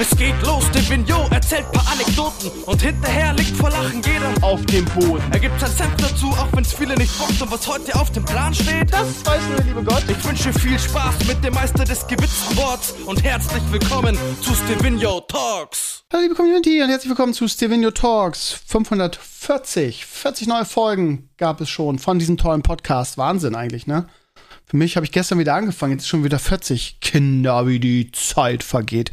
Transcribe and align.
Es 0.00 0.16
geht 0.16 0.34
los, 0.46 0.64
der 0.70 0.88
Vignot 0.88 1.30
erzählt 1.30 1.70
paar 1.72 1.86
Anekdoten 1.92 2.50
und 2.64 2.80
hinterher 2.80 3.34
liegt 3.34 3.54
vor 3.54 3.68
Lachen 3.68 4.00
jeder 4.00 4.32
auf 4.40 4.64
dem 4.64 4.86
Boden. 4.86 5.22
Er 5.30 5.38
gibt 5.38 5.60
sein 5.60 5.70
Senf 5.70 5.94
dazu, 5.98 6.28
auch 6.28 6.48
wenn's 6.54 6.72
viele 6.72 6.94
nicht 6.94 7.18
bockt 7.18 7.42
und 7.42 7.50
was 7.50 7.68
heute 7.68 7.94
auf 8.00 8.10
dem 8.10 8.24
Plan 8.24 8.54
steht. 8.54 8.90
Das 8.90 9.26
weiß 9.26 9.42
nur 9.48 9.56
der 9.56 9.64
liebe 9.66 9.84
Gott. 9.84 10.02
Ich 10.08 10.24
wünsche 10.24 10.54
viel 10.54 10.78
Spaß 10.78 11.26
mit 11.26 11.44
dem 11.44 11.52
Meister 11.52 11.84
des 11.84 12.06
gewitzten 12.06 12.56
Worts 12.56 12.94
und 13.04 13.22
herzlich 13.22 13.62
willkommen 13.70 14.16
zu 14.40 14.54
Stevino 14.54 15.20
Talks. 15.20 16.02
Hallo 16.10 16.22
liebe 16.22 16.34
Community 16.34 16.80
und 16.80 16.88
herzlich 16.88 17.10
willkommen 17.10 17.34
zu 17.34 17.46
Stevino 17.46 17.90
Talks 17.90 18.58
540. 18.68 20.06
40 20.06 20.46
neue 20.46 20.64
Folgen 20.64 21.28
gab 21.36 21.60
es 21.60 21.68
schon 21.68 21.98
von 21.98 22.18
diesem 22.18 22.38
tollen 22.38 22.62
Podcast. 22.62 23.18
Wahnsinn 23.18 23.54
eigentlich, 23.54 23.86
ne? 23.86 24.08
Für 24.64 24.78
mich 24.78 24.96
habe 24.96 25.04
ich 25.04 25.12
gestern 25.12 25.38
wieder 25.38 25.56
angefangen, 25.56 25.92
jetzt 25.92 26.04
ist 26.04 26.08
schon 26.08 26.24
wieder 26.24 26.38
40. 26.38 27.00
Kinder, 27.00 27.66
wie 27.66 27.80
die 27.80 28.12
Zeit 28.12 28.62
vergeht. 28.62 29.10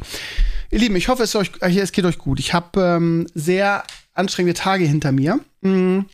Ihr 0.70 0.78
Lieben, 0.78 0.96
ich 0.96 1.08
hoffe, 1.08 1.22
es, 1.22 1.34
euch, 1.34 1.52
äh, 1.60 1.78
es 1.78 1.92
geht 1.92 2.04
euch 2.04 2.18
gut. 2.18 2.38
Ich 2.38 2.52
habe 2.52 2.80
ähm, 2.80 3.26
sehr 3.34 3.84
anstrengende 4.14 4.58
Tage 4.58 4.84
hinter 4.84 5.12
mir. 5.12 5.40
Mhm. 5.62 6.06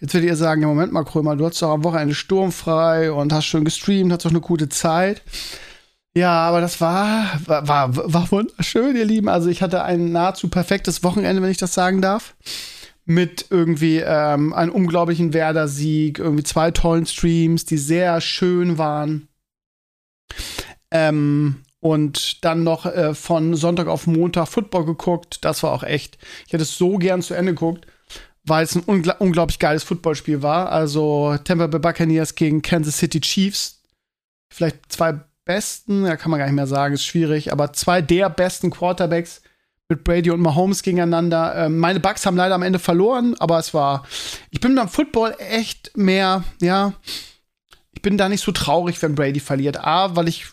Jetzt 0.00 0.14
werdet 0.14 0.28
ihr 0.28 0.36
sagen, 0.36 0.62
ja, 0.62 0.68
Moment 0.68 0.92
mal, 0.92 1.04
Krömer, 1.04 1.36
du 1.36 1.46
hast 1.46 1.60
doch 1.62 1.70
am 1.70 1.84
Wochenende 1.84 2.14
sturmfrei 2.14 3.10
und 3.10 3.32
hast 3.32 3.46
schon 3.46 3.64
gestreamt, 3.64 4.12
hast 4.12 4.24
doch 4.24 4.30
eine 4.30 4.40
gute 4.40 4.68
Zeit. 4.68 5.22
Ja, 6.14 6.32
aber 6.32 6.60
das 6.60 6.80
war, 6.80 7.40
war, 7.46 7.66
war, 7.68 8.12
war 8.12 8.30
wunderschön, 8.30 8.96
ihr 8.96 9.04
Lieben. 9.04 9.28
Also 9.28 9.48
ich 9.48 9.62
hatte 9.62 9.82
ein 9.82 10.12
nahezu 10.12 10.48
perfektes 10.48 11.02
Wochenende, 11.02 11.42
wenn 11.42 11.50
ich 11.50 11.58
das 11.58 11.74
sagen 11.74 12.02
darf. 12.02 12.34
Mit 13.04 13.46
irgendwie 13.50 14.02
ähm, 14.04 14.52
einem 14.52 14.72
unglaublichen 14.72 15.32
Werder-Sieg, 15.32 16.18
irgendwie 16.18 16.42
zwei 16.42 16.70
tollen 16.70 17.06
Streams, 17.06 17.64
die 17.64 17.78
sehr 17.78 18.20
schön 18.20 18.76
waren. 18.76 19.28
Ähm, 20.90 21.62
und 21.80 22.44
dann 22.44 22.64
noch 22.64 22.86
äh, 22.86 23.14
von 23.14 23.54
Sonntag 23.54 23.86
auf 23.86 24.06
Montag 24.06 24.48
Football 24.48 24.84
geguckt. 24.84 25.44
Das 25.44 25.62
war 25.62 25.72
auch 25.72 25.82
echt. 25.82 26.18
Ich 26.46 26.52
hätte 26.52 26.62
es 26.62 26.76
so 26.76 26.98
gern 26.98 27.22
zu 27.22 27.34
Ende 27.34 27.52
geguckt, 27.52 27.86
weil 28.44 28.64
es 28.64 28.74
ein 28.74 28.82
ungl 28.82 29.14
unglaublich 29.18 29.58
geiles 29.58 29.84
Footballspiel 29.84 30.42
war. 30.42 30.72
Also 30.72 31.36
Tampa 31.44 31.66
Bay 31.66 31.80
Buccaneers 31.80 32.34
gegen 32.34 32.62
Kansas 32.62 32.98
City 32.98 33.20
Chiefs. 33.20 33.82
Vielleicht 34.52 34.92
zwei 34.92 35.20
besten, 35.44 36.04
ja, 36.04 36.16
kann 36.16 36.30
man 36.30 36.38
gar 36.38 36.46
nicht 36.46 36.54
mehr 36.54 36.66
sagen, 36.66 36.94
ist 36.94 37.04
schwierig, 37.04 37.52
aber 37.52 37.72
zwei 37.72 38.02
der 38.02 38.28
besten 38.28 38.70
Quarterbacks 38.70 39.42
mit 39.88 40.04
Brady 40.04 40.30
und 40.30 40.40
Mahomes 40.40 40.82
gegeneinander. 40.82 41.54
Ähm, 41.56 41.78
meine 41.78 42.00
Bucks 42.00 42.26
haben 42.26 42.36
leider 42.36 42.54
am 42.54 42.62
Ende 42.62 42.78
verloren, 42.78 43.34
aber 43.38 43.58
es 43.58 43.72
war. 43.72 44.06
Ich 44.50 44.60
bin 44.60 44.74
beim 44.74 44.88
Football 44.88 45.34
echt 45.38 45.96
mehr, 45.96 46.44
ja. 46.60 46.92
Ich 47.92 48.02
bin 48.02 48.18
da 48.18 48.28
nicht 48.28 48.42
so 48.44 48.52
traurig, 48.52 49.00
wenn 49.00 49.14
Brady 49.14 49.40
verliert. 49.40 49.78
A, 49.78 50.14
weil 50.14 50.28
ich 50.28 50.46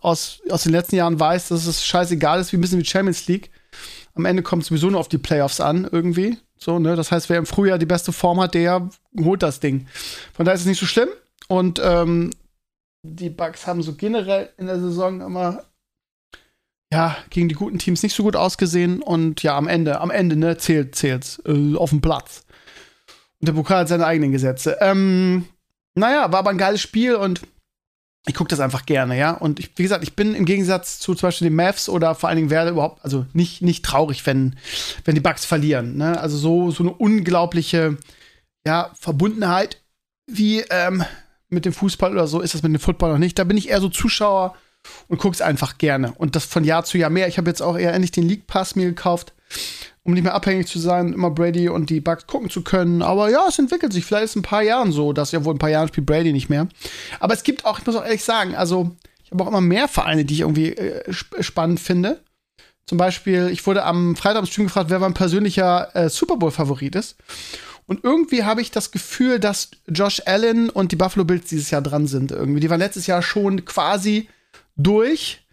aus, 0.00 0.40
aus 0.48 0.64
den 0.64 0.72
letzten 0.72 0.96
Jahren 0.96 1.20
weiß, 1.20 1.48
dass 1.48 1.66
es 1.66 1.84
scheißegal 1.84 2.40
ist, 2.40 2.52
wie 2.52 2.56
ein 2.56 2.60
bisschen 2.60 2.80
wie 2.80 2.84
Champions 2.84 3.26
League. 3.26 3.50
Am 4.14 4.24
Ende 4.24 4.42
kommt 4.42 4.62
es 4.62 4.68
sowieso 4.68 4.90
nur 4.90 5.00
auf 5.00 5.08
die 5.08 5.18
Playoffs 5.18 5.60
an, 5.60 5.88
irgendwie. 5.90 6.38
So, 6.56 6.78
ne? 6.78 6.96
Das 6.96 7.12
heißt, 7.12 7.28
wer 7.28 7.38
im 7.38 7.46
Frühjahr 7.46 7.78
die 7.78 7.86
beste 7.86 8.12
Form 8.12 8.40
hat, 8.40 8.54
der 8.54 8.88
holt 9.18 9.42
das 9.42 9.60
Ding. 9.60 9.86
Von 10.34 10.44
daher 10.44 10.54
ist 10.54 10.62
es 10.62 10.66
nicht 10.66 10.80
so 10.80 10.86
schlimm. 10.86 11.08
Und 11.48 11.80
ähm, 11.82 12.30
die 13.02 13.30
Bugs 13.30 13.66
haben 13.66 13.82
so 13.82 13.94
generell 13.94 14.50
in 14.58 14.66
der 14.66 14.78
Saison 14.80 15.20
immer 15.20 15.64
ja, 16.92 17.16
gegen 17.30 17.48
die 17.48 17.54
guten 17.54 17.78
Teams 17.78 18.02
nicht 18.02 18.14
so 18.14 18.24
gut 18.24 18.36
ausgesehen. 18.36 19.00
Und 19.00 19.42
ja, 19.42 19.56
am 19.56 19.68
Ende, 19.68 20.00
am 20.00 20.10
Ende, 20.10 20.36
ne, 20.36 20.58
zählt, 20.58 20.94
zählt 20.94 21.40
äh, 21.46 21.76
auf 21.76 21.90
dem 21.90 22.00
Platz. 22.00 22.44
Und 23.40 23.48
der 23.48 23.54
Pokal 23.54 23.80
hat 23.80 23.88
seine 23.88 24.06
eigenen 24.06 24.32
Gesetze. 24.32 24.76
Ähm, 24.80 25.46
naja, 25.94 26.30
war 26.32 26.40
aber 26.40 26.50
ein 26.50 26.58
geiles 26.58 26.80
Spiel 26.80 27.14
und 27.14 27.42
ich 28.26 28.34
gucke 28.34 28.48
das 28.48 28.60
einfach 28.60 28.84
gerne, 28.84 29.18
ja. 29.18 29.32
Und 29.32 29.58
ich, 29.58 29.70
wie 29.76 29.82
gesagt, 29.82 30.02
ich 30.02 30.14
bin 30.14 30.34
im 30.34 30.44
Gegensatz 30.44 30.98
zu 30.98 31.14
zum 31.14 31.28
Beispiel 31.28 31.48
den 31.48 31.56
Mavs 31.56 31.88
oder 31.88 32.14
vor 32.14 32.28
allen 32.28 32.36
Dingen 32.36 32.50
werde 32.50 32.70
überhaupt, 32.70 33.02
also 33.02 33.26
nicht, 33.32 33.62
nicht 33.62 33.84
traurig, 33.84 34.26
wenn, 34.26 34.56
wenn 35.04 35.14
die 35.14 35.22
Bugs 35.22 35.44
verlieren. 35.44 35.96
Ne? 35.96 36.20
Also 36.20 36.36
so, 36.36 36.70
so 36.70 36.82
eine 36.82 36.92
unglaubliche 36.92 37.96
ja, 38.66 38.90
Verbundenheit 38.98 39.80
wie 40.26 40.60
ähm, 40.70 41.02
mit 41.48 41.64
dem 41.64 41.72
Fußball 41.72 42.12
oder 42.12 42.26
so 42.26 42.40
ist 42.40 42.54
das 42.54 42.62
mit 42.62 42.72
dem 42.72 42.80
Football 42.80 43.12
noch 43.12 43.18
nicht. 43.18 43.38
Da 43.38 43.44
bin 43.44 43.56
ich 43.56 43.70
eher 43.70 43.80
so 43.80 43.88
Zuschauer 43.88 44.54
und 45.08 45.18
gucke 45.18 45.34
es 45.34 45.42
einfach 45.42 45.78
gerne. 45.78 46.12
Und 46.12 46.36
das 46.36 46.44
von 46.44 46.64
Jahr 46.64 46.84
zu 46.84 46.98
Jahr 46.98 47.10
mehr. 47.10 47.26
Ich 47.26 47.38
habe 47.38 47.48
jetzt 47.48 47.62
auch 47.62 47.76
eher 47.76 47.94
endlich 47.94 48.12
den 48.12 48.28
League 48.28 48.46
Pass 48.46 48.76
mir 48.76 48.86
gekauft 48.86 49.32
um 50.02 50.14
nicht 50.14 50.22
mehr 50.22 50.34
abhängig 50.34 50.66
zu 50.66 50.78
sein, 50.78 51.12
immer 51.12 51.30
Brady 51.30 51.68
und 51.68 51.90
die 51.90 52.00
Bugs 52.00 52.26
gucken 52.26 52.50
zu 52.50 52.62
können. 52.62 53.02
Aber 53.02 53.30
ja, 53.30 53.44
es 53.48 53.58
entwickelt 53.58 53.92
sich. 53.92 54.04
Vielleicht 54.04 54.24
ist 54.24 54.30
es 54.30 54.36
ein 54.36 54.42
paar 54.42 54.62
Jahren 54.62 54.92
so, 54.92 55.12
dass 55.12 55.32
ja 55.32 55.44
wohl 55.44 55.54
ein 55.54 55.58
paar 55.58 55.70
Jahren 55.70 55.88
spielt 55.88 56.06
Brady 56.06 56.32
nicht 56.32 56.48
mehr. 56.48 56.68
Aber 57.18 57.34
es 57.34 57.42
gibt 57.42 57.64
auch, 57.64 57.78
ich 57.78 57.86
muss 57.86 57.96
auch 57.96 58.04
ehrlich 58.04 58.24
sagen, 58.24 58.54
also 58.54 58.96
ich 59.22 59.30
habe 59.30 59.44
auch 59.44 59.48
immer 59.48 59.60
mehr 59.60 59.88
Vereine, 59.88 60.24
die 60.24 60.34
ich 60.34 60.40
irgendwie 60.40 60.70
äh, 60.70 61.12
spannend 61.12 61.80
finde. 61.80 62.22
Zum 62.86 62.98
Beispiel, 62.98 63.50
ich 63.52 63.66
wurde 63.66 63.84
am 63.84 64.16
Freitag 64.16 64.40
am 64.40 64.46
Stream 64.46 64.66
gefragt, 64.66 64.90
wer 64.90 64.98
mein 64.98 65.14
persönlicher 65.14 65.94
äh, 65.94 66.08
Super 66.08 66.36
Bowl-Favorit 66.36 66.96
ist. 66.96 67.16
Und 67.86 68.02
irgendwie 68.04 68.44
habe 68.44 68.60
ich 68.62 68.70
das 68.70 68.90
Gefühl, 68.90 69.38
dass 69.38 69.70
Josh 69.86 70.22
Allen 70.24 70.70
und 70.70 70.92
die 70.92 70.96
Buffalo 70.96 71.24
Bills 71.24 71.48
dieses 71.48 71.70
Jahr 71.70 71.82
dran 71.82 72.06
sind. 72.06 72.32
Irgendwie. 72.32 72.60
Die 72.60 72.70
waren 72.70 72.80
letztes 72.80 73.06
Jahr 73.06 73.22
schon 73.22 73.64
quasi 73.64 74.28
durch 74.76 75.44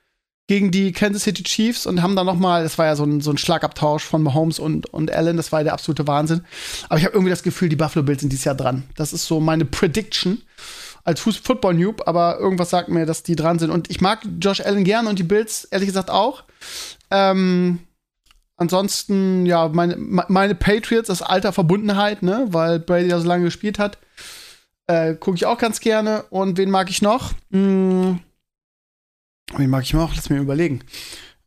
gegen 0.47 0.71
die 0.71 0.93
Kansas 0.93 1.23
City 1.23 1.43
Chiefs 1.43 1.85
und 1.85 2.01
haben 2.01 2.15
dann 2.15 2.25
noch 2.25 2.37
mal, 2.37 2.63
das 2.63 2.77
war 2.77 2.85
ja 2.85 2.95
so 2.95 3.03
ein, 3.03 3.19
so 3.19 3.31
ein 3.31 3.37
Schlagabtausch 3.37 4.03
von 4.03 4.23
Mahomes 4.23 4.59
und, 4.59 4.91
und 4.93 5.11
Allen, 5.11 5.35
das 5.35 5.51
war 5.51 5.59
ja 5.59 5.65
der 5.65 5.73
absolute 5.73 6.07
Wahnsinn. 6.07 6.45
Aber 6.87 6.97
ich 6.97 7.05
habe 7.05 7.13
irgendwie 7.13 7.31
das 7.31 7.43
Gefühl, 7.43 7.67
die 7.67 7.75
Buffalo 7.75 8.03
Bills 8.03 8.21
sind 8.21 8.31
dieses 8.31 8.45
Jahr 8.45 8.55
dran. 8.55 8.83
Das 8.95 9.11
ist 9.11 9.27
so 9.27 9.41
meine 9.41 9.65
Prediction 9.65 10.41
als 11.03 11.19
Football-Noob, 11.21 12.03
aber 12.05 12.39
irgendwas 12.39 12.69
sagt 12.69 12.89
mir, 12.89 13.05
dass 13.05 13.23
die 13.23 13.35
dran 13.35 13.59
sind. 13.59 13.71
Und 13.71 13.89
ich 13.89 14.01
mag 14.01 14.19
Josh 14.41 14.61
Allen 14.61 14.83
gern 14.83 15.07
und 15.07 15.19
die 15.19 15.23
Bills 15.23 15.65
ehrlich 15.65 15.87
gesagt 15.87 16.09
auch. 16.09 16.43
Ähm, 17.11 17.79
ansonsten, 18.55 19.45
ja, 19.45 19.67
meine, 19.67 19.95
meine 19.97 20.55
Patriots, 20.55 21.07
das 21.07 21.21
Alter 21.21 21.51
Verbundenheit, 21.51 22.23
ne, 22.23 22.47
weil 22.49 22.79
Brady 22.79 23.07
ja 23.09 23.19
so 23.19 23.27
lange 23.27 23.45
gespielt 23.45 23.79
hat, 23.79 23.97
äh, 24.87 25.15
gucke 25.15 25.35
ich 25.35 25.45
auch 25.45 25.57
ganz 25.57 25.81
gerne. 25.81 26.23
Und 26.29 26.57
wen 26.57 26.69
mag 26.69 26.89
ich 26.89 27.01
noch? 27.01 27.33
Hm, 27.51 28.19
den 29.57 29.69
mag 29.69 29.83
ich 29.83 29.95
auch, 29.95 30.13
lass 30.15 30.29
mir 30.29 30.39
überlegen. 30.39 30.81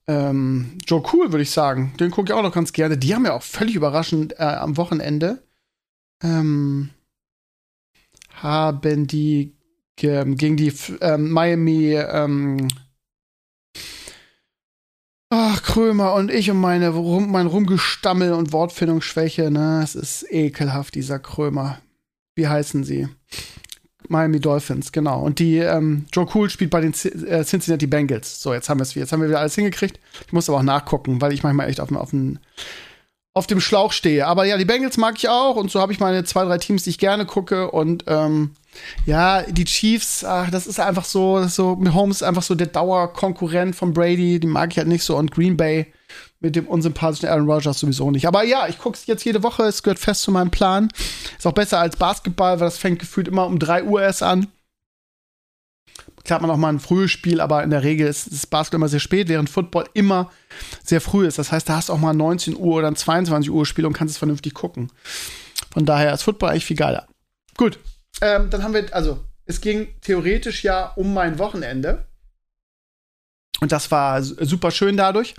Ähm, 0.07 0.79
Joe 0.87 1.03
Cool, 1.13 1.33
würde 1.33 1.43
ich 1.43 1.51
sagen. 1.51 1.93
Den 2.01 2.11
gucke 2.11 2.31
ich 2.31 2.33
auch 2.33 2.43
noch 2.43 2.55
ganz 2.55 2.73
gerne. 2.73 2.97
Die 2.97 3.15
haben 3.15 3.25
ja 3.25 3.35
auch 3.35 3.43
völlig 3.43 3.75
überraschend 3.75 4.33
äh, 4.39 4.45
am 4.45 4.77
Wochenende 4.77 5.43
ähm, 6.23 6.91
haben 8.31 9.07
die 9.07 9.55
ge 9.97 10.25
gegen 10.35 10.57
die 10.57 10.73
ähm, 11.01 11.31
Miami 11.31 11.95
ähm, 11.95 12.69
Ach, 15.33 15.63
Krömer 15.63 16.15
und 16.15 16.29
ich 16.29 16.51
und 16.51 16.57
meine 16.57 16.89
rum, 16.89 17.31
mein 17.31 17.47
Rumgestammel 17.47 18.33
und 18.33 18.53
Wortfindungsschwäche, 18.53 19.53
ne? 19.53 19.81
Es 19.81 19.95
ist 19.95 20.27
ekelhaft, 20.29 20.97
dieser 20.97 21.21
Krömer. 21.21 21.79
Wie 22.35 22.49
heißen 22.49 22.83
sie? 22.83 23.09
Miami 24.11 24.41
Dolphins, 24.41 24.93
genau. 24.93 25.23
Und 25.23 25.39
die 25.39 25.59
ähm, 25.59 26.07
Joe 26.13 26.27
Cool 26.35 26.51
spielt 26.51 26.71
bei 26.71 26.81
den 26.81 26.93
C 26.93 27.09
äh, 27.09 27.45
Cincinnati 27.45 27.87
Bengals. 27.87 28.43
So, 28.43 28.53
jetzt 28.53 28.69
haben 28.69 28.79
wir 28.79 28.83
es 28.83 28.95
jetzt 28.95 29.13
haben 29.13 29.21
wir 29.23 29.29
wieder 29.29 29.41
alles 29.41 29.55
hingekriegt. 29.55 30.01
Ich 30.27 30.33
muss 30.33 30.49
aber 30.49 30.59
auch 30.59 30.63
nachgucken, 30.63 31.21
weil 31.21 31.33
ich 31.33 31.43
manchmal 31.43 31.69
echt 31.69 31.81
auf, 31.81 31.93
auf, 31.93 32.11
auf 33.35 33.47
dem 33.47 33.61
Schlauch 33.61 33.93
stehe. 33.93 34.27
Aber 34.27 34.45
ja, 34.45 34.59
die 34.59 34.65
Bengals 34.65 34.97
mag 34.97 35.15
ich 35.17 35.29
auch 35.29 35.55
und 35.57 35.71
so 35.71 35.81
habe 35.81 35.93
ich 35.93 36.01
meine 36.01 36.25
zwei, 36.25 36.45
drei 36.45 36.59
Teams, 36.59 36.83
die 36.83 36.91
ich 36.91 36.99
gerne 36.99 37.25
gucke. 37.25 37.71
Und 37.71 38.05
ähm, 38.09 38.51
ja, 39.07 39.43
die 39.43 39.65
Chiefs, 39.65 40.25
ach, 40.25 40.51
das 40.51 40.67
ist 40.67 40.81
einfach 40.81 41.05
so, 41.05 41.47
so, 41.47 41.79
Holmes 41.93 42.17
ist 42.17 42.23
einfach 42.25 42.43
so 42.43 42.57
der 42.57 42.67
Dauerkonkurrent 42.67 43.77
von 43.77 43.93
Brady, 43.93 44.41
die 44.41 44.47
mag 44.49 44.73
ich 44.73 44.79
halt 44.79 44.89
nicht 44.89 45.05
so. 45.05 45.17
Und 45.17 45.31
Green 45.31 45.57
Bay 45.57 45.87
mit 46.41 46.57
dem 46.57 46.67
unsympathischen 46.67 47.29
Aaron 47.29 47.49
Rodgers 47.49 47.81
sowieso 47.81 48.11
nicht. 48.11 48.27
Aber 48.27 48.45
ja, 48.45 48.67
ich 48.67 48.79
gucke 48.79 48.97
es 48.97 49.07
jetzt 49.07 49.25
jede 49.25 49.43
Woche. 49.43 49.65
Es 49.65 49.83
gehört 49.83 49.99
fest 49.99 50.23
zu 50.23 50.33
meinem 50.33 50.51
Plan. 50.51 50.89
Ist 51.37 51.47
auch 51.47 51.53
besser 51.53 51.79
als 51.79 51.97
Basketball, 51.97 52.59
weil 52.59 52.67
das 52.67 52.79
fängt 52.79 52.99
gefühlt 52.99 53.29
immer 53.29 53.47
um 53.47 53.59
3 53.59 53.85
Uhr 53.85 54.03
erst 54.03 54.23
an. 54.23 54.49
Klar 56.25 56.41
man 56.41 56.51
auch 56.51 56.57
mal 56.57 56.71
ein 56.71 56.81
frühes 56.81 57.11
Spiel, 57.11 57.41
aber 57.41 57.63
in 57.63 57.71
der 57.71 57.83
Regel 57.83 58.07
ist 58.07 58.33
das 58.33 58.47
Basketball 58.47 58.79
immer 58.79 58.89
sehr 58.89 59.01
spät, 59.01 59.29
während 59.29 59.51
Football 59.51 59.87
immer 59.95 60.31
sehr 60.83 61.01
früh 61.01 61.27
ist. 61.27 61.39
Das 61.39 61.53
heißt, 61.53 61.69
da 61.69 61.77
hast 61.77 61.89
du 61.89 61.93
auch 61.93 61.99
mal 61.99 62.13
19 62.13 62.57
Uhr 62.57 62.77
oder 62.77 62.89
ein 62.89 62.97
22 62.97 63.51
Uhr 63.51 63.65
Spiel 63.67 63.87
und 63.87 63.93
kannst 63.93 64.13
es 64.13 64.19
vernünftig 64.19 64.55
gucken. 64.55 64.91
Von 65.73 65.87
daher 65.87 66.13
ist 66.13 66.23
Football 66.23 66.51
eigentlich 66.51 66.67
viel 66.67 66.77
geiler. 66.77 67.07
Gut, 67.57 67.79
ähm, 68.21 68.51
dann 68.51 68.63
haben 68.63 68.75
wir, 68.75 68.95
also, 68.95 69.25
es 69.47 69.61
ging 69.61 69.89
theoretisch 70.01 70.63
ja 70.63 70.93
um 70.97 71.15
mein 71.15 71.39
Wochenende. 71.39 72.07
Und 73.61 73.73
das 73.73 73.91
war 73.91 74.23
super 74.23 74.71
schön 74.71 74.97
dadurch. 74.97 75.35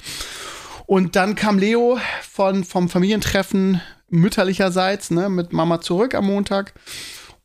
Und 0.91 1.15
dann 1.15 1.35
kam 1.35 1.57
Leo 1.57 1.99
von, 2.21 2.65
vom 2.65 2.89
Familientreffen 2.89 3.79
mütterlicherseits, 4.09 5.09
ne, 5.09 5.29
mit 5.29 5.53
Mama 5.53 5.79
zurück 5.79 6.13
am 6.13 6.25
Montag 6.25 6.73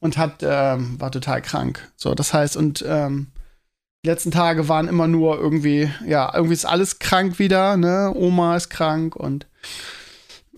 und 0.00 0.18
hat, 0.18 0.42
ähm, 0.42 1.00
war 1.00 1.12
total 1.12 1.42
krank. 1.42 1.88
So, 1.94 2.16
das 2.16 2.34
heißt, 2.34 2.56
und 2.56 2.84
ähm, 2.88 3.28
die 4.04 4.08
letzten 4.08 4.32
Tage 4.32 4.68
waren 4.68 4.88
immer 4.88 5.06
nur 5.06 5.38
irgendwie, 5.38 5.88
ja, 6.04 6.34
irgendwie 6.34 6.54
ist 6.54 6.64
alles 6.64 6.98
krank 6.98 7.38
wieder, 7.38 7.76
ne? 7.76 8.12
Oma 8.16 8.56
ist 8.56 8.68
krank 8.68 9.14
und 9.14 9.46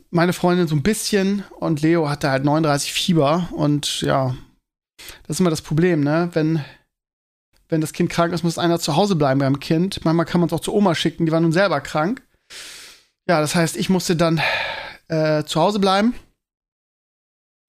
meine 0.08 0.32
Freundin 0.32 0.66
so 0.66 0.74
ein 0.74 0.82
bisschen 0.82 1.44
und 1.60 1.82
Leo 1.82 2.08
hatte 2.08 2.30
halt 2.30 2.46
39 2.46 2.94
Fieber 2.94 3.50
und 3.52 4.00
ja, 4.00 4.34
das 5.24 5.36
ist 5.36 5.40
immer 5.40 5.50
das 5.50 5.60
Problem, 5.60 6.00
ne? 6.00 6.30
Wenn, 6.32 6.64
wenn 7.68 7.82
das 7.82 7.92
Kind 7.92 8.08
krank 8.08 8.32
ist, 8.32 8.44
muss 8.44 8.56
einer 8.56 8.80
zu 8.80 8.96
Hause 8.96 9.14
bleiben 9.14 9.40
beim 9.40 9.60
Kind. 9.60 10.06
Manchmal 10.06 10.24
kann 10.24 10.40
man 10.40 10.46
es 10.46 10.54
auch 10.54 10.60
zu 10.60 10.72
Oma 10.72 10.94
schicken, 10.94 11.26
die 11.26 11.32
war 11.32 11.40
nun 11.40 11.52
selber 11.52 11.82
krank. 11.82 12.22
Ja, 13.28 13.40
das 13.40 13.54
heißt, 13.54 13.76
ich 13.76 13.90
musste 13.90 14.16
dann 14.16 14.40
äh, 15.08 15.44
zu 15.44 15.60
Hause 15.60 15.78
bleiben 15.78 16.14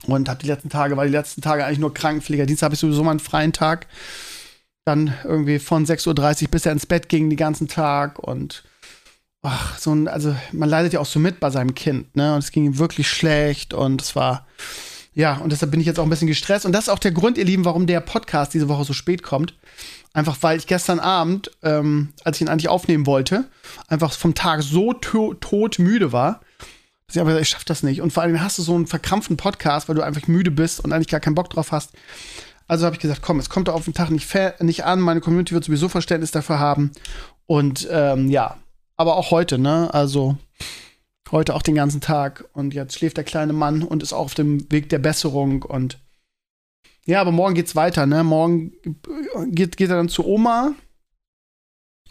und 0.07 0.29
habe 0.29 0.39
die 0.41 0.47
letzten 0.47 0.69
Tage, 0.69 0.95
weil 0.95 1.07
die 1.07 1.15
letzten 1.15 1.41
Tage 1.41 1.65
eigentlich 1.65 1.79
nur 1.79 1.93
Krankenpfleger. 1.93 2.45
Dienstag 2.45 2.67
habe 2.67 2.75
ich 2.75 2.79
sowieso 2.79 3.03
mal 3.03 3.11
einen 3.11 3.19
freien 3.19 3.51
Tag. 3.51 3.87
Dann 4.85 5.13
irgendwie 5.25 5.59
von 5.59 5.85
6.30 5.85 6.43
Uhr 6.43 6.49
bis 6.49 6.65
er 6.65 6.71
ins 6.71 6.85
Bett 6.85 7.09
ging 7.09 7.29
den 7.29 7.37
ganzen 7.37 7.67
Tag 7.67 8.19
und 8.19 8.63
ach, 9.41 9.77
so 9.77 9.93
ein, 9.93 10.07
also 10.07 10.33
man 10.53 10.69
leidet 10.69 10.93
ja 10.93 11.01
auch 11.01 11.05
so 11.05 11.19
mit 11.19 11.41
bei 11.41 11.49
seinem 11.49 11.75
Kind, 11.75 12.15
ne? 12.15 12.33
Und 12.33 12.39
es 12.39 12.51
ging 12.51 12.65
ihm 12.65 12.77
wirklich 12.77 13.09
schlecht 13.09 13.73
und 13.73 14.01
es 14.01 14.15
war, 14.15 14.47
ja, 15.13 15.37
und 15.37 15.51
deshalb 15.51 15.71
bin 15.71 15.79
ich 15.79 15.87
jetzt 15.87 15.99
auch 15.99 16.03
ein 16.03 16.09
bisschen 16.09 16.27
gestresst. 16.27 16.65
Und 16.65 16.71
das 16.71 16.85
ist 16.85 16.89
auch 16.89 16.99
der 16.99 17.11
Grund, 17.11 17.37
ihr 17.37 17.45
Lieben, 17.45 17.65
warum 17.65 17.87
der 17.87 17.99
Podcast 17.99 18.53
diese 18.53 18.69
Woche 18.69 18.83
so 18.83 18.93
spät 18.93 19.23
kommt. 19.23 19.55
Einfach 20.13 20.37
weil 20.41 20.57
ich 20.57 20.67
gestern 20.67 20.99
Abend, 20.99 21.51
ähm, 21.63 22.09
als 22.23 22.37
ich 22.37 22.41
ihn 22.41 22.47
eigentlich 22.47 22.69
aufnehmen 22.69 23.05
wollte, 23.05 23.45
einfach 23.87 24.11
vom 24.11 24.33
Tag 24.33 24.63
so 24.63 24.93
to 24.93 25.33
todmüde 25.35 26.11
war, 26.11 26.41
dass 27.07 27.15
ich 27.15 27.21
einfach, 27.21 27.39
ich 27.39 27.49
schaff 27.49 27.63
das 27.63 27.83
nicht. 27.83 28.01
Und 28.01 28.13
vor 28.13 28.23
allem 28.23 28.41
hast 28.41 28.57
du 28.57 28.61
so 28.61 28.75
einen 28.75 28.87
verkrampften 28.87 29.37
Podcast, 29.37 29.89
weil 29.89 29.95
du 29.95 30.03
einfach 30.03 30.27
müde 30.27 30.51
bist 30.51 30.83
und 30.83 30.93
eigentlich 30.93 31.07
gar 31.07 31.19
keinen 31.19 31.35
Bock 31.35 31.49
drauf 31.49 31.71
hast. 31.71 31.91
Also 32.67 32.85
habe 32.85 32.95
ich 32.95 33.01
gesagt, 33.01 33.21
komm, 33.23 33.39
es 33.39 33.49
kommt 33.49 33.67
auf 33.67 33.85
den 33.85 33.95
Tag 33.95 34.11
nicht, 34.11 34.27
nicht 34.61 34.85
an. 34.85 34.99
Meine 34.99 35.21
Community 35.21 35.53
wird 35.53 35.63
sowieso 35.63 35.89
Verständnis 35.89 36.31
dafür 36.31 36.59
haben. 36.59 36.91
Und 37.47 37.87
ähm, 37.91 38.29
ja, 38.29 38.57
aber 38.95 39.15
auch 39.15 39.31
heute, 39.31 39.57
ne? 39.57 39.91
Also 39.91 40.37
heute 41.31 41.55
auch 41.55 41.61
den 41.61 41.75
ganzen 41.75 42.01
Tag. 42.01 42.49
Und 42.53 42.73
jetzt 42.73 42.95
schläft 42.95 43.17
der 43.17 43.23
kleine 43.23 43.53
Mann 43.53 43.83
und 43.83 44.03
ist 44.03 44.13
auch 44.13 44.25
auf 44.25 44.33
dem 44.33 44.71
Weg 44.71 44.89
der 44.89 44.99
Besserung. 44.99 45.63
Und 45.63 45.99
ja, 47.05 47.21
aber 47.21 47.31
morgen 47.31 47.55
geht's 47.55 47.75
weiter, 47.75 48.05
ne? 48.05 48.23
Morgen 48.23 48.73
geht, 49.47 49.77
geht 49.77 49.89
er 49.89 49.97
dann 49.97 50.09
zu 50.09 50.25
Oma. 50.25 50.73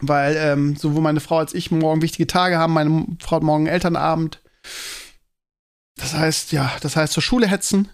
Weil 0.01 0.37
ähm, 0.37 0.77
sowohl 0.77 1.03
meine 1.03 1.21
Frau 1.21 1.39
als 1.39 1.55
ich 1.55 1.71
morgen 1.71 2.03
wichtige 2.03 2.27
Tage 2.27 2.59
haben. 2.59 2.73
Meine 2.73 3.07
Frau 3.21 3.37
hat 3.37 3.43
morgen 3.43 3.67
Elternabend. 3.67 4.41
Das 5.97 6.15
heißt, 6.15 6.53
ja, 6.53 6.71
das 6.81 6.97
heißt 6.97 7.13
zur 7.13 7.23
Schule 7.23 7.49
hetzen. 7.49 7.89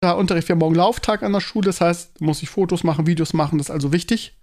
Da 0.00 0.12
Unterricht, 0.12 0.48
wir 0.48 0.56
morgen 0.56 0.74
Lauftag 0.74 1.22
an 1.22 1.32
der 1.32 1.40
Schule, 1.40 1.66
das 1.66 1.80
heißt, 1.80 2.20
muss 2.20 2.42
ich 2.42 2.48
Fotos 2.48 2.84
machen, 2.84 3.06
Videos 3.06 3.34
machen, 3.34 3.58
das 3.58 3.66
ist 3.66 3.70
also 3.70 3.92
wichtig. 3.92 4.38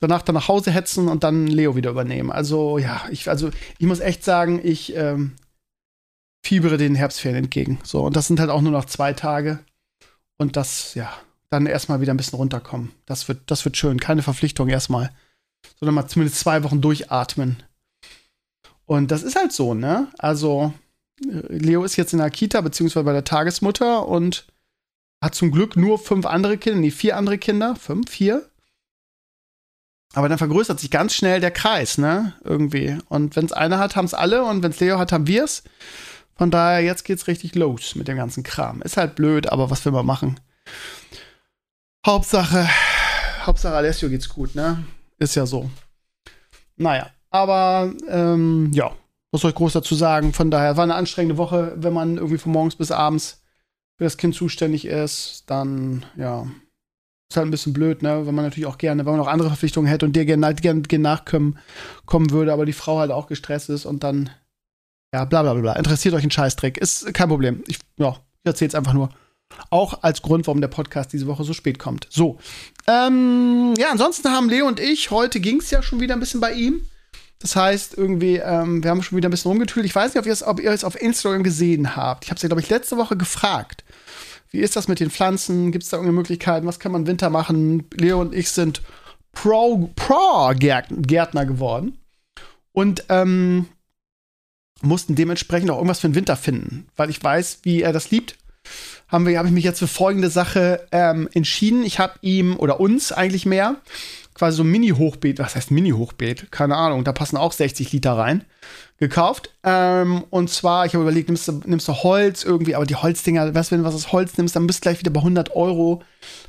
Danach 0.00 0.22
dann 0.22 0.34
nach 0.34 0.48
Hause 0.48 0.70
hetzen 0.70 1.08
und 1.08 1.24
dann 1.24 1.46
Leo 1.46 1.76
wieder 1.76 1.90
übernehmen. 1.90 2.30
Also, 2.30 2.78
ja, 2.78 3.02
ich, 3.10 3.28
also, 3.28 3.50
ich 3.78 3.86
muss 3.86 4.00
echt 4.00 4.24
sagen, 4.24 4.60
ich 4.62 4.94
ähm, 4.96 5.32
fiebere 6.42 6.76
den 6.76 6.94
Herbstferien 6.94 7.44
entgegen. 7.44 7.78
So, 7.84 8.02
und 8.02 8.16
das 8.16 8.26
sind 8.26 8.40
halt 8.40 8.50
auch 8.50 8.60
nur 8.60 8.72
noch 8.72 8.84
zwei 8.84 9.12
Tage. 9.12 9.60
Und 10.36 10.56
das, 10.56 10.94
ja, 10.94 11.10
dann 11.48 11.66
erstmal 11.66 12.00
wieder 12.00 12.12
ein 12.12 12.16
bisschen 12.16 12.36
runterkommen. 12.36 12.92
Das 13.06 13.28
wird, 13.28 13.42
das 13.46 13.64
wird 13.64 13.76
schön. 13.76 14.00
Keine 14.00 14.22
Verpflichtung 14.22 14.68
erstmal. 14.68 15.10
Sondern 15.78 15.94
mal 15.94 16.08
zumindest 16.08 16.40
zwei 16.40 16.62
Wochen 16.64 16.80
durchatmen. 16.80 17.62
Und 18.84 19.10
das 19.10 19.22
ist 19.22 19.36
halt 19.36 19.52
so, 19.52 19.72
ne? 19.72 20.08
Also, 20.18 20.74
Leo 21.20 21.84
ist 21.84 21.96
jetzt 21.96 22.12
in 22.12 22.18
der 22.18 22.30
Kita, 22.30 22.60
beziehungsweise 22.60 23.04
bei 23.04 23.12
der 23.12 23.24
Tagesmutter 23.24 24.06
und 24.06 24.46
hat 25.22 25.34
zum 25.34 25.50
Glück 25.50 25.76
nur 25.76 25.98
fünf 25.98 26.26
andere 26.26 26.58
Kinder, 26.58 26.80
nee, 26.80 26.90
vier 26.90 27.16
andere 27.16 27.38
Kinder, 27.38 27.76
fünf, 27.76 28.10
vier. 28.10 28.48
Aber 30.14 30.28
dann 30.28 30.38
vergrößert 30.38 30.78
sich 30.78 30.90
ganz 30.90 31.14
schnell 31.14 31.40
der 31.40 31.50
Kreis, 31.50 31.98
ne? 31.98 32.34
Irgendwie. 32.44 32.96
Und 33.08 33.36
wenn 33.36 33.46
es 33.46 33.52
einer 33.52 33.78
hat, 33.78 33.96
haben 33.96 34.04
es 34.04 34.14
alle 34.14 34.44
und 34.44 34.62
wenn 34.62 34.70
es 34.70 34.80
Leo 34.80 34.98
hat, 34.98 35.12
haben 35.12 35.26
wir 35.26 35.44
es. 35.44 35.64
Von 36.36 36.50
daher, 36.50 36.80
jetzt 36.80 37.04
geht's 37.04 37.26
richtig 37.26 37.54
los 37.54 37.94
mit 37.94 38.08
dem 38.08 38.16
ganzen 38.16 38.42
Kram. 38.42 38.82
Ist 38.82 38.96
halt 38.96 39.14
blöd, 39.14 39.50
aber 39.50 39.70
was 39.70 39.84
will 39.84 39.92
man 39.92 40.06
machen? 40.06 40.40
Hauptsache, 42.06 42.68
Hauptsache 43.42 43.74
Alessio 43.74 44.08
geht's 44.08 44.28
gut, 44.28 44.54
ne? 44.54 44.84
Ist 45.18 45.34
ja 45.34 45.46
so. 45.46 45.70
Naja, 46.76 47.10
aber 47.30 47.92
ähm, 48.08 48.70
ja, 48.72 48.92
was 49.30 49.40
soll 49.40 49.50
ich 49.50 49.56
groß 49.56 49.72
dazu 49.72 49.94
sagen? 49.94 50.32
Von 50.32 50.50
daher 50.50 50.76
war 50.76 50.84
eine 50.84 50.94
anstrengende 50.94 51.38
Woche, 51.38 51.72
wenn 51.76 51.92
man 51.92 52.16
irgendwie 52.16 52.38
von 52.38 52.52
morgens 52.52 52.76
bis 52.76 52.90
abends 52.90 53.42
für 53.96 54.04
das 54.04 54.16
Kind 54.16 54.34
zuständig 54.34 54.86
ist, 54.86 55.44
dann 55.46 56.04
ja, 56.16 56.46
ist 57.30 57.36
halt 57.36 57.46
ein 57.46 57.50
bisschen 57.50 57.72
blöd, 57.72 58.02
ne? 58.02 58.26
Wenn 58.26 58.34
man 58.34 58.44
natürlich 58.44 58.66
auch 58.66 58.78
gerne, 58.78 59.04
wenn 59.04 59.12
man 59.12 59.20
noch 59.20 59.28
andere 59.28 59.48
Verpflichtungen 59.48 59.88
hätte 59.88 60.06
und 60.06 60.14
dir 60.14 60.24
gerne, 60.24 60.54
gerne, 60.54 60.82
gerne 60.82 61.02
nachkommen 61.02 61.58
kommen 62.06 62.30
würde, 62.30 62.52
aber 62.52 62.66
die 62.66 62.72
Frau 62.72 62.98
halt 62.98 63.10
auch 63.10 63.26
gestresst 63.26 63.70
ist 63.70 63.86
und 63.86 64.04
dann, 64.04 64.30
ja, 65.14 65.24
bla 65.24 65.42
bla 65.42 65.54
bla. 65.54 65.74
Interessiert 65.74 66.14
euch 66.14 66.24
ein 66.24 66.30
Scheißdreck. 66.30 66.76
Ist 66.78 67.12
kein 67.14 67.28
Problem. 67.28 67.62
Ich, 67.66 67.78
ja, 67.96 68.10
ich 68.10 68.46
erzähl's 68.46 68.74
einfach 68.74 68.92
nur. 68.92 69.10
Auch 69.70 70.02
als 70.02 70.22
Grund, 70.22 70.46
warum 70.46 70.60
der 70.60 70.68
Podcast 70.68 71.12
diese 71.12 71.26
Woche 71.26 71.44
so 71.44 71.52
spät 71.52 71.78
kommt. 71.78 72.08
So. 72.10 72.38
Ähm, 72.86 73.74
ja, 73.78 73.90
ansonsten 73.90 74.30
haben 74.30 74.48
Leo 74.48 74.66
und 74.66 74.80
ich, 74.80 75.10
heute 75.10 75.38
ging 75.38 75.60
es 75.60 75.70
ja 75.70 75.82
schon 75.82 76.00
wieder 76.00 76.14
ein 76.14 76.20
bisschen 76.20 76.40
bei 76.40 76.52
ihm. 76.52 76.86
Das 77.38 77.56
heißt, 77.56 77.96
irgendwie, 77.96 78.36
ähm, 78.36 78.82
wir 78.82 78.90
haben 78.90 79.02
schon 79.02 79.16
wieder 79.16 79.28
ein 79.28 79.30
bisschen 79.30 79.50
rumgetüdelt. 79.50 79.86
Ich 79.86 79.94
weiß 79.94 80.14
nicht, 80.14 80.20
ob 80.20 80.26
ihr, 80.26 80.48
ob 80.48 80.60
ihr 80.60 80.70
es 80.70 80.82
auf 80.82 81.00
Instagram 81.00 81.42
gesehen 81.42 81.94
habt. 81.94 82.24
Ich 82.24 82.30
habe 82.30 82.36
es 82.36 82.42
ja, 82.42 82.48
glaube 82.48 82.62
ich, 82.62 82.70
letzte 82.70 82.96
Woche 82.96 83.16
gefragt. 83.16 83.83
Wie 84.54 84.60
ist 84.60 84.76
das 84.76 84.86
mit 84.86 85.00
den 85.00 85.10
Pflanzen? 85.10 85.72
Gibt 85.72 85.82
es 85.82 85.90
da 85.90 85.96
irgendeine 85.96 86.16
Möglichkeit? 86.16 86.64
Was 86.64 86.78
kann 86.78 86.92
man 86.92 87.08
Winter 87.08 87.28
machen? 87.28 87.88
Leo 87.92 88.20
und 88.20 88.32
ich 88.32 88.50
sind 88.50 88.82
Pro-Gärtner 89.32 90.94
Pro 91.44 91.52
geworden. 91.52 91.98
Und 92.70 93.02
ähm, 93.08 93.66
mussten 94.80 95.16
dementsprechend 95.16 95.72
auch 95.72 95.78
irgendwas 95.78 95.98
für 95.98 96.08
den 96.08 96.14
Winter 96.14 96.36
finden. 96.36 96.86
Weil 96.94 97.10
ich 97.10 97.20
weiß, 97.20 97.62
wie 97.62 97.82
er 97.82 97.92
das 97.92 98.12
liebt. 98.12 98.36
Haben 99.08 99.26
wir, 99.26 99.36
habe 99.38 99.48
ich 99.48 99.54
mich 99.54 99.64
jetzt 99.64 99.80
für 99.80 99.88
folgende 99.88 100.30
Sache 100.30 100.86
ähm, 100.92 101.28
entschieden. 101.34 101.82
Ich 101.82 101.98
habe 101.98 102.14
ihm 102.20 102.56
oder 102.56 102.78
uns 102.78 103.10
eigentlich 103.10 103.46
mehr 103.46 103.78
quasi 104.34 104.56
so 104.56 104.64
ein 104.64 104.70
Mini-Hochbeet, 104.70 105.38
was 105.38 105.54
heißt 105.54 105.70
Mini-Hochbeet? 105.70 106.50
Keine 106.50 106.76
Ahnung, 106.76 107.04
da 107.04 107.12
passen 107.12 107.36
auch 107.36 107.52
60 107.52 107.92
Liter 107.92 108.12
rein, 108.12 108.44
gekauft. 108.98 109.50
Ähm, 109.62 110.24
und 110.30 110.50
zwar, 110.50 110.86
ich 110.86 110.94
habe 110.94 111.02
überlegt, 111.02 111.28
nimmst 111.28 111.48
du, 111.48 111.60
nimmst 111.64 111.88
du 111.88 111.92
Holz 111.92 112.44
irgendwie, 112.44 112.74
aber 112.74 112.86
die 112.86 112.96
Holzdinger, 112.96 113.54
weißt 113.54 113.70
du, 113.70 113.74
wenn 113.74 113.82
du 113.82 113.88
was 113.88 113.94
aus 113.94 114.12
Holz 114.12 114.36
nimmst, 114.36 114.56
dann 114.56 114.66
bist 114.66 114.80
du 114.80 114.82
gleich 114.82 114.98
wieder 114.98 115.12
bei 115.12 115.20
100 115.20 115.54
Euro 115.54 116.02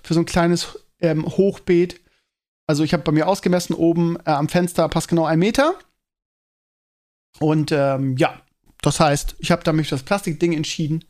für 0.04 0.14
so 0.14 0.20
ein 0.20 0.26
kleines 0.26 0.80
ähm, 1.00 1.26
Hochbeet. 1.26 2.02
Also 2.68 2.84
ich 2.84 2.94
habe 2.94 3.04
bei 3.04 3.12
mir 3.12 3.28
ausgemessen, 3.28 3.76
oben 3.76 4.18
äh, 4.26 4.32
am 4.32 4.50
Fenster 4.50 4.90
passt 4.90 5.08
genau 5.08 5.26
ein 5.26 5.40
Meter. 5.40 5.76
Und 7.40 7.72
ähm, 7.72 8.18
ja, 8.18 8.42
das 8.82 9.00
heißt, 9.00 9.36
ich 9.40 9.52
habe 9.52 9.64
da 9.64 9.74
mich 9.74 9.88
für 9.90 9.96
das 9.96 10.04
Plastikding 10.04 10.54
entschieden. 10.54 11.06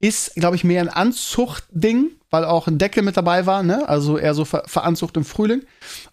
Ist, 0.00 0.34
glaube 0.36 0.54
ich, 0.54 0.62
mehr 0.62 0.80
ein 0.80 0.88
Anzuchtding, 0.88 2.12
weil 2.30 2.44
auch 2.44 2.68
ein 2.68 2.78
Deckel 2.78 3.02
mit 3.02 3.16
dabei 3.16 3.46
war, 3.46 3.62
ne? 3.62 3.88
Also 3.88 4.16
eher 4.16 4.34
so 4.34 4.44
Ver 4.44 4.62
Veranzucht 4.66 5.16
im 5.16 5.24
Frühling. 5.24 5.62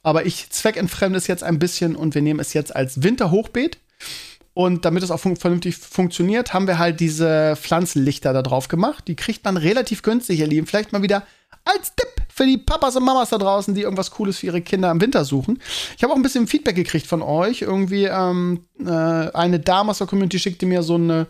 Aber 0.02 0.26
ich 0.26 0.50
zweckentfremde 0.50 1.18
es 1.18 1.28
jetzt 1.28 1.44
ein 1.44 1.60
bisschen 1.60 1.96
und 1.96 2.16
wir 2.16 2.22
nehmen 2.22 2.40
es 2.40 2.54
jetzt 2.54 2.76
als 2.76 3.04
Winterhochbeet. 3.04 3.78
Und 4.56 4.86
damit 4.86 5.04
es 5.04 5.12
auch 5.12 5.20
fun 5.20 5.36
vernünftig 5.36 5.76
funktioniert, 5.76 6.54
haben 6.54 6.66
wir 6.66 6.80
halt 6.80 7.02
diese 7.02 7.58
Pflanzenlichter 7.58 8.32
da 8.32 8.42
drauf 8.42 8.70
gemacht. 8.70 9.04
Die 9.08 9.18
kriegt 9.18 9.44
man 9.44 9.58
relativ 9.58 10.02
günstig, 10.02 10.40
ihr 10.40 10.48
Lieben. 10.48 10.66
Vielleicht 10.66 10.94
mal 10.94 11.04
wieder 11.04 11.24
als 11.66 11.94
Tipp 11.94 12.26
für 12.30 12.46
die 12.46 12.58
Papas 12.58 12.96
und 12.96 13.04
Mamas 13.04 13.30
da 13.30 13.38
draußen, 13.38 13.76
die 13.76 13.82
irgendwas 13.82 14.12
Cooles 14.12 14.40
für 14.40 14.48
ihre 14.48 14.62
Kinder 14.62 14.92
im 14.92 15.02
Winter 15.02 15.26
suchen. 15.26 15.62
Ich 15.98 16.04
habe 16.04 16.14
auch 16.14 16.18
ein 16.18 16.22
bisschen 16.22 16.48
Feedback 16.48 16.76
gekriegt 16.76 17.06
von 17.06 17.22
euch. 17.22 17.64
Irgendwie 17.64 18.06
ähm, 18.06 18.66
äh, 18.80 18.90
eine 18.90 19.60
Dame 19.60 19.92
aus 19.92 19.98
der 19.98 20.08
Community 20.08 20.40
schickte 20.40 20.66
mir 20.66 20.84
so 20.84 20.96
eine 20.96 21.28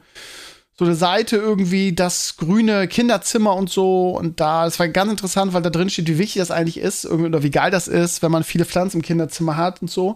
so 0.78 0.86
eine 0.86 0.96
Seite 0.96 1.38
irgendwie, 1.38 1.94
das 1.94 2.36
grüne 2.38 2.88
Kinderzimmer 2.88 3.56
und 3.56 3.70
so. 3.70 4.10
Und 4.10 4.40
da, 4.40 4.66
es 4.66 4.78
war 4.80 4.88
ganz 4.90 5.12
interessant, 5.12 5.54
weil 5.54 5.62
da 5.62 5.70
drin 5.70 5.90
steht, 5.90 6.08
wie 6.08 6.18
wichtig 6.18 6.40
das 6.40 6.52
eigentlich 6.52 6.78
ist 6.78 7.06
oder 7.06 7.44
wie 7.44 7.52
geil 7.52 7.72
das 7.72 7.88
ist, 7.88 8.22
wenn 8.22 8.32
man 8.32 8.44
viele 8.44 8.66
Pflanzen 8.66 8.98
im 8.98 9.04
Kinderzimmer 9.04 9.56
hat 9.56 9.82
und 9.82 9.90
so. 9.90 10.16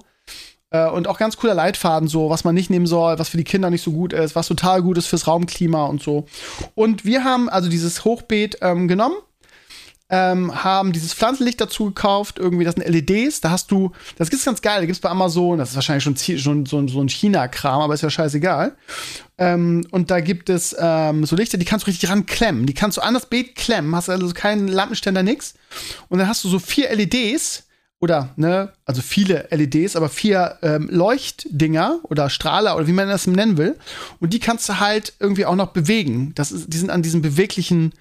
Äh, 0.72 0.90
und 0.90 1.08
auch 1.08 1.18
ganz 1.18 1.38
cooler 1.38 1.54
Leitfaden, 1.54 2.10
so, 2.10 2.30
was 2.30 2.44
man 2.44 2.56
nicht 2.56 2.70
nehmen 2.70 2.88
soll, 2.88 3.18
was 3.20 3.30
für 3.30 3.38
die 3.38 3.46
Kinder 3.46 3.70
nicht 3.70 3.84
so 3.84 3.92
gut 3.92 4.12
ist, 4.12 4.36
was 4.36 4.48
total 4.48 4.82
gut 4.82 4.98
ist 4.98 5.08
fürs 5.08 5.28
Raumklima 5.28 5.86
und 5.86 6.04
so. 6.04 6.26
Und 6.76 7.06
wir 7.06 7.24
haben 7.24 7.50
also 7.50 7.70
dieses 7.70 8.04
Hochbeet 8.04 8.58
ähm, 8.62 8.88
genommen 8.88 9.16
ähm, 10.10 10.64
haben 10.64 10.92
dieses 10.92 11.14
Pflanzenlicht 11.14 11.62
dazu 11.62 11.86
gekauft, 11.86 12.40
irgendwie, 12.40 12.66
das 12.66 12.76
sind 12.76 12.88
LEDs, 12.88 13.42
da 13.42 13.52
hast 13.52 13.70
du, 13.72 13.92
das 14.18 14.30
ist 14.30 14.46
ganz 14.46 14.62
geil, 14.62 14.80
da 14.80 14.86
gibt's 14.86 15.02
bei 15.02 15.10
Amazon, 15.10 15.60
das 15.60 15.70
ist 15.70 15.76
wahrscheinlich 15.76 16.04
schon, 16.04 16.18
schon 16.38 16.66
so, 16.66 16.88
so 16.88 17.02
ein 17.02 17.10
China-Kram, 17.10 17.82
aber 17.82 17.94
ist 17.94 18.02
ja 18.02 18.10
scheißegal. 18.10 18.76
Ähm, 19.38 19.86
und 19.92 20.10
da 20.10 20.20
gibt 20.20 20.50
es 20.50 20.76
ähm, 20.80 21.26
so 21.26 21.36
Lichter, 21.36 21.58
die 21.58 21.66
kannst 21.66 21.86
du 21.86 21.90
richtig 21.90 22.10
ranklemmen, 22.10 22.66
die 22.66 22.74
kannst 22.74 22.98
du 22.98 23.02
an 23.02 23.14
das 23.14 23.28
Beet 23.28 23.56
klemmen, 23.56 23.96
hast 23.96 24.10
also 24.10 24.34
keinen 24.34 24.68
Lampenständer, 24.68 25.22
nix. 25.22 25.54
Und 26.10 26.18
dann 26.20 26.28
hast 26.28 26.44
du 26.44 26.50
so 26.50 26.58
vier 26.58 26.94
LEDs, 26.94 27.66
oder, 28.02 28.30
ne, 28.38 28.72
also 28.86 29.02
viele 29.02 29.48
LEDs, 29.52 29.96
aber 29.96 30.10
vier 30.10 30.58
ähm, 30.62 30.88
Leuchtdinger 30.90 32.00
oder 32.04 32.30
Strahler 32.30 32.78
oder 32.78 32.88
wie 32.88 32.94
man 32.94 33.10
das 33.10 33.28
nennen 33.28 33.58
will. 33.58 33.78
Und 34.20 34.34
die 34.34 34.40
kannst 34.40 34.70
du 34.70 34.80
halt 34.80 35.14
irgendwie 35.20 35.46
auch 35.46 35.56
noch 35.56 35.74
bewegen. 35.74 36.32
Das 36.36 36.52
ist, 36.52 36.74
die 36.74 36.78
sind 36.78 36.90
an 36.90 37.04
diesen 37.04 37.22
beweglichen 37.22 37.94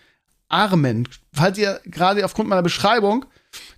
Armen. 0.49 1.09
Falls 1.33 1.59
ihr 1.59 1.81
gerade 1.85 2.25
aufgrund 2.25 2.49
meiner 2.49 2.63
Beschreibung 2.63 3.25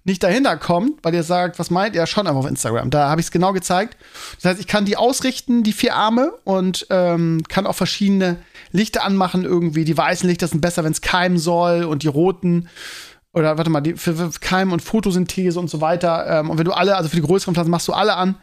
nicht 0.05 0.23
dahinter 0.23 0.57
kommt, 0.57 1.05
weil 1.05 1.15
ihr 1.15 1.23
sagt, 1.23 1.59
was 1.59 1.71
meint 1.71 1.95
ihr, 1.95 2.07
schon 2.07 2.27
einfach 2.27 2.41
auf 2.41 2.49
Instagram. 2.49 2.91
Da 2.91 3.09
habe 3.09 3.21
ich 3.21 3.27
es 3.27 3.31
genau 3.31 3.53
gezeigt. 3.53 3.97
Das 4.37 4.47
heißt, 4.47 4.61
ich 4.61 4.67
kann 4.67 4.85
die 4.85 4.97
ausrichten, 4.97 5.62
die 5.62 5.73
vier 5.73 5.95
Arme, 5.95 6.33
und 6.45 6.87
ähm, 6.91 7.43
kann 7.49 7.67
auch 7.67 7.75
verschiedene 7.75 8.37
Lichter 8.73 9.05
anmachen 9.05 9.45
irgendwie. 9.45 9.85
Die 9.85 9.97
weißen 9.97 10.29
Lichter 10.29 10.49
sind 10.49 10.61
besser, 10.61 10.85
wenn 10.85 10.93
es 10.93 11.03
keimen 11.03 11.39
soll, 11.39 11.85
und 11.85 12.03
die 12.03 12.09
roten 12.09 12.69
oder 13.33 13.57
warte 13.59 13.71
mal, 13.71 13.81
die, 13.81 13.95
für, 13.95 14.15
für 14.15 14.31
Keim 14.41 14.73
und 14.73 14.81
Photosynthese 14.81 15.61
und 15.61 15.71
so 15.71 15.81
weiter. 15.81 16.27
Ähm, 16.27 16.51
und 16.51 16.59
wenn 16.59 16.65
du 16.65 16.73
alle, 16.73 16.97
also 16.97 17.09
für 17.09 17.17
die 17.17 17.23
größeren 17.23 17.55
Pflanzen 17.55 17.71
machst 17.71 17.87
du 17.87 17.93
alle 17.93 18.17
an. 18.17 18.37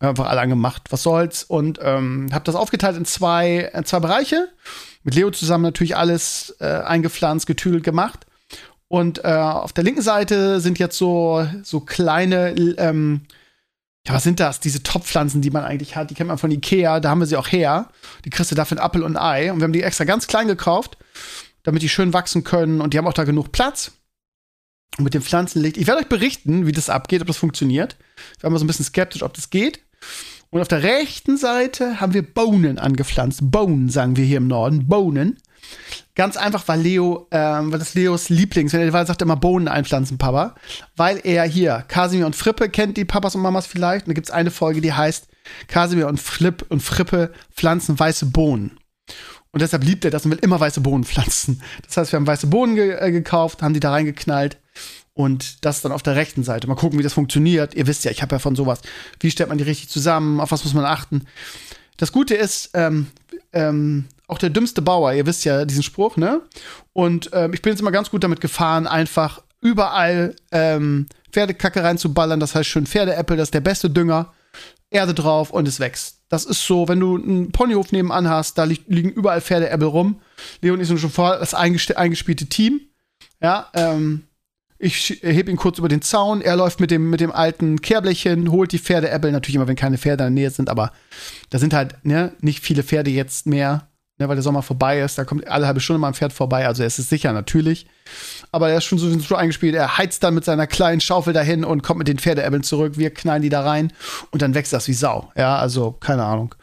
Einfach 0.00 0.26
alle 0.26 0.40
angemacht, 0.40 0.82
was 0.90 1.02
soll's. 1.02 1.44
Und 1.44 1.78
ähm, 1.80 2.28
habe 2.32 2.44
das 2.44 2.56
aufgeteilt 2.56 2.96
in 2.96 3.04
zwei, 3.04 3.70
in 3.72 3.84
zwei 3.84 4.00
Bereiche. 4.00 4.48
Mit 5.04 5.14
Leo 5.14 5.30
zusammen 5.30 5.62
natürlich 5.62 5.96
alles 5.96 6.56
äh, 6.60 6.64
eingepflanzt, 6.64 7.46
getüdelt 7.46 7.84
gemacht. 7.84 8.26
Und 8.88 9.24
äh, 9.24 9.28
auf 9.28 9.72
der 9.72 9.84
linken 9.84 10.02
Seite 10.02 10.60
sind 10.60 10.78
jetzt 10.78 10.98
so, 10.98 11.46
so 11.62 11.80
kleine, 11.80 12.50
ähm, 12.78 13.22
ja, 14.06 14.14
was 14.14 14.24
sind 14.24 14.40
das? 14.40 14.58
Diese 14.58 14.82
Topfpflanzen, 14.82 15.40
die 15.40 15.50
man 15.50 15.64
eigentlich 15.64 15.94
hat, 15.94 16.10
die 16.10 16.14
kennt 16.14 16.28
man 16.28 16.36
von 16.36 16.50
Ikea, 16.50 16.98
da 16.98 17.10
haben 17.10 17.20
wir 17.20 17.26
sie 17.26 17.36
auch 17.36 17.48
her. 17.48 17.88
Die 18.24 18.30
kriegst 18.30 18.50
du 18.50 18.56
dafür 18.56 18.78
ein 18.78 18.84
Apfel 18.84 19.04
und 19.04 19.16
ein 19.16 19.22
Ei. 19.22 19.52
Und 19.52 19.60
wir 19.60 19.64
haben 19.64 19.72
die 19.72 19.82
extra 19.82 20.04
ganz 20.04 20.26
klein 20.26 20.48
gekauft, 20.48 20.98
damit 21.62 21.82
die 21.82 21.88
schön 21.88 22.12
wachsen 22.12 22.42
können. 22.42 22.80
Und 22.80 22.92
die 22.92 22.98
haben 22.98 23.06
auch 23.06 23.12
da 23.14 23.24
genug 23.24 23.52
Platz. 23.52 23.92
Mit 24.98 25.14
dem 25.14 25.22
Pflanzenlicht. 25.22 25.78
Ich 25.78 25.86
werde 25.86 26.02
euch 26.02 26.08
berichten, 26.08 26.66
wie 26.66 26.72
das 26.72 26.90
abgeht, 26.90 27.22
ob 27.22 27.26
das 27.26 27.38
funktioniert. 27.38 27.96
Ich 28.36 28.42
war 28.42 28.50
mal 28.50 28.58
so 28.58 28.64
ein 28.64 28.66
bisschen 28.66 28.84
skeptisch, 28.84 29.22
ob 29.22 29.32
das 29.34 29.50
geht. 29.50 29.80
Und 30.50 30.60
auf 30.60 30.68
der 30.68 30.82
rechten 30.82 31.38
Seite 31.38 32.00
haben 32.00 32.12
wir 32.12 32.22
Bohnen 32.22 32.78
angepflanzt. 32.78 33.40
Bohnen, 33.42 33.88
sagen 33.88 34.16
wir 34.16 34.24
hier 34.24 34.36
im 34.36 34.48
Norden. 34.48 34.86
Bohnen. 34.86 35.38
Ganz 36.14 36.36
einfach, 36.36 36.68
weil 36.68 36.80
Leo, 36.82 37.26
ähm, 37.30 37.72
weil 37.72 37.78
das 37.78 37.94
Leos 37.94 38.28
Lieblings, 38.28 38.74
wenn 38.74 38.82
er 38.82 39.06
sagt 39.06 39.22
immer 39.22 39.36
Bohnen 39.36 39.66
einpflanzen, 39.66 40.18
Papa. 40.18 40.54
Weil 40.94 41.20
er 41.24 41.44
hier, 41.44 41.84
Kasimir 41.88 42.26
und 42.26 42.36
Frippe 42.36 42.68
kennt 42.68 42.98
die 42.98 43.06
Papas 43.06 43.34
und 43.34 43.40
Mamas 43.40 43.66
vielleicht. 43.66 44.06
Und 44.06 44.10
da 44.10 44.14
gibt 44.14 44.28
es 44.28 44.34
eine 44.34 44.50
Folge, 44.50 44.82
die 44.82 44.92
heißt 44.92 45.28
Kasimir 45.68 46.06
und 46.06 46.20
Flip 46.20 46.66
und 46.68 46.82
Frippe 46.82 47.32
pflanzen 47.54 47.98
weiße 47.98 48.26
Bohnen. 48.26 48.78
Und 49.52 49.60
deshalb 49.60 49.84
liebt 49.84 50.04
er 50.04 50.10
das 50.10 50.24
und 50.24 50.30
will 50.30 50.38
immer 50.40 50.58
weiße 50.58 50.80
Bohnen 50.80 51.04
pflanzen. 51.04 51.62
Das 51.86 51.96
heißt, 51.96 52.12
wir 52.12 52.16
haben 52.16 52.26
weiße 52.26 52.46
Bohnen 52.46 52.74
ge 52.74 52.92
äh, 52.98 53.12
gekauft, 53.12 53.62
haben 53.62 53.74
die 53.74 53.80
da 53.80 53.90
reingeknallt. 53.90 54.58
Und 55.14 55.64
das 55.66 55.82
dann 55.82 55.92
auf 55.92 56.02
der 56.02 56.16
rechten 56.16 56.42
Seite. 56.42 56.66
Mal 56.66 56.74
gucken, 56.74 56.98
wie 56.98 57.02
das 57.02 57.12
funktioniert. 57.12 57.74
Ihr 57.74 57.86
wisst 57.86 58.04
ja, 58.04 58.10
ich 58.10 58.22
habe 58.22 58.34
ja 58.34 58.38
von 58.38 58.56
sowas. 58.56 58.80
Wie 59.20 59.30
stellt 59.30 59.50
man 59.50 59.58
die 59.58 59.64
richtig 59.64 59.90
zusammen? 59.90 60.40
Auf 60.40 60.52
was 60.52 60.64
muss 60.64 60.72
man 60.72 60.86
achten? 60.86 61.26
Das 61.98 62.12
Gute 62.12 62.34
ist, 62.34 62.70
ähm, 62.72 63.08
ähm, 63.52 64.06
auch 64.26 64.38
der 64.38 64.48
dümmste 64.48 64.80
Bauer, 64.80 65.12
ihr 65.12 65.26
wisst 65.26 65.44
ja 65.44 65.66
diesen 65.66 65.82
Spruch, 65.82 66.16
ne? 66.16 66.40
Und 66.94 67.28
ähm, 67.34 67.52
ich 67.52 67.60
bin 67.60 67.72
jetzt 67.72 67.80
immer 67.80 67.92
ganz 67.92 68.10
gut 68.10 68.24
damit 68.24 68.40
gefahren, 68.40 68.86
einfach 68.86 69.42
überall 69.60 70.34
ähm, 70.50 71.06
Pferdekacke 71.30 71.84
reinzuballern. 71.84 72.40
Das 72.40 72.54
heißt 72.54 72.68
schön 72.68 72.86
Pferdeäppel, 72.86 73.36
das 73.36 73.48
ist 73.48 73.54
der 73.54 73.60
beste 73.60 73.90
Dünger. 73.90 74.32
Erde 74.90 75.12
drauf 75.14 75.50
und 75.50 75.68
es 75.68 75.80
wächst. 75.80 76.21
Das 76.32 76.46
ist 76.46 76.66
so, 76.66 76.88
wenn 76.88 76.98
du 76.98 77.18
einen 77.18 77.52
Ponyhof 77.52 77.92
nebenan 77.92 78.26
hast, 78.26 78.56
da 78.56 78.64
li 78.64 78.80
liegen 78.86 79.10
überall 79.10 79.42
Pferdeäppel 79.42 79.86
rum. 79.86 80.18
Leon 80.62 80.80
ist 80.80 80.88
schon 80.98 81.10
vor 81.10 81.36
das 81.36 81.52
eingespielte 81.52 82.46
Team. 82.46 82.80
Ja, 83.42 83.68
ähm, 83.74 84.22
ich 84.78 85.20
hebe 85.20 85.50
ihn 85.50 85.58
kurz 85.58 85.76
über 85.76 85.90
den 85.90 86.00
Zaun. 86.00 86.40
Er 86.40 86.56
läuft 86.56 86.80
mit 86.80 86.90
dem, 86.90 87.10
mit 87.10 87.20
dem 87.20 87.32
alten 87.32 87.82
Kehrblech 87.82 88.26
holt 88.48 88.72
die 88.72 88.78
Pferdeäppel. 88.78 89.30
Natürlich 89.30 89.56
immer, 89.56 89.68
wenn 89.68 89.76
keine 89.76 89.98
Pferde 89.98 90.24
in 90.24 90.34
der 90.34 90.42
Nähe 90.42 90.50
sind, 90.50 90.70
aber 90.70 90.92
da 91.50 91.58
sind 91.58 91.74
halt 91.74 92.02
ne, 92.02 92.32
nicht 92.40 92.60
viele 92.60 92.82
Pferde 92.82 93.10
jetzt 93.10 93.46
mehr, 93.46 93.90
ne, 94.22 94.28
weil 94.28 94.36
der 94.36 94.42
Sommer 94.42 94.62
vorbei 94.62 95.00
ist. 95.00 95.18
Da 95.18 95.24
kommt 95.24 95.46
alle 95.48 95.66
halbe 95.66 95.80
Stunde 95.80 95.98
mal 95.98 96.08
ein 96.08 96.14
Pferd 96.14 96.32
vorbei. 96.32 96.66
Also, 96.66 96.82
es 96.82 96.98
ist 96.98 97.10
sicher, 97.10 97.32
natürlich. 97.32 97.86
Aber 98.50 98.70
er 98.70 98.78
ist 98.78 98.84
schon 98.84 98.98
so, 98.98 99.18
so 99.18 99.34
eingespielt. 99.34 99.74
Er 99.74 99.98
heizt 99.98 100.22
dann 100.22 100.34
mit 100.34 100.44
seiner 100.44 100.66
kleinen 100.66 101.00
Schaufel 101.00 101.32
dahin 101.32 101.64
und 101.64 101.82
kommt 101.82 101.98
mit 101.98 102.08
den 102.08 102.18
Pferdeäppeln 102.18 102.62
zurück. 102.62 102.94
Wir 102.96 103.10
knallen 103.10 103.42
die 103.42 103.48
da 103.48 103.62
rein 103.62 103.92
und 104.30 104.42
dann 104.42 104.54
wächst 104.54 104.72
das 104.72 104.88
wie 104.88 104.94
Sau. 104.94 105.30
Ja, 105.36 105.56
also, 105.56 105.92
keine 105.92 106.24
Ahnung. 106.24 106.54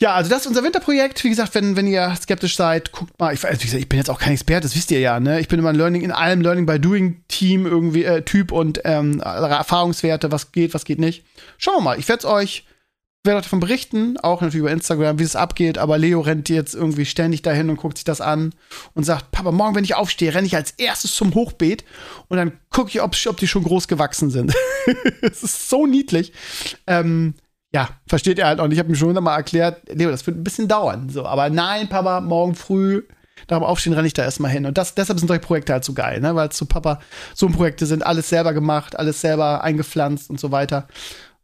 Ja, 0.00 0.14
also 0.14 0.30
das 0.30 0.40
ist 0.40 0.46
unser 0.46 0.64
Winterprojekt. 0.64 1.22
Wie 1.24 1.28
gesagt, 1.28 1.54
wenn, 1.54 1.76
wenn 1.76 1.86
ihr 1.86 2.16
skeptisch 2.16 2.56
seid, 2.56 2.90
guckt 2.90 3.18
mal. 3.20 3.34
Ich, 3.34 3.44
also 3.44 3.60
wie 3.60 3.66
gesagt, 3.66 3.82
ich 3.82 3.88
bin 3.88 3.98
jetzt 3.98 4.08
auch 4.08 4.18
kein 4.18 4.32
Experte, 4.32 4.62
das 4.62 4.74
wisst 4.74 4.90
ihr 4.90 4.98
ja, 4.98 5.20
ne? 5.20 5.40
Ich 5.40 5.48
bin 5.48 5.58
immer 5.58 5.68
ein 5.68 5.76
Learning 5.76 6.00
in 6.00 6.10
allem 6.10 6.40
Learning 6.40 6.64
by 6.64 6.80
Doing 6.80 7.22
Team 7.28 7.66
irgendwie 7.66 8.04
äh, 8.04 8.22
Typ 8.22 8.50
und 8.50 8.80
ähm, 8.84 9.20
Erfahrungswerte, 9.20 10.32
was 10.32 10.52
geht, 10.52 10.72
was 10.72 10.86
geht 10.86 10.98
nicht. 10.98 11.22
Schauen 11.58 11.76
wir 11.76 11.82
mal. 11.82 11.98
Ich 11.98 12.08
werde 12.08 12.20
es 12.20 12.24
euch 12.24 12.64
werde 13.22 13.42
davon 13.42 13.60
berichten, 13.60 14.16
auch 14.18 14.40
natürlich 14.40 14.60
über 14.60 14.70
Instagram, 14.70 15.18
wie 15.18 15.24
es 15.24 15.36
abgeht. 15.36 15.78
Aber 15.78 15.98
Leo 15.98 16.20
rennt 16.20 16.48
jetzt 16.48 16.74
irgendwie 16.74 17.04
ständig 17.04 17.42
dahin 17.42 17.68
und 17.68 17.76
guckt 17.76 17.98
sich 17.98 18.04
das 18.04 18.20
an 18.20 18.54
und 18.94 19.04
sagt: 19.04 19.30
Papa, 19.30 19.52
morgen, 19.52 19.74
wenn 19.74 19.84
ich 19.84 19.94
aufstehe, 19.94 20.34
renne 20.34 20.46
ich 20.46 20.56
als 20.56 20.72
erstes 20.72 21.14
zum 21.14 21.34
Hochbeet 21.34 21.84
und 22.28 22.36
dann 22.38 22.52
gucke 22.70 22.90
ich, 22.90 23.02
ob, 23.02 23.14
ob 23.26 23.36
die 23.36 23.48
schon 23.48 23.64
groß 23.64 23.88
gewachsen 23.88 24.30
sind. 24.30 24.54
Es 25.20 25.42
ist 25.42 25.68
so 25.68 25.86
niedlich. 25.86 26.32
Ähm, 26.86 27.34
ja, 27.72 27.90
versteht 28.08 28.38
er 28.38 28.46
halt 28.46 28.58
auch 28.58 28.66
nicht. 28.66 28.76
Ich 28.76 28.78
habe 28.80 28.88
ihm 28.88 28.96
schon 28.96 29.14
mal 29.22 29.36
erklärt, 29.36 29.82
Leo, 29.92 30.10
das 30.10 30.26
wird 30.26 30.38
ein 30.38 30.42
bisschen 30.42 30.66
dauern. 30.66 31.10
So, 31.10 31.26
aber 31.26 31.50
nein, 31.50 31.88
Papa, 31.88 32.20
morgen 32.20 32.54
früh 32.54 33.02
dem 33.48 33.62
Aufstehen 33.62 33.92
renne 33.92 34.06
ich 34.06 34.12
da 34.12 34.22
erstmal 34.22 34.50
hin. 34.50 34.66
Und 34.66 34.78
das, 34.78 34.94
deshalb 34.94 35.18
sind 35.18 35.28
solche 35.28 35.40
Projekte 35.40 35.72
halt 35.72 35.84
so 35.84 35.92
geil, 35.92 36.20
ne? 36.20 36.34
Weil 36.34 36.50
zu 36.50 36.66
Papa 36.66 37.00
so 37.34 37.48
Projekte 37.48 37.86
sind, 37.86 38.04
alles 38.04 38.28
selber 38.28 38.52
gemacht, 38.52 38.98
alles 38.98 39.20
selber 39.20 39.64
eingepflanzt 39.64 40.30
und 40.30 40.38
so 40.38 40.52
weiter. 40.52 40.88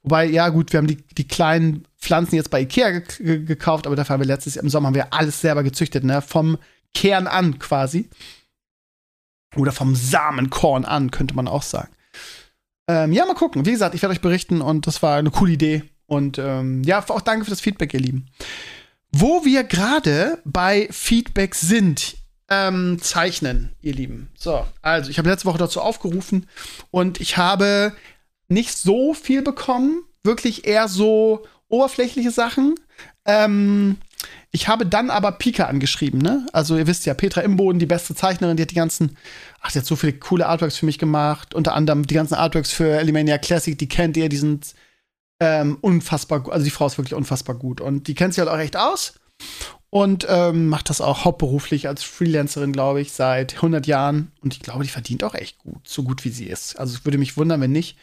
Wobei, 0.06 0.26
ja, 0.26 0.50
gut, 0.50 0.72
wir 0.72 0.78
haben 0.78 0.86
die, 0.86 1.04
die 1.18 1.26
kleinen 1.26 1.84
Pflanzen 1.98 2.36
jetzt 2.36 2.50
bei 2.50 2.60
Ikea 2.60 3.00
ge 3.00 3.44
gekauft, 3.44 3.88
aber 3.88 3.96
dafür 3.96 4.14
haben 4.14 4.20
wir 4.20 4.26
letztes 4.28 4.54
Jahr 4.54 4.62
im 4.62 4.70
Sommer 4.70 4.86
haben 4.86 4.94
wir 4.94 5.12
alles 5.12 5.40
selber 5.40 5.64
gezüchtet, 5.64 6.04
ne? 6.04 6.22
Vom 6.22 6.58
Kern 6.94 7.26
an 7.26 7.58
quasi. 7.58 8.08
Oder 9.56 9.72
vom 9.72 9.96
Samenkorn 9.96 10.84
an, 10.84 11.10
könnte 11.10 11.34
man 11.34 11.48
auch 11.48 11.62
sagen. 11.62 11.88
Ähm, 12.86 13.12
ja, 13.12 13.26
mal 13.26 13.34
gucken. 13.34 13.66
Wie 13.66 13.72
gesagt, 13.72 13.96
ich 13.96 14.02
werde 14.02 14.12
euch 14.12 14.20
berichten 14.20 14.60
und 14.60 14.86
das 14.86 15.02
war 15.02 15.16
eine 15.16 15.32
coole 15.32 15.52
Idee. 15.52 15.82
Und 16.06 16.38
ähm, 16.38 16.84
ja, 16.84 17.04
auch 17.08 17.20
danke 17.20 17.44
für 17.44 17.50
das 17.50 17.60
Feedback, 17.60 17.92
ihr 17.92 17.98
Lieben. 17.98 18.26
Wo 19.10 19.44
wir 19.44 19.64
gerade 19.64 20.40
bei 20.44 20.86
Feedback 20.92 21.56
sind, 21.56 22.16
ähm, 22.48 22.98
zeichnen, 23.02 23.75
ihr 23.80 23.94
Lieben. 23.94 24.30
So, 24.38 24.64
also 24.82 25.10
ich 25.10 25.18
habe 25.18 25.28
letzte 25.28 25.46
Woche 25.46 25.58
dazu 25.58 25.80
aufgerufen 25.80 26.46
und 26.92 27.20
ich 27.20 27.36
habe 27.36 27.92
nicht 28.48 28.76
so 28.76 29.14
viel 29.14 29.42
bekommen, 29.42 30.02
wirklich 30.22 30.66
eher 30.66 30.88
so 30.88 31.44
oberflächliche 31.68 32.30
Sachen. 32.30 32.74
Ähm, 33.24 33.96
ich 34.50 34.68
habe 34.68 34.86
dann 34.86 35.10
aber 35.10 35.32
Pika 35.32 35.64
angeschrieben, 35.64 36.20
ne? 36.20 36.46
Also 36.52 36.76
ihr 36.76 36.86
wisst 36.86 37.06
ja, 37.06 37.14
Petra 37.14 37.42
Imboden, 37.42 37.78
die 37.78 37.86
beste 37.86 38.14
Zeichnerin, 38.14 38.56
die 38.56 38.62
hat 38.62 38.70
die 38.70 38.76
ganzen, 38.76 39.16
ach, 39.60 39.72
die 39.72 39.78
hat 39.78 39.86
so 39.86 39.96
viele 39.96 40.14
coole 40.14 40.46
Artworks 40.46 40.78
für 40.78 40.86
mich 40.86 40.98
gemacht. 40.98 41.54
Unter 41.54 41.74
anderem 41.74 42.06
die 42.06 42.14
ganzen 42.14 42.34
Artworks 42.34 42.72
für 42.72 42.98
Elimania 42.98 43.38
Classic, 43.38 43.78
die 43.78 43.88
kennt 43.88 44.16
ihr, 44.16 44.28
die 44.28 44.36
sind 44.36 44.74
ähm, 45.40 45.78
unfassbar 45.80 46.40
gut. 46.40 46.52
Also 46.52 46.64
die 46.64 46.70
Frau 46.70 46.86
ist 46.86 46.98
wirklich 46.98 47.14
unfassbar 47.14 47.56
gut. 47.56 47.80
Und 47.80 48.08
die 48.08 48.14
kennt 48.14 48.34
sich 48.34 48.40
halt 48.40 48.50
auch 48.50 48.58
echt 48.58 48.76
aus. 48.76 49.14
Und 49.96 50.26
ähm, 50.28 50.68
macht 50.68 50.90
das 50.90 51.00
auch 51.00 51.24
hauptberuflich 51.24 51.88
als 51.88 52.02
Freelancerin, 52.02 52.74
glaube 52.74 53.00
ich, 53.00 53.12
seit 53.12 53.54
100 53.54 53.86
Jahren. 53.86 54.30
Und 54.42 54.52
ich 54.52 54.60
glaube, 54.60 54.84
die 54.84 54.90
verdient 54.90 55.24
auch 55.24 55.34
echt 55.34 55.56
gut, 55.60 55.88
so 55.88 56.02
gut 56.02 56.22
wie 56.26 56.28
sie 56.28 56.44
ist. 56.44 56.78
Also 56.78 56.94
es 56.94 57.06
würde 57.06 57.16
mich 57.16 57.38
wundern, 57.38 57.62
wenn 57.62 57.72
nicht. 57.72 57.96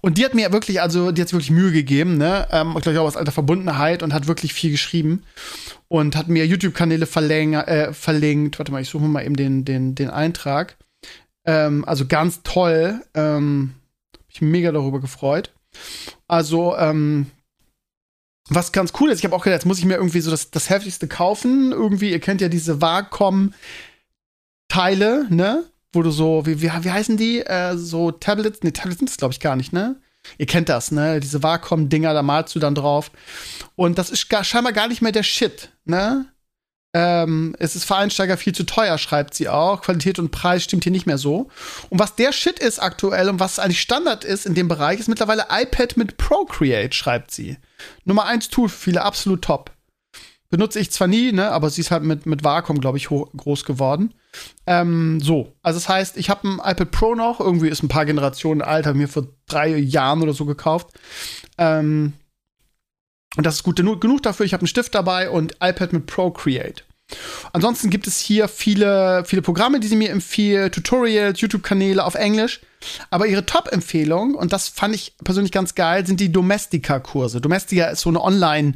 Und 0.00 0.16
die 0.16 0.24
hat 0.24 0.32
mir 0.32 0.50
wirklich, 0.54 0.80
also 0.80 1.12
die 1.12 1.20
hat 1.20 1.30
wirklich 1.30 1.50
Mühe 1.50 1.70
gegeben, 1.70 2.16
ne? 2.16 2.48
Ähm, 2.50 2.72
ich 2.78 2.82
glaube 2.82 2.98
auch 3.02 3.04
aus 3.04 3.18
alter 3.18 3.32
Verbundenheit 3.32 4.02
und 4.02 4.14
hat 4.14 4.26
wirklich 4.26 4.54
viel 4.54 4.70
geschrieben. 4.70 5.22
Und 5.88 6.16
hat 6.16 6.28
mir 6.28 6.46
YouTube-Kanäle 6.46 7.04
äh, 7.04 7.92
verlinkt. 7.92 8.58
Warte 8.58 8.72
mal, 8.72 8.80
ich 8.80 8.88
suche 8.88 9.04
mal 9.04 9.22
eben 9.22 9.36
den, 9.36 9.66
den, 9.66 9.94
den 9.94 10.08
Eintrag. 10.08 10.78
Ähm, 11.44 11.84
also 11.84 12.06
ganz 12.06 12.42
toll. 12.42 13.02
Ähm, 13.12 13.74
ich 14.30 14.40
mega 14.40 14.72
darüber 14.72 14.98
gefreut. 14.98 15.52
Also, 16.26 16.74
ähm, 16.74 17.26
was 18.48 18.72
ganz 18.72 18.92
cool 19.00 19.10
ist, 19.10 19.18
ich 19.18 19.24
habe 19.24 19.34
auch 19.36 19.42
gedacht, 19.44 19.58
jetzt 19.58 19.66
muss 19.66 19.78
ich 19.78 19.84
mir 19.84 19.96
irgendwie 19.96 20.20
so 20.20 20.30
das, 20.30 20.50
das 20.50 20.70
heftigste 20.70 21.08
kaufen. 21.08 21.72
Irgendwie, 21.72 22.10
ihr 22.10 22.20
kennt 22.20 22.40
ja 22.40 22.48
diese 22.48 22.80
Wacom-Teile, 22.80 23.54
ne? 25.30 25.64
Wo 25.92 26.02
du 26.02 26.10
so, 26.10 26.44
wie, 26.46 26.60
wie, 26.62 26.70
wie 26.82 26.90
heißen 26.90 27.16
die? 27.16 27.40
Äh, 27.40 27.76
so 27.76 28.10
Tablets, 28.10 28.62
ne, 28.62 28.72
Tablets 28.72 28.98
sind 28.98 29.08
das, 29.10 29.16
glaube 29.16 29.32
ich, 29.32 29.40
gar 29.40 29.56
nicht, 29.56 29.72
ne? 29.72 30.00
Ihr 30.36 30.46
kennt 30.46 30.68
das, 30.68 30.90
ne? 30.90 31.20
Diese 31.20 31.42
Wacom-Dinger, 31.42 32.12
da 32.12 32.22
malst 32.22 32.54
du 32.54 32.58
dann 32.58 32.74
drauf. 32.74 33.10
Und 33.76 33.98
das 33.98 34.10
ist 34.10 34.28
gar, 34.28 34.44
scheinbar 34.44 34.72
gar 34.72 34.88
nicht 34.88 35.00
mehr 35.02 35.12
der 35.12 35.22
Shit, 35.22 35.70
ne? 35.84 36.26
Ähm, 37.00 37.54
es 37.60 37.76
ist 37.76 37.84
für 37.84 37.94
Einsteiger 37.94 38.36
viel 38.36 38.52
zu 38.52 38.64
teuer, 38.64 38.98
schreibt 38.98 39.32
sie 39.32 39.48
auch. 39.48 39.82
Qualität 39.82 40.18
und 40.18 40.32
Preis 40.32 40.64
stimmt 40.64 40.82
hier 40.82 40.90
nicht 40.90 41.06
mehr 41.06 41.16
so. 41.16 41.48
Und 41.90 42.00
was 42.00 42.16
der 42.16 42.32
Shit 42.32 42.58
ist 42.58 42.80
aktuell 42.80 43.28
und 43.28 43.38
was 43.38 43.60
eigentlich 43.60 43.80
Standard 43.80 44.24
ist 44.24 44.46
in 44.46 44.56
dem 44.56 44.66
Bereich, 44.66 44.98
ist 44.98 45.08
mittlerweile 45.08 45.46
iPad 45.48 45.96
mit 45.96 46.16
Procreate, 46.16 46.92
schreibt 46.92 47.30
sie. 47.30 47.56
Nummer 48.04 48.24
1 48.24 48.48
Tool 48.48 48.68
für 48.68 48.78
viele, 48.78 49.02
absolut 49.02 49.42
top. 49.42 49.70
Benutze 50.50 50.80
ich 50.80 50.90
zwar 50.90 51.06
nie, 51.06 51.30
ne, 51.30 51.52
aber 51.52 51.70
sie 51.70 51.82
ist 51.82 51.92
halt 51.92 52.02
mit, 52.02 52.26
mit 52.26 52.42
Wacom, 52.42 52.80
glaube 52.80 52.98
ich, 52.98 53.06
groß 53.06 53.64
geworden. 53.64 54.12
Ähm, 54.66 55.20
so, 55.20 55.52
also 55.62 55.78
das 55.78 55.88
heißt, 55.88 56.16
ich 56.16 56.30
habe 56.30 56.48
ein 56.48 56.54
iPad 56.54 56.90
Pro 56.90 57.14
noch, 57.14 57.38
irgendwie 57.38 57.68
ist 57.68 57.84
ein 57.84 57.88
paar 57.88 58.06
Generationen 58.06 58.62
alt, 58.62 58.86
habe 58.86 58.98
mir 58.98 59.08
vor 59.08 59.28
drei 59.46 59.76
Jahren 59.76 60.20
oder 60.20 60.32
so 60.32 60.46
gekauft. 60.46 60.88
Ähm, 61.58 62.14
und 63.36 63.46
das 63.46 63.56
ist 63.56 63.62
gut 63.62 63.76
genug 63.76 64.22
dafür. 64.24 64.46
Ich 64.46 64.52
habe 64.52 64.62
einen 64.62 64.68
Stift 64.68 64.96
dabei 64.96 65.30
und 65.30 65.52
iPad 65.60 65.92
mit 65.92 66.06
Procreate. 66.06 66.82
Ansonsten 67.52 67.90
gibt 67.90 68.06
es 68.06 68.18
hier 68.18 68.48
viele, 68.48 69.24
viele 69.24 69.42
Programme, 69.42 69.80
die 69.80 69.88
sie 69.88 69.96
mir 69.96 70.10
empfiehlt, 70.10 70.74
Tutorials, 70.74 71.40
YouTube-Kanäle 71.40 72.04
auf 72.04 72.14
Englisch. 72.14 72.60
Aber 73.10 73.26
ihre 73.26 73.46
Top-Empfehlung, 73.46 74.34
und 74.34 74.52
das 74.52 74.68
fand 74.68 74.94
ich 74.94 75.14
persönlich 75.24 75.52
ganz 75.52 75.74
geil, 75.74 76.06
sind 76.06 76.20
die 76.20 76.30
Domestika-Kurse. 76.30 77.40
Domestika 77.40 77.86
ist 77.86 78.00
so 78.00 78.10
eine 78.10 78.22
Online- 78.22 78.74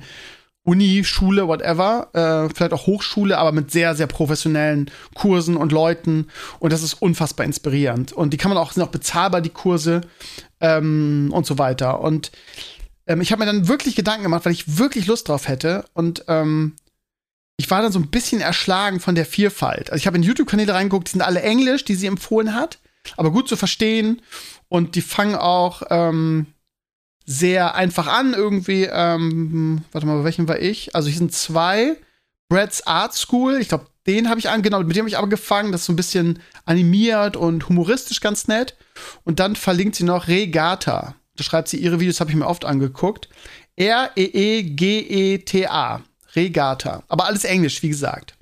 Uni, 0.65 1.03
Schule, 1.03 1.49
whatever, 1.49 2.09
äh, 2.12 2.55
vielleicht 2.55 2.73
auch 2.73 2.87
Hochschule, 2.87 3.37
aber 3.37 3.51
mit 3.51 3.73
sehr, 3.73 3.97
sehr 3.97 4.07
professionellen 4.07 4.91
Kursen 5.15 5.57
und 5.57 5.73
Leuten. 5.73 6.29
Und 6.61 6.73
das 6.73 6.85
ist 6.85 6.95
unfassbar 6.95 7.45
inspirierend. 7.45 8.12
Und 8.12 8.33
die 8.33 8.37
kann 8.37 8.51
man 8.51 8.59
auch, 8.59 8.71
sind 8.71 8.83
auch 8.85 8.89
bezahlbar, 8.89 9.41
die 9.41 9.51
Kurse 9.51 10.03
ähm, 10.61 11.31
und 11.33 11.47
so 11.47 11.59
weiter. 11.59 12.01
Und 12.01 12.31
ähm, 13.09 13.21
ich 13.21 13.33
habe 13.33 13.41
mir 13.41 13.47
dann 13.47 13.67
wirklich 13.67 13.97
Gedanken 13.97 14.23
gemacht, 14.23 14.45
weil 14.45 14.53
ich 14.53 14.79
wirklich 14.79 15.07
Lust 15.07 15.29
drauf 15.29 15.49
hätte. 15.49 15.85
Und 15.95 16.25
ähm, 16.29 16.77
ich 17.62 17.71
war 17.71 17.81
dann 17.81 17.92
so 17.92 18.00
ein 18.00 18.09
bisschen 18.09 18.40
erschlagen 18.40 18.99
von 18.99 19.14
der 19.14 19.25
Vielfalt. 19.25 19.92
Also 19.92 20.00
ich 20.00 20.09
habe 20.09 20.16
in 20.16 20.25
YouTube-Kanäle 20.25 20.75
reingeguckt, 20.75 21.07
die 21.07 21.12
sind 21.12 21.23
alle 21.23 21.42
Englisch, 21.42 21.85
die 21.85 21.95
sie 21.95 22.09
empfohlen 22.09 22.57
hat, 22.57 22.81
aber 23.16 23.31
gut 23.31 23.49
zu 23.49 23.54
verstehen. 23.54 24.21
Und 24.69 24.97
die 24.97 25.00
fangen 25.00 25.37
auch 25.37 25.85
ähm, 25.90 26.47
sehr 27.25 27.76
einfach 27.76 28.09
an, 28.09 28.35
irgendwie. 28.35 28.88
Ähm, 28.90 29.85
warte 29.92 30.09
mal, 30.09 30.19
bei 30.19 30.25
welchem 30.25 30.49
war 30.49 30.59
ich? 30.59 30.97
Also 30.97 31.09
hier 31.09 31.19
sind 31.19 31.33
zwei. 31.33 31.97
Brad's 32.49 32.85
Art 32.85 33.14
School, 33.14 33.59
ich 33.61 33.69
glaube, 33.69 33.87
den 34.09 34.28
habe 34.28 34.40
ich 34.40 34.49
angenommen, 34.49 34.88
mit 34.88 34.97
dem 34.97 35.02
habe 35.02 35.09
ich 35.09 35.19
aber 35.19 35.28
gefangen. 35.28 35.71
Das 35.71 35.83
ist 35.83 35.87
so 35.87 35.92
ein 35.92 35.97
bisschen 35.97 36.40
animiert 36.64 37.37
und 37.37 37.69
humoristisch 37.69 38.21
ganz 38.21 38.49
nett. 38.49 38.76
Und 39.23 39.38
dann 39.38 39.54
verlinkt 39.54 39.95
sie 39.95 40.02
noch 40.02 40.26
Regata. 40.26 41.14
Da 41.37 41.45
schreibt 41.45 41.69
sie 41.69 41.76
ihre 41.76 42.00
Videos, 42.00 42.19
habe 42.19 42.31
ich 42.31 42.37
mir 42.37 42.49
oft 42.49 42.64
angeguckt. 42.64 43.28
R-E-E-G-E-T-A. 43.76 44.62
Regata. 46.35 47.03
Aber 47.09 47.27
alles 47.27 47.45
Englisch, 47.45 47.83
wie 47.83 47.89
gesagt. 47.89 48.35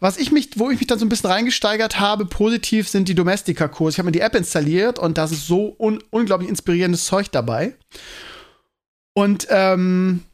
Was 0.00 0.16
ich 0.16 0.32
mich, 0.32 0.58
wo 0.58 0.70
ich 0.70 0.78
mich 0.78 0.86
dann 0.86 0.98
so 0.98 1.06
ein 1.06 1.08
bisschen 1.08 1.30
reingesteigert 1.30 2.00
habe, 2.00 2.26
positiv 2.26 2.88
sind 2.88 3.08
die 3.08 3.14
Domestika-Kurse. 3.14 3.94
Ich 3.94 3.98
habe 3.98 4.06
mir 4.06 4.12
die 4.12 4.20
App 4.20 4.34
installiert 4.34 4.98
und 4.98 5.16
da 5.16 5.24
ist 5.24 5.46
so 5.46 5.74
un 5.78 6.02
unglaublich 6.10 6.48
inspirierendes 6.48 7.04
Zeug 7.04 7.30
dabei. 7.30 7.74
Und 9.14 9.46
ähm, 9.50 10.24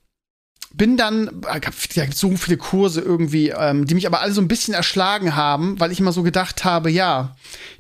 bin 0.73 0.97
dann, 0.97 1.43
da 1.43 1.59
gibt 1.59 2.17
so 2.17 2.37
viele 2.37 2.57
Kurse 2.57 3.01
irgendwie, 3.01 3.49
ähm, 3.49 3.87
die 3.87 3.95
mich 3.95 4.07
aber 4.07 4.21
alle 4.21 4.33
so 4.33 4.41
ein 4.41 4.47
bisschen 4.47 4.73
erschlagen 4.73 5.35
haben, 5.35 5.81
weil 5.81 5.91
ich 5.91 5.99
immer 5.99 6.13
so 6.13 6.23
gedacht 6.23 6.65
habe, 6.65 6.91
ja, 6.91 7.35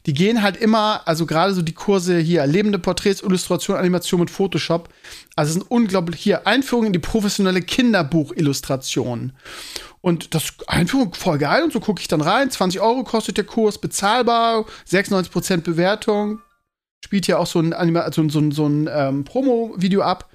die 0.06 0.12
gehen 0.12 0.42
halt 0.42 0.56
immer, 0.56 1.02
also 1.06 1.25
gerade 1.25 1.54
so 1.54 1.62
die 1.62 1.73
Kurse 1.73 2.18
hier, 2.18 2.44
lebende 2.47 2.80
Porträts, 2.80 3.23
Illustration, 3.23 3.76
Animation 3.76 4.18
mit 4.18 4.30
Photoshop, 4.30 4.88
also 5.37 5.52
sind 5.52 5.70
unglaublich 5.70 6.20
hier 6.20 6.49
Einführungen 6.49 6.88
in 6.88 6.92
die 6.92 6.99
professionelle 6.99 7.62
Kinderbuchillustration. 7.62 9.32
Und 10.00 10.35
das 10.35 10.54
Einführung 10.66 11.14
voll 11.14 11.38
geil 11.38 11.62
und 11.62 11.73
so 11.73 11.78
gucke 11.78 12.00
ich 12.00 12.09
dann 12.09 12.23
rein. 12.23 12.50
20 12.50 12.80
Euro 12.80 13.04
kostet 13.04 13.37
der 13.37 13.44
Kurs, 13.44 13.78
bezahlbar, 13.78 14.64
96% 14.88 15.59
Bewertung. 15.59 16.40
Spielt 17.04 17.26
hier 17.26 17.38
auch 17.38 17.47
so 17.47 17.61
ein, 17.61 17.73
Anima 17.73 18.11
so, 18.11 18.28
so, 18.28 18.50
so 18.50 18.66
ein 18.66 18.88
ähm, 18.92 19.25
Promo-Video 19.25 20.02
ab. 20.02 20.28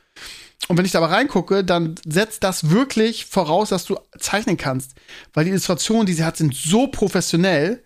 Und 0.68 0.78
wenn 0.78 0.86
ich 0.86 0.92
da 0.92 1.00
aber 1.00 1.12
reingucke, 1.12 1.64
dann 1.64 1.96
setzt 2.08 2.44
das 2.44 2.70
wirklich 2.70 3.26
voraus, 3.26 3.70
dass 3.70 3.86
du 3.86 3.98
zeichnen 4.18 4.58
kannst. 4.58 4.96
Weil 5.34 5.46
die 5.46 5.52
Illustrationen, 5.52 6.06
die 6.06 6.14
sie 6.14 6.24
hat, 6.24 6.38
sind 6.38 6.56
so 6.56 6.88
professionell. 6.88 7.84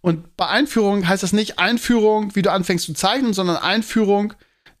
Und 0.00 0.36
bei 0.36 0.46
Einführung 0.46 1.08
heißt 1.08 1.22
das 1.22 1.32
nicht 1.32 1.58
Einführung, 1.58 2.34
wie 2.36 2.42
du 2.42 2.52
anfängst 2.52 2.84
zu 2.84 2.94
zeichnen, 2.94 3.32
sondern 3.32 3.56
Einführung, 3.56 4.34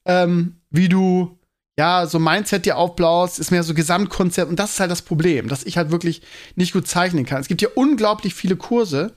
ähm, 0.04 0.60
wie 0.70 0.88
du 0.88 1.38
ja, 1.76 2.06
so 2.06 2.18
Mindset 2.20 2.66
dir 2.66 2.76
aufblaust, 2.76 3.38
ist 3.40 3.50
mehr 3.50 3.64
so 3.64 3.74
Gesamtkonzept. 3.74 4.48
Und 4.48 4.58
das 4.58 4.72
ist 4.72 4.80
halt 4.80 4.90
das 4.90 5.02
Problem, 5.02 5.48
dass 5.48 5.64
ich 5.64 5.76
halt 5.76 5.90
wirklich 5.90 6.22
nicht 6.54 6.72
gut 6.72 6.86
zeichnen 6.86 7.26
kann. 7.26 7.40
Es 7.40 7.48
gibt 7.48 7.60
hier 7.60 7.76
unglaublich 7.76 8.34
viele 8.34 8.56
Kurse. 8.56 9.16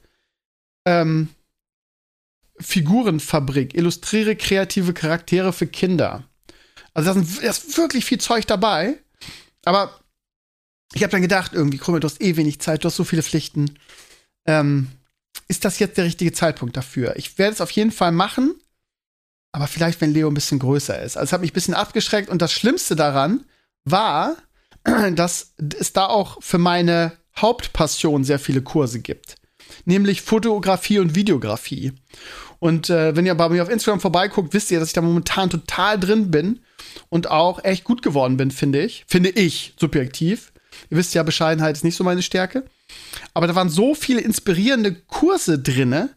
Ähm, 0.87 1.29
Figurenfabrik, 2.59 3.75
illustriere 3.75 4.35
kreative 4.35 4.93
Charaktere 4.93 5.53
für 5.53 5.67
Kinder. 5.67 6.23
Also 6.97 7.13
da 7.13 7.49
ist, 7.49 7.77
wirklich 7.77 8.05
viel 8.05 8.19
Zeug 8.19 8.47
dabei. 8.47 8.97
Aber 9.65 9.99
ich 10.93 11.03
habe 11.03 11.11
dann 11.11 11.21
gedacht, 11.21 11.53
irgendwie, 11.53 11.77
Krümel, 11.77 11.99
du 11.99 12.07
hast 12.07 12.21
eh 12.21 12.35
wenig 12.35 12.59
Zeit, 12.59 12.83
du 12.83 12.87
hast 12.87 12.95
so 12.95 13.03
viele 13.03 13.23
Pflichten. 13.23 13.77
Ähm, 14.45 14.87
ist 15.47 15.65
das 15.65 15.79
jetzt 15.79 15.97
der 15.97 16.05
richtige 16.05 16.31
Zeitpunkt 16.31 16.75
dafür? 16.75 17.15
Ich 17.17 17.37
werde 17.37 17.53
es 17.53 17.61
auf 17.61 17.71
jeden 17.71 17.91
Fall 17.91 18.11
machen 18.11 18.55
aber 19.57 19.65
vielleicht, 19.65 20.01
wenn 20.01 20.13
Leo 20.13 20.27
ein 20.27 20.35
bisschen 20.35 20.59
größer 20.59 21.01
ist. 21.01 21.17
Also, 21.17 21.29
es 21.29 21.33
hat 21.33 21.41
mich 21.41 21.49
ein 21.51 21.55
bisschen 21.55 21.73
abgeschreckt. 21.73 22.29
Und 22.29 22.43
das 22.43 22.51
Schlimmste 22.51 22.95
daran 22.95 23.43
war, 23.85 24.35
dass 25.13 25.55
es 25.79 25.93
da 25.93 26.05
auch 26.05 26.38
für 26.41 26.60
meine 26.60 27.13
Hauptpassion 27.36 28.23
sehr 28.23 28.38
viele 28.38 28.62
Kurse 28.62 28.99
gibt. 28.99 29.36
Nämlich 29.86 30.21
Fotografie 30.21 30.99
und 30.99 31.15
Videografie. 31.15 31.93
Und 32.60 32.91
äh, 32.91 33.15
wenn 33.15 33.25
ihr 33.25 33.36
bei 33.36 33.49
mir 33.49 33.63
auf 33.63 33.69
Instagram 33.69 33.99
vorbeiguckt, 33.99 34.53
wisst 34.53 34.69
ihr, 34.69 34.79
dass 34.79 34.89
ich 34.89 34.93
da 34.93 35.01
momentan 35.01 35.49
total 35.49 35.99
drin 35.99 36.29
bin 36.29 36.60
und 37.10 37.29
auch 37.29 37.63
echt 37.63 37.83
gut 37.83 38.01
geworden 38.01 38.38
bin, 38.38 38.51
finde 38.51 38.83
ich. 38.83 39.05
Finde 39.07 39.29
ich, 39.29 39.73
subjektiv. 39.79 40.51
Ihr 40.89 40.97
wisst 40.97 41.13
ja, 41.13 41.23
Bescheidenheit 41.23 41.75
ist 41.75 41.83
nicht 41.83 41.95
so 41.95 42.03
meine 42.03 42.21
Stärke. 42.21 42.63
Aber 43.33 43.47
da 43.47 43.55
waren 43.55 43.69
so 43.69 43.95
viele 43.95 44.21
inspirierende 44.21 44.93
Kurse 44.93 45.60
drinne, 45.60 46.15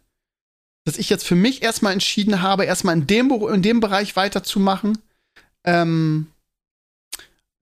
dass 0.84 0.98
ich 0.98 1.10
jetzt 1.10 1.26
für 1.26 1.34
mich 1.34 1.62
erstmal 1.62 1.92
entschieden 1.92 2.42
habe, 2.42 2.64
erstmal 2.64 2.96
in 2.96 3.06
dem, 3.06 3.30
in 3.30 3.62
dem 3.62 3.80
Bereich 3.80 4.16
weiterzumachen. 4.16 4.98
Ähm, 5.64 6.28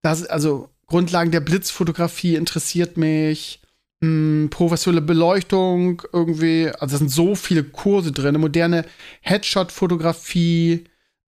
das, 0.02 0.24
also 0.26 0.70
Grundlagen 0.86 1.30
der 1.30 1.40
Blitzfotografie 1.40 2.36
interessiert 2.36 2.96
mich. 2.96 3.60
Mh, 4.00 4.08
hm, 4.08 4.50
professionelle 4.50 5.04
Beleuchtung 5.04 6.02
irgendwie, 6.12 6.68
also 6.68 6.94
da 6.94 6.98
sind 6.98 7.10
so 7.10 7.34
viele 7.34 7.64
Kurse 7.64 8.12
drin, 8.12 8.40
moderne 8.40 8.84
Headshot-Fotografie, 9.22 10.84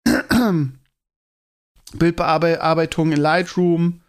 Bildbearbeitung 1.94 3.12
in 3.12 3.20
Lightroom. 3.20 4.02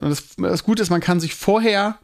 Und 0.00 0.10
das, 0.10 0.36
das 0.36 0.64
Gute 0.64 0.82
ist, 0.82 0.90
man 0.90 1.00
kann 1.00 1.20
sich 1.20 1.34
vorher 1.34 1.98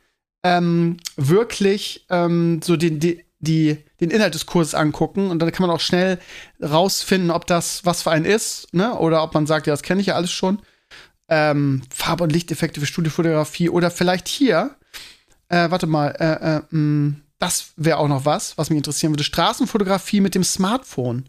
ähm, 0.44 0.98
wirklich 1.16 2.06
ähm, 2.10 2.60
so 2.62 2.76
den, 2.76 3.00
die, 3.00 3.24
die, 3.40 3.78
den 4.00 4.10
Inhalt 4.10 4.34
des 4.34 4.46
Kurses 4.46 4.74
angucken 4.74 5.30
und 5.30 5.40
dann 5.40 5.52
kann 5.52 5.66
man 5.66 5.74
auch 5.74 5.80
schnell 5.80 6.18
rausfinden, 6.62 7.30
ob 7.30 7.46
das 7.46 7.84
was 7.84 8.02
für 8.02 8.10
einen 8.10 8.24
ist, 8.24 8.72
ne? 8.72 8.94
Oder 8.94 9.22
ob 9.22 9.34
man 9.34 9.46
sagt, 9.46 9.66
ja, 9.66 9.72
das 9.72 9.82
kenne 9.82 10.00
ich 10.00 10.08
ja 10.08 10.14
alles 10.14 10.30
schon. 10.30 10.60
Ähm, 11.28 11.82
Farbe- 11.90 12.24
und 12.24 12.32
Lichteffekte 12.32 12.80
für 12.80 12.86
Studiofotografie 12.86 13.68
oder 13.68 13.90
vielleicht 13.90 14.28
hier, 14.28 14.76
äh, 15.48 15.70
warte 15.70 15.86
mal, 15.86 16.08
äh, 16.18 16.56
äh, 16.56 16.58
mh, 16.58 16.66
hm, 16.70 17.22
das 17.38 17.72
wäre 17.76 17.98
auch 17.98 18.08
noch 18.08 18.24
was, 18.24 18.58
was 18.58 18.70
mich 18.70 18.78
interessieren 18.78 19.12
würde. 19.12 19.24
Straßenfotografie 19.24 20.20
mit 20.20 20.34
dem 20.34 20.42
Smartphone. 20.42 21.28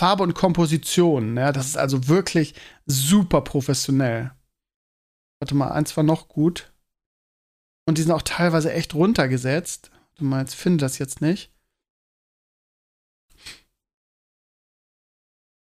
Farbe 0.00 0.22
und 0.22 0.32
Komposition, 0.32 1.36
ja, 1.36 1.52
das 1.52 1.66
ist 1.66 1.76
also 1.76 2.08
wirklich 2.08 2.54
super 2.86 3.42
professionell. 3.42 4.30
Warte 5.42 5.54
mal, 5.54 5.72
eins 5.72 5.94
war 5.94 6.04
noch 6.04 6.28
gut. 6.28 6.72
Und 7.86 7.98
die 7.98 8.02
sind 8.02 8.12
auch 8.12 8.22
teilweise 8.22 8.72
echt 8.72 8.94
runtergesetzt. 8.94 9.90
Du 10.14 10.24
meinst, 10.24 10.54
finde 10.54 10.86
das 10.86 10.96
jetzt 10.96 11.20
nicht. 11.20 11.52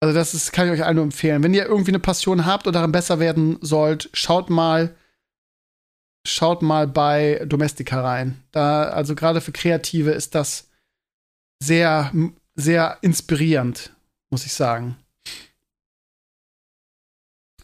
Also, 0.01 0.15
das 0.15 0.35
ist, 0.35 0.53
kann 0.53 0.69
ich 0.69 0.73
euch 0.73 0.85
allen 0.85 0.95
nur 0.95 1.05
empfehlen. 1.05 1.43
Wenn 1.43 1.55
ihr 1.55 1.67
irgendwie 1.67 1.91
eine 1.91 1.99
Passion 1.99 2.47
habt 2.47 2.69
und 2.69 2.75
darin 2.75 2.93
besser 2.93 3.19
werden 3.19 3.59
sollt, 3.61 4.09
schaut 4.13 4.51
mal, 4.51 4.95
schaut 6.25 6.63
mal 6.63 6.87
bei 6.87 7.45
Domestika 7.45 8.03
rein. 8.03 8.41
Da, 8.53 8.85
also 8.85 9.17
gerade 9.17 9.41
für 9.41 9.51
Kreative 9.51 10.13
ist 10.13 10.37
das 10.37 10.71
sehr, 11.61 12.13
sehr 12.55 12.99
inspirierend, 13.03 13.98
muss 14.31 14.47
ich 14.47 14.53
sagen. 14.53 14.97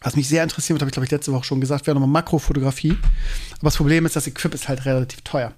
Was 0.01 0.15
mich 0.15 0.27
sehr 0.27 0.43
interessiert, 0.43 0.79
habe 0.79 0.89
ich 0.89 0.93
glaube 0.93 1.05
ich 1.05 1.11
letzte 1.11 1.31
Woche 1.31 1.45
schon 1.45 1.61
gesagt, 1.61 1.87
wäre 1.87 1.95
nochmal 1.95 2.21
Makrofotografie. 2.21 2.97
Aber 3.53 3.63
das 3.63 3.77
Problem 3.77 4.05
ist, 4.05 4.15
das 4.15 4.27
Equip 4.27 4.53
ist 4.53 4.67
halt 4.67 4.85
relativ 4.85 5.21
teuer. 5.21 5.53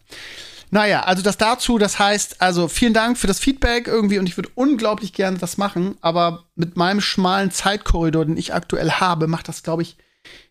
Naja, 0.70 1.04
also 1.04 1.22
das 1.22 1.38
dazu, 1.38 1.78
das 1.78 1.98
heißt, 1.98 2.42
also 2.42 2.68
vielen 2.68 2.94
Dank 2.94 3.18
für 3.18 3.28
das 3.28 3.40
Feedback 3.40 3.88
irgendwie 3.88 4.20
und 4.20 4.28
ich 4.28 4.38
würde 4.38 4.50
unglaublich 4.56 5.14
gerne 5.14 5.38
das 5.38 5.58
machen, 5.58 5.98
aber 6.02 6.46
mit 6.56 6.76
meinem 6.76 7.00
schmalen 7.00 7.52
Zeitkorridor, 7.52 8.26
den 8.26 8.38
ich 8.38 8.54
aktuell 8.54 8.92
habe, 8.92 9.28
macht 9.28 9.48
das, 9.48 9.64
glaube 9.64 9.82
ich, 9.82 9.98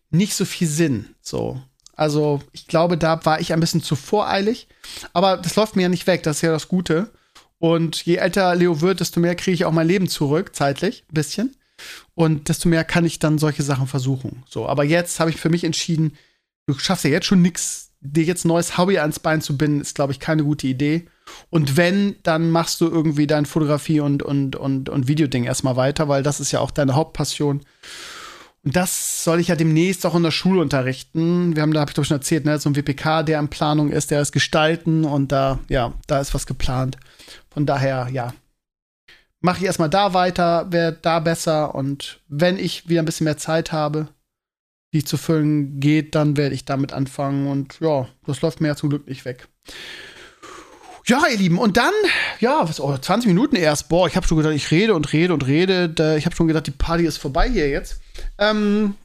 nicht 0.09 0.33
so 0.33 0.45
viel 0.45 0.67
Sinn. 0.67 1.15
So. 1.21 1.61
Also, 1.95 2.41
ich 2.51 2.67
glaube, 2.67 2.97
da 2.97 3.23
war 3.25 3.39
ich 3.39 3.53
ein 3.53 3.59
bisschen 3.59 3.83
zu 3.83 3.95
voreilig, 3.95 4.67
aber 5.13 5.37
das 5.37 5.55
läuft 5.55 5.75
mir 5.75 5.83
ja 5.83 5.89
nicht 5.89 6.07
weg, 6.07 6.23
das 6.23 6.37
ist 6.37 6.41
ja 6.41 6.51
das 6.51 6.67
Gute. 6.67 7.11
Und 7.59 8.05
je 8.05 8.15
älter 8.15 8.53
Leo 8.55 8.81
wird, 8.81 8.99
desto 8.99 9.19
mehr 9.19 9.35
kriege 9.35 9.55
ich 9.55 9.65
auch 9.65 9.71
mein 9.71 9.87
Leben 9.87 10.07
zurück, 10.07 10.55
zeitlich, 10.55 11.03
ein 11.09 11.13
bisschen. 11.13 11.55
Und 12.15 12.49
desto 12.49 12.69
mehr 12.69 12.83
kann 12.83 13.05
ich 13.05 13.19
dann 13.19 13.37
solche 13.37 13.63
Sachen 13.63 13.87
versuchen. 13.87 14.43
So, 14.47 14.67
aber 14.67 14.83
jetzt 14.83 15.19
habe 15.19 15.29
ich 15.29 15.37
für 15.37 15.49
mich 15.49 15.63
entschieden, 15.63 16.17
du 16.67 16.77
schaffst 16.77 17.03
ja 17.05 17.11
jetzt 17.11 17.25
schon 17.25 17.41
nichts 17.41 17.87
dir 17.99 18.23
jetzt 18.23 18.45
ein 18.45 18.49
neues 18.49 18.77
Hobby 18.77 18.99
ans 18.99 19.19
Bein 19.19 19.41
zu 19.41 19.57
binden, 19.57 19.81
ist, 19.81 19.95
glaube 19.95 20.11
ich, 20.11 20.19
keine 20.19 20.43
gute 20.43 20.67
Idee. 20.67 21.07
Und 21.49 21.77
wenn, 21.77 22.15
dann 22.23 22.51
machst 22.51 22.79
du 22.79 22.87
irgendwie 22.87 23.27
dein 23.27 23.45
Fotografie- 23.45 23.99
und, 23.99 24.23
und, 24.23 24.55
und, 24.55 24.89
und 24.89 25.07
Videoding 25.07 25.43
erstmal 25.43 25.75
weiter, 25.75 26.07
weil 26.07 26.23
das 26.23 26.39
ist 26.39 26.51
ja 26.51 26.59
auch 26.59 26.71
deine 26.71 26.95
Hauptpassion. 26.95 27.61
Das 28.73 29.23
soll 29.23 29.39
ich 29.39 29.47
ja 29.47 29.55
demnächst 29.55 30.05
auch 30.05 30.15
in 30.15 30.23
der 30.23 30.31
Schule 30.31 30.61
unterrichten. 30.61 31.55
Wir 31.55 31.61
haben, 31.61 31.73
da 31.73 31.81
habe 31.81 31.91
ich 31.91 31.95
doch 31.95 32.03
schon 32.03 32.17
erzählt, 32.17 32.45
ne, 32.45 32.59
so 32.59 32.69
ein 32.69 32.75
WPK, 32.75 33.23
der 33.23 33.39
in 33.39 33.47
Planung 33.47 33.91
ist, 33.91 34.11
der 34.11 34.21
ist 34.21 34.31
gestalten 34.31 35.05
und 35.05 35.31
da, 35.31 35.59
ja, 35.69 35.93
da 36.07 36.19
ist 36.19 36.33
was 36.33 36.45
geplant. 36.45 36.97
Von 37.49 37.65
daher, 37.65 38.09
ja, 38.11 38.33
mache 39.39 39.59
ich 39.59 39.65
erstmal 39.65 39.89
da 39.89 40.13
weiter, 40.13 40.71
werde 40.71 40.97
da 41.01 41.19
besser 41.19 41.75
und 41.75 42.19
wenn 42.27 42.57
ich 42.57 42.89
wieder 42.89 43.01
ein 43.01 43.05
bisschen 43.05 43.25
mehr 43.25 43.37
Zeit 43.37 43.71
habe, 43.71 44.09
die 44.93 45.03
zu 45.03 45.17
füllen 45.17 45.79
geht, 45.79 46.15
dann 46.15 46.37
werde 46.37 46.55
ich 46.55 46.65
damit 46.65 46.93
anfangen. 46.93 47.47
Und 47.47 47.79
ja, 47.79 48.07
das 48.25 48.41
läuft 48.41 48.61
mir 48.61 48.69
ja 48.69 48.75
zum 48.75 48.89
Glück 48.89 49.07
nicht 49.07 49.25
weg. 49.25 49.47
Ja, 51.05 51.23
ihr 51.31 51.37
Lieben, 51.37 51.57
und 51.57 51.77
dann, 51.77 51.93
ja, 52.39 52.67
was, 52.67 52.81
oh, 52.81 52.97
20 52.97 53.27
Minuten 53.27 53.55
erst. 53.55 53.87
Boah, 53.87 54.07
ich 54.07 54.17
habe 54.17 54.27
schon 54.27 54.37
gedacht, 54.37 54.53
ich 54.53 54.71
rede 54.71 54.93
und 54.93 55.13
rede 55.13 55.33
und 55.33 55.45
rede. 55.45 56.15
Ich 56.17 56.25
habe 56.25 56.35
schon 56.35 56.47
gedacht, 56.47 56.67
die 56.67 56.71
Party 56.71 57.05
ist 57.05 57.17
vorbei 57.17 57.49
hier 57.49 57.69
jetzt. 57.69 58.01
Ähm, 58.37 58.95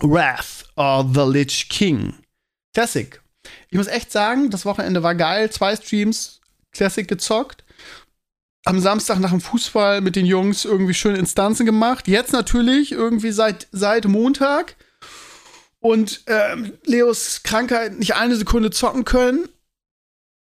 Wrath 0.00 0.64
of 0.76 1.14
the 1.14 1.22
Lich 1.22 1.68
King. 1.68 2.14
Classic. 2.74 3.20
Ich 3.70 3.78
muss 3.78 3.86
echt 3.86 4.12
sagen, 4.12 4.50
das 4.50 4.64
Wochenende 4.64 5.02
war 5.02 5.14
geil. 5.14 5.50
Zwei 5.50 5.76
Streams, 5.76 6.40
Classic 6.72 7.06
gezockt. 7.06 7.64
Am 8.64 8.80
Samstag 8.80 9.20
nach 9.20 9.30
dem 9.30 9.40
Fußball 9.40 10.00
mit 10.00 10.16
den 10.16 10.26
Jungs 10.26 10.64
irgendwie 10.64 10.94
schöne 10.94 11.18
Instanzen 11.18 11.64
gemacht. 11.66 12.08
Jetzt 12.08 12.32
natürlich 12.32 12.92
irgendwie 12.92 13.30
seit, 13.30 13.68
seit 13.70 14.06
Montag. 14.06 14.74
Und 15.78 16.22
ähm, 16.26 16.72
Leos 16.84 17.42
Krankheit 17.44 17.96
nicht 17.98 18.16
eine 18.16 18.34
Sekunde 18.34 18.70
zocken 18.70 19.04
können 19.04 19.48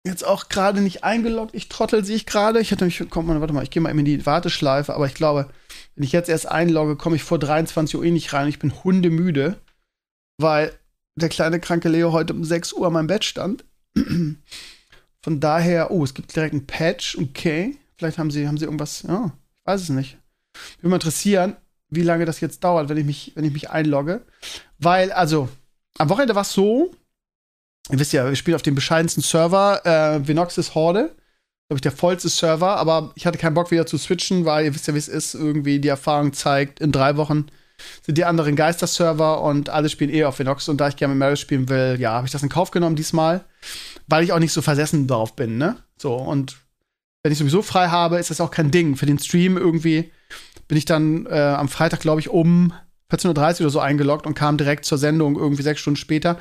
jetzt 0.07 0.25
auch 0.25 0.49
gerade 0.49 0.81
nicht 0.81 1.05
eingeloggt. 1.05 1.55
Ich 1.55 1.69
trottel 1.69 2.05
sehe 2.05 2.17
ich 2.17 2.27
gerade. 2.27 2.61
Ich 2.61 2.73
hatte 2.73 2.85
mich, 2.85 3.03
kommt 3.11 3.29
mal, 3.29 3.41
warte 3.41 3.53
mal, 3.53 3.63
ich 3.63 3.71
gehe 3.71 3.83
mal 3.83 3.97
in 3.97 4.05
die 4.05 4.25
Warteschleife, 4.25 4.95
aber 4.95 5.07
ich 5.07 5.15
glaube, 5.15 5.49
wenn 5.95 6.05
ich 6.05 6.13
jetzt 6.13 6.29
erst 6.29 6.49
einlogge, 6.49 6.97
komme 6.97 7.17
ich 7.17 7.23
vor 7.23 7.39
23 7.39 7.97
Uhr 7.97 8.05
eh 8.05 8.11
nicht 8.11 8.33
rein. 8.33 8.49
Ich 8.49 8.59
bin 8.59 8.73
hundemüde, 8.85 9.61
weil 10.39 10.73
der 11.17 11.29
kleine 11.29 11.61
kranke 11.61 11.89
Leo 11.89 12.13
heute 12.13 12.35
um 12.35 12.45
6 12.45 12.75
Uhr 12.75 12.87
an 12.87 12.93
meinem 12.93 13.07
Bett 13.07 13.25
stand. 13.25 13.65
Von 15.23 15.41
daher, 15.41 15.91
oh, 15.91 16.05
es 16.05 16.15
gibt 16.15 16.37
direkt 16.37 16.53
einen 16.53 16.67
Patch, 16.67 17.17
okay. 17.19 17.77
Vielleicht 17.97 18.19
haben 18.19 18.31
sie, 18.31 18.47
haben 18.47 18.59
sie 18.59 18.67
irgendwas, 18.67 19.03
ja, 19.03 19.33
ich 19.55 19.67
weiß 19.67 19.83
es 19.83 19.89
nicht. 19.89 20.19
Würde 20.79 20.89
mich 20.89 20.95
interessieren, 20.95 21.57
wie 21.89 22.03
lange 22.03 22.27
das 22.27 22.41
jetzt 22.41 22.63
dauert, 22.63 22.89
wenn 22.89 22.99
ich 22.99 23.05
mich, 23.05 23.33
wenn 23.35 23.45
ich 23.45 23.53
mich 23.53 23.71
einlogge. 23.71 24.23
Weil, 24.79 25.13
also, 25.13 25.49
am 25.99 26.09
Wochenende 26.11 26.35
war 26.35 26.43
es 26.43 26.53
so, 26.53 26.95
ihr 27.91 27.99
wisst 27.99 28.13
ja, 28.13 28.27
wir 28.27 28.37
spielen 28.37 28.55
auf 28.55 28.63
dem 28.63 28.75
bescheidensten 28.75 29.23
Server, 29.23 29.85
äh, 29.85 30.27
Venoxis 30.27 30.75
Horde. 30.75 31.15
Glaube 31.69 31.79
ich, 31.79 31.83
der 31.83 31.93
vollste 31.93 32.29
Server, 32.29 32.77
aber 32.77 33.13
ich 33.17 33.27
hatte 33.27 33.39
keinen 33.39 33.55
Bock 33.55 33.73
wieder 33.73 33.87
zu 33.87 33.99
switchen, 33.99 34.45
weil 34.45 34.67
ihr 34.67 34.75
wisst 34.75 34.87
ja, 34.87 34.95
wie 34.95 34.99
es 34.99 35.09
ist. 35.09 35.35
Irgendwie 35.35 35.81
die 35.81 35.89
Erfahrung 35.89 36.33
zeigt, 36.33 36.81
in 36.81 36.93
drei 36.93 37.17
Wochen 37.17 37.47
sind 38.03 38.17
die 38.19 38.25
anderen 38.25 38.57
Geister-Server 38.57 39.43
und 39.43 39.69
alle 39.69 39.89
spielen 39.89 40.11
eh 40.11 40.25
auf 40.25 40.39
Venox. 40.39 40.69
Und 40.69 40.81
da 40.81 40.89
ich 40.89 40.97
gerne 40.97 41.15
mit 41.15 41.19
Mary 41.19 41.37
spielen 41.37 41.69
will, 41.69 41.97
ja, 41.99 42.13
habe 42.13 42.27
ich 42.27 42.33
das 42.33 42.43
in 42.43 42.49
Kauf 42.49 42.71
genommen 42.71 42.97
diesmal, 42.97 43.45
weil 44.07 44.25
ich 44.25 44.33
auch 44.33 44.39
nicht 44.39 44.53
so 44.53 44.63
versessen 44.63 45.07
drauf 45.07 45.35
bin, 45.35 45.59
ne? 45.59 45.77
So, 45.99 46.15
und 46.15 46.57
wenn 47.23 47.33
ich 47.33 47.39
sowieso 47.39 47.63
frei 47.63 47.89
habe, 47.89 48.19
ist 48.19 48.31
das 48.31 48.41
auch 48.41 48.53
kein 48.53 48.71
Ding. 48.71 48.95
Für 48.95 49.07
den 49.07 49.19
Stream 49.19 49.57
irgendwie 49.57 50.13
bin 50.69 50.79
ich 50.79 50.85
dann 50.85 51.27
äh, 51.27 51.41
am 51.41 51.69
Freitag, 51.69 52.01
glaube 52.01 52.21
ich, 52.21 52.29
um 52.29 52.73
14.30 53.11 53.27
Uhr 53.29 53.61
oder 53.63 53.71
so 53.71 53.81
eingeloggt 53.81 54.27
und 54.27 54.35
kam 54.35 54.57
direkt 54.57 54.85
zur 54.85 54.99
Sendung 54.99 55.37
irgendwie 55.37 55.63
sechs 55.63 55.81
Stunden 55.81 55.97
später. 55.97 56.39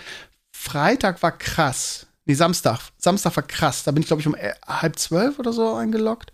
Freitag 0.57 1.21
war 1.21 1.37
krass. 1.37 2.07
Nee, 2.25 2.33
Samstag. 2.33 2.79
Samstag 2.97 3.35
war 3.35 3.43
krass. 3.43 3.83
Da 3.83 3.91
bin 3.91 4.01
ich, 4.01 4.07
glaube 4.07 4.21
ich, 4.21 4.27
um 4.27 4.35
äh, 4.35 4.53
halb 4.65 4.97
zwölf 4.97 5.37
oder 5.37 5.53
so 5.53 5.75
eingeloggt. 5.75 6.33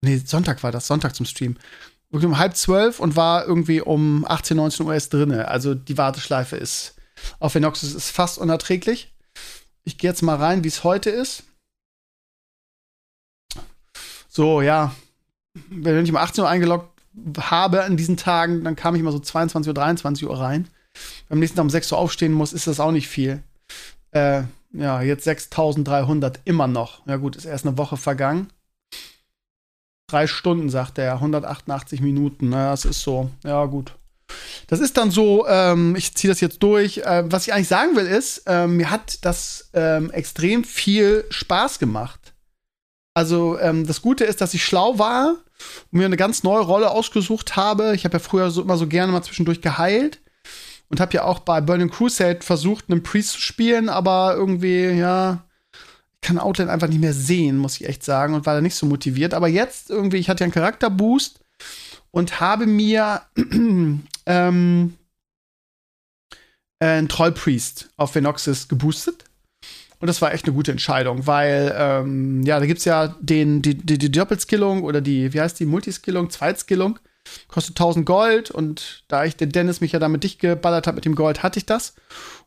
Nee, 0.00 0.16
Sonntag 0.16 0.62
war 0.62 0.72
das. 0.72 0.86
Sonntag 0.86 1.14
zum 1.14 1.26
Stream. 1.26 1.56
Wirklich 2.10 2.26
um 2.26 2.38
halb 2.38 2.56
zwölf 2.56 2.98
und 2.98 3.14
war 3.14 3.46
irgendwie 3.46 3.80
um 3.80 4.24
18, 4.26 4.56
19 4.56 4.86
Uhr 4.86 4.94
erst 4.94 5.12
drinne. 5.12 5.48
Also 5.48 5.74
die 5.74 5.98
Warteschleife 5.98 6.56
ist 6.56 6.94
auf 7.38 7.54
Venoxus 7.54 7.94
ist 7.94 8.10
fast 8.10 8.38
unerträglich. 8.38 9.14
Ich 9.84 9.98
gehe 9.98 10.10
jetzt 10.10 10.22
mal 10.22 10.36
rein, 10.36 10.64
wie 10.64 10.68
es 10.68 10.84
heute 10.84 11.10
ist. 11.10 11.44
So, 14.28 14.62
ja. 14.62 14.94
Wenn 15.68 16.04
ich 16.04 16.10
um 16.10 16.16
18 16.16 16.44
Uhr 16.44 16.50
eingeloggt 16.50 17.00
habe 17.38 17.84
an 17.84 17.96
diesen 17.96 18.16
Tagen, 18.16 18.64
dann 18.64 18.76
kam 18.76 18.94
ich 18.94 19.00
immer 19.00 19.12
so 19.12 19.18
22 19.18 19.68
Uhr, 19.68 19.74
23 19.74 20.26
Uhr 20.26 20.38
rein. 20.38 20.68
Beim 21.28 21.38
nächsten 21.38 21.56
Tag 21.56 21.64
um 21.64 21.70
6 21.70 21.92
Uhr 21.92 21.98
aufstehen 21.98 22.32
muss, 22.32 22.52
ist 22.52 22.66
das 22.66 22.80
auch 22.80 22.92
nicht 22.92 23.08
viel. 23.08 23.42
Äh, 24.10 24.42
ja, 24.72 25.02
jetzt 25.02 25.24
6300 25.24 26.40
immer 26.44 26.66
noch. 26.66 27.06
Ja, 27.06 27.16
gut, 27.16 27.36
ist 27.36 27.44
erst 27.44 27.66
eine 27.66 27.78
Woche 27.78 27.96
vergangen. 27.96 28.50
Drei 30.08 30.26
Stunden, 30.26 30.70
sagt 30.70 30.98
er, 30.98 31.14
188 31.14 32.00
Minuten. 32.00 32.50
Na, 32.50 32.70
das 32.70 32.84
ist 32.84 33.02
so. 33.02 33.30
Ja, 33.44 33.64
gut. 33.66 33.94
Das 34.66 34.80
ist 34.80 34.96
dann 34.96 35.10
so, 35.10 35.46
ähm, 35.46 35.96
ich 35.96 36.14
ziehe 36.14 36.30
das 36.30 36.40
jetzt 36.40 36.62
durch. 36.62 36.98
Äh, 36.98 37.30
was 37.30 37.46
ich 37.46 37.52
eigentlich 37.52 37.68
sagen 37.68 37.96
will, 37.96 38.06
ist, 38.06 38.42
äh, 38.46 38.66
mir 38.66 38.90
hat 38.90 39.24
das 39.24 39.70
ähm, 39.72 40.10
extrem 40.10 40.64
viel 40.64 41.24
Spaß 41.30 41.78
gemacht. 41.78 42.34
Also, 43.14 43.58
ähm, 43.58 43.86
das 43.86 44.02
Gute 44.02 44.24
ist, 44.24 44.40
dass 44.40 44.54
ich 44.54 44.64
schlau 44.64 44.98
war 44.98 45.36
und 45.90 45.98
mir 45.98 46.06
eine 46.06 46.16
ganz 46.16 46.42
neue 46.42 46.62
Rolle 46.62 46.90
ausgesucht 46.90 47.56
habe. 47.56 47.94
Ich 47.94 48.04
habe 48.04 48.14
ja 48.14 48.18
früher 48.18 48.50
so, 48.50 48.62
immer 48.62 48.76
so 48.76 48.86
gerne 48.86 49.12
mal 49.12 49.22
zwischendurch 49.22 49.60
geheilt 49.60 50.20
und 50.88 51.00
habe 51.00 51.14
ja 51.14 51.24
auch 51.24 51.40
bei 51.40 51.60
Burning 51.60 51.90
Crusade 51.90 52.40
versucht, 52.42 52.86
einen 52.88 53.02
Priest 53.02 53.30
zu 53.32 53.40
spielen, 53.40 53.88
aber 53.88 54.34
irgendwie, 54.36 54.90
ja, 54.90 55.44
ich 56.20 56.26
kann 56.26 56.38
Outland 56.38 56.70
einfach 56.70 56.88
nicht 56.88 57.00
mehr 57.00 57.12
sehen, 57.12 57.58
muss 57.58 57.80
ich 57.80 57.88
echt 57.88 58.02
sagen, 58.02 58.34
und 58.34 58.46
war 58.46 58.54
da 58.54 58.60
nicht 58.60 58.74
so 58.74 58.86
motiviert. 58.86 59.34
Aber 59.34 59.48
jetzt 59.48 59.90
irgendwie, 59.90 60.16
ich 60.16 60.28
hatte 60.28 60.40
ja 60.40 60.46
einen 60.46 60.52
Charakterboost 60.52 61.40
und 62.10 62.40
habe 62.40 62.66
mir 62.66 63.22
ähm, 64.26 64.94
einen 66.80 67.08
Trollpriest 67.08 67.90
auf 67.96 68.14
Venoxis 68.14 68.68
geboostet. 68.68 69.24
Und 70.00 70.06
das 70.06 70.22
war 70.22 70.32
echt 70.32 70.44
eine 70.46 70.54
gute 70.54 70.70
Entscheidung, 70.70 71.26
weil, 71.26 71.74
ähm, 71.76 72.42
ja, 72.42 72.60
da 72.60 72.66
gibt's 72.66 72.84
ja 72.84 73.16
den, 73.20 73.62
die, 73.62 73.74
die, 73.74 73.98
die 73.98 74.12
Doppelskillung 74.12 74.84
oder 74.84 75.00
die, 75.00 75.32
wie 75.32 75.40
heißt 75.40 75.58
die, 75.58 75.66
Multiskillung, 75.66 76.30
Zweitskillung. 76.30 77.00
Kostet 77.48 77.76
1000 77.76 78.06
Gold 78.06 78.50
und 78.50 79.04
da 79.08 79.24
ich 79.24 79.36
den 79.36 79.50
Dennis 79.50 79.80
mich 79.80 79.92
ja 79.92 79.98
damit 79.98 80.24
dicht 80.24 80.40
geballert 80.40 80.86
hat 80.86 80.94
mit 80.94 81.04
dem 81.04 81.14
Gold, 81.14 81.42
hatte 81.42 81.58
ich 81.58 81.66
das. 81.66 81.94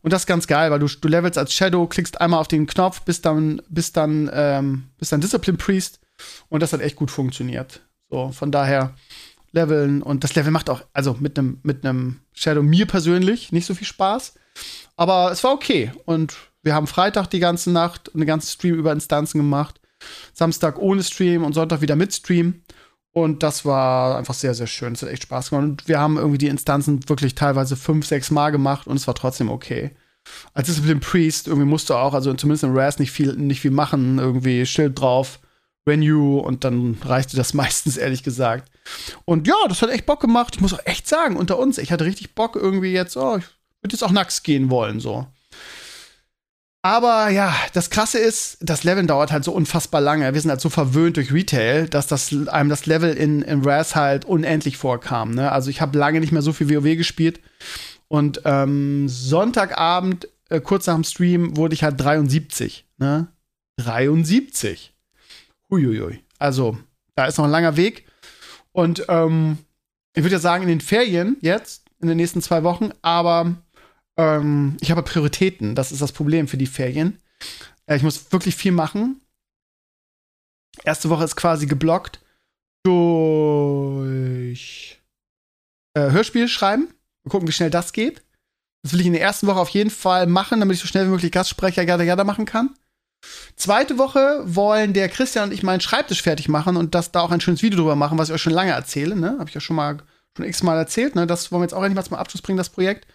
Und 0.01 0.13
das 0.13 0.23
ist 0.23 0.27
ganz 0.27 0.47
geil, 0.47 0.71
weil 0.71 0.79
du, 0.79 0.87
du 0.87 1.07
levelst 1.07 1.37
als 1.37 1.53
Shadow, 1.53 1.87
klickst 1.87 2.19
einmal 2.21 2.39
auf 2.39 2.47
den 2.47 2.67
Knopf, 2.67 3.01
bis 3.01 3.21
dann, 3.21 3.61
bis 3.69 3.91
dann, 3.91 4.29
ähm, 4.33 4.89
bis 4.97 5.09
dann 5.09 5.21
Discipline 5.21 5.57
Priest. 5.57 5.99
Und 6.49 6.61
das 6.61 6.73
hat 6.73 6.81
echt 6.81 6.95
gut 6.95 7.11
funktioniert. 7.11 7.81
So, 8.09 8.31
von 8.31 8.51
daher 8.51 8.95
leveln 9.51 10.01
und 10.01 10.23
das 10.23 10.35
Level 10.35 10.51
macht 10.51 10.69
auch, 10.69 10.81
also 10.93 11.17
mit 11.19 11.37
einem 11.37 11.59
mit 11.63 11.83
Shadow 12.33 12.63
mir 12.63 12.85
persönlich 12.85 13.51
nicht 13.51 13.65
so 13.65 13.75
viel 13.75 13.87
Spaß. 13.87 14.35
Aber 14.95 15.31
es 15.31 15.43
war 15.43 15.53
okay. 15.53 15.91
Und 16.05 16.35
wir 16.63 16.75
haben 16.75 16.87
Freitag 16.87 17.27
die 17.27 17.39
ganze 17.39 17.71
Nacht 17.71 18.09
und 18.09 18.15
eine 18.15 18.25
ganze 18.25 18.51
Stream 18.51 18.75
über 18.75 18.91
Instanzen 18.91 19.39
gemacht. 19.39 19.79
Samstag 20.33 20.79
ohne 20.79 21.03
Stream 21.03 21.43
und 21.43 21.53
Sonntag 21.53 21.81
wieder 21.81 21.95
mit 21.95 22.13
Stream. 22.13 22.63
Und 23.13 23.43
das 23.43 23.65
war 23.65 24.17
einfach 24.17 24.33
sehr, 24.33 24.53
sehr 24.53 24.67
schön. 24.67 24.93
Es 24.93 25.01
hat 25.01 25.09
echt 25.09 25.23
Spaß 25.23 25.49
gemacht. 25.49 25.63
Und 25.63 25.87
wir 25.87 25.99
haben 25.99 26.17
irgendwie 26.17 26.37
die 26.37 26.47
Instanzen 26.47 27.07
wirklich 27.09 27.35
teilweise 27.35 27.75
fünf, 27.75 28.05
sechs 28.05 28.31
Mal 28.31 28.51
gemacht 28.51 28.87
und 28.87 28.95
es 28.95 29.07
war 29.07 29.15
trotzdem 29.15 29.49
okay. 29.49 29.91
Als 30.53 30.69
es 30.69 30.79
mit 30.79 30.89
dem 30.89 30.99
Priest, 30.99 31.47
irgendwie 31.47 31.67
musste 31.67 31.97
auch, 31.97 32.13
also 32.13 32.33
zumindest 32.33 32.63
in 32.63 32.77
Raz 32.77 32.99
nicht 32.99 33.11
viel, 33.11 33.33
nicht 33.33 33.59
viel 33.59 33.71
machen, 33.71 34.19
irgendwie 34.19 34.65
Schild 34.65 34.99
drauf, 34.99 35.39
Renew 35.87 36.37
und 36.39 36.63
dann 36.63 36.97
reichte 37.03 37.35
das 37.35 37.53
meistens, 37.55 37.97
ehrlich 37.97 38.23
gesagt. 38.23 38.71
Und 39.25 39.47
ja, 39.47 39.55
das 39.67 39.81
hat 39.81 39.89
echt 39.89 40.05
Bock 40.05 40.21
gemacht. 40.21 40.55
Ich 40.55 40.61
muss 40.61 40.73
auch 40.73 40.85
echt 40.85 41.07
sagen, 41.07 41.35
unter 41.35 41.57
uns, 41.57 41.77
ich 41.79 41.91
hatte 41.91 42.05
richtig 42.05 42.35
Bock 42.35 42.55
irgendwie 42.55 42.93
jetzt, 42.93 43.17
oh, 43.17 43.37
ich 43.37 43.45
würde 43.81 43.93
jetzt 43.93 44.03
auch 44.03 44.11
nacks 44.11 44.43
gehen 44.43 44.69
wollen, 44.69 44.99
so. 44.99 45.27
Aber 46.83 47.29
ja, 47.29 47.53
das 47.73 47.91
Krasse 47.91 48.17
ist, 48.17 48.57
das 48.59 48.83
Leveln 48.83 49.05
dauert 49.05 49.31
halt 49.31 49.43
so 49.43 49.51
unfassbar 49.51 50.01
lange. 50.01 50.33
Wir 50.33 50.41
sind 50.41 50.49
halt 50.49 50.61
so 50.61 50.69
verwöhnt 50.69 51.17
durch 51.17 51.31
Retail, 51.31 51.87
dass 51.87 52.07
das 52.07 52.35
einem 52.47 52.69
das 52.69 52.87
Level 52.87 53.13
in, 53.13 53.43
in 53.43 53.63
Raz 53.63 53.95
halt 53.95 54.25
unendlich 54.25 54.77
vorkam. 54.77 55.31
Ne? 55.35 55.51
Also 55.51 55.69
ich 55.69 55.79
habe 55.79 55.97
lange 55.97 56.19
nicht 56.19 56.31
mehr 56.31 56.41
so 56.41 56.53
viel 56.53 56.69
WoW 56.69 56.97
gespielt. 56.97 57.39
Und 58.07 58.41
ähm, 58.45 59.07
Sonntagabend, 59.07 60.27
äh, 60.49 60.59
kurz 60.59 60.87
nach 60.87 60.95
dem 60.95 61.03
Stream, 61.03 61.55
wurde 61.55 61.75
ich 61.75 61.83
halt 61.83 61.99
73. 61.99 62.85
Ne? 62.97 63.27
73. 63.77 64.93
Huiuiui. 65.69 66.23
Also, 66.39 66.77
da 67.15 67.25
ist 67.25 67.37
noch 67.37 67.45
ein 67.45 67.51
langer 67.51 67.77
Weg. 67.77 68.07
Und 68.71 69.05
ähm, 69.07 69.59
ich 70.15 70.23
würde 70.23 70.35
ja 70.35 70.39
sagen, 70.39 70.63
in 70.63 70.69
den 70.69 70.81
Ferien 70.81 71.37
jetzt, 71.41 71.83
in 72.01 72.07
den 72.07 72.17
nächsten 72.17 72.41
zwei 72.41 72.63
Wochen, 72.63 72.89
aber 73.01 73.55
ähm, 74.21 74.77
ich 74.81 74.91
habe 74.91 75.01
Prioritäten. 75.03 75.75
Das 75.75 75.91
ist 75.91 76.01
das 76.01 76.11
Problem 76.11 76.47
für 76.47 76.57
die 76.57 76.67
Ferien. 76.67 77.19
Äh, 77.87 77.97
ich 77.97 78.03
muss 78.03 78.31
wirklich 78.31 78.55
viel 78.55 78.71
machen. 78.71 79.21
Erste 80.83 81.09
Woche 81.09 81.25
ist 81.25 81.35
quasi 81.35 81.65
geblockt 81.65 82.21
durch 82.83 83.81
äh, 85.95 86.11
Hörspiel 86.11 86.47
schreiben. 86.47 86.93
Wir 87.23 87.31
gucken, 87.31 87.47
wie 87.47 87.51
schnell 87.51 87.69
das 87.69 87.93
geht. 87.93 88.23
Das 88.83 88.93
will 88.93 89.01
ich 89.01 89.07
in 89.07 89.13
der 89.13 89.21
ersten 89.21 89.47
Woche 89.47 89.59
auf 89.59 89.69
jeden 89.69 89.91
Fall 89.91 90.25
machen, 90.27 90.59
damit 90.59 90.75
ich 90.75 90.81
so 90.81 90.87
schnell 90.87 91.05
wie 91.05 91.11
möglich 91.11 91.31
Gastsprecher 91.31 91.83
Jada 91.83 92.03
Jada 92.03 92.23
machen 92.23 92.45
kann. 92.45 92.75
Zweite 93.55 93.99
Woche 93.99 94.41
wollen 94.45 94.93
der 94.93 95.07
Christian 95.09 95.49
und 95.49 95.53
ich 95.53 95.61
meinen 95.61 95.81
Schreibtisch 95.81 96.23
fertig 96.23 96.49
machen 96.49 96.77
und 96.77 96.95
das 96.95 97.11
da 97.11 97.21
auch 97.21 97.29
ein 97.29 97.41
schönes 97.41 97.61
Video 97.61 97.77
drüber 97.77 97.95
machen, 97.95 98.17
was 98.17 98.29
ich 98.29 98.33
euch 98.33 98.41
schon 98.41 98.53
lange 98.53 98.71
erzähle. 98.71 99.15
Ne? 99.15 99.35
Habe 99.37 99.49
ich 99.49 99.53
ja 99.53 99.61
schon 99.61 99.75
mal 99.75 100.01
schon 100.35 100.45
x-mal 100.45 100.77
erzählt. 100.77 101.15
Ne? 101.15 101.27
Das 101.27 101.51
wollen 101.51 101.61
wir 101.61 101.65
jetzt 101.65 101.73
auch 101.73 101.83
endlich 101.83 101.95
mal 101.95 102.03
zum 102.03 102.17
Abschluss 102.17 102.41
bringen, 102.41 102.57
das 102.57 102.69
Projekt. 102.69 103.07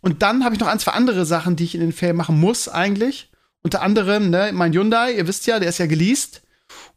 Und 0.00 0.22
dann 0.22 0.44
habe 0.44 0.54
ich 0.54 0.60
noch 0.60 0.68
ein, 0.68 0.78
zwei 0.78 0.92
andere 0.92 1.26
Sachen, 1.26 1.56
die 1.56 1.64
ich 1.64 1.74
in 1.74 1.80
den 1.80 1.92
Ferien 1.92 2.16
machen 2.16 2.38
muss, 2.38 2.68
eigentlich. 2.68 3.30
Unter 3.62 3.82
anderem, 3.82 4.30
ne, 4.30 4.50
mein 4.52 4.72
Hyundai, 4.72 5.12
ihr 5.12 5.26
wisst 5.26 5.46
ja, 5.46 5.58
der 5.58 5.68
ist 5.68 5.78
ja 5.78 5.86
geleast. 5.86 6.42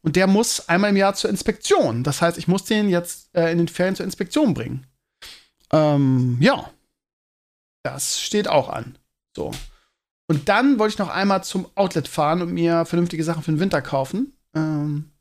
Und 0.02 0.15
der 0.15 0.28
muss 0.28 0.67
einmal 0.67 0.89
im 0.89 0.97
Jahr 0.97 1.13
zur 1.13 1.30
Inspektion. 1.30 2.04
Das 2.04 2.21
heißt, 2.21 2.38
ich 2.38 2.47
muss 2.47 2.65
den 2.65 2.89
jetzt 2.89 3.36
äh, 3.36 3.52
in 3.52 3.58
den 3.58 3.67
Ferien 3.67 3.95
zur 3.95 4.06
Inspektion 4.06 4.54
bringen. 4.54 4.88
Ähm, 5.71 6.38
ja. 6.39 6.71
Das 7.84 8.19
steht 8.19 8.47
auch 8.47 8.69
an. 8.69 8.97
So. 9.36 9.52
Und 10.28 10.50
dann 10.50 10.80
wollte 10.80 10.93
ich 10.93 11.00
noch 11.00 11.10
einmal 11.10 11.43
zum 11.43 11.67
Outlet 11.76 12.08
fahren 12.08 12.41
und 12.41 12.54
mir 12.54 12.86
vernünftige 12.86 13.24
Sachen 13.24 13.43
für 13.43 13.52
den 13.52 13.60
Winter 13.60 13.82
kaufen. 13.82 14.38
Ähm, 14.56 15.12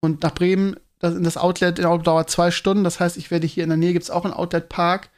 und 0.00 0.22
nach 0.22 0.34
Bremen, 0.34 0.76
das, 1.02 1.14
das 1.20 1.36
Outlet 1.36 1.78
dauert 1.80 2.30
zwei 2.30 2.50
Stunden. 2.50 2.84
Das 2.84 3.00
heißt, 3.00 3.16
ich 3.16 3.30
werde 3.30 3.46
hier 3.46 3.64
in 3.64 3.70
der 3.70 3.76
Nähe 3.76 3.92
gibt 3.92 4.04
es 4.04 4.10
auch 4.10 4.24
einen 4.24 4.32
Outlet-Park. 4.32 5.10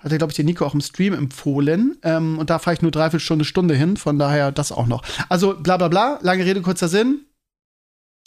Hat 0.00 0.12
er, 0.12 0.18
glaube 0.18 0.30
ich, 0.30 0.36
der 0.36 0.44
Nico 0.44 0.64
auch 0.64 0.74
im 0.74 0.80
Stream 0.80 1.12
empfohlen. 1.12 1.98
Ähm, 2.02 2.38
und 2.38 2.50
da 2.50 2.58
fahre 2.58 2.74
ich 2.74 2.82
nur 2.82 2.90
dreiviertel 2.90 3.20
Stunde, 3.20 3.44
Stunde 3.44 3.74
hin. 3.74 3.96
Von 3.96 4.18
daher 4.18 4.52
das 4.52 4.72
auch 4.72 4.86
noch. 4.86 5.02
Also 5.28 5.54
bla 5.54 5.76
bla 5.76 5.88
bla. 5.88 6.18
Lange 6.22 6.44
Rede, 6.44 6.62
kurzer 6.62 6.88
Sinn. 6.88 7.26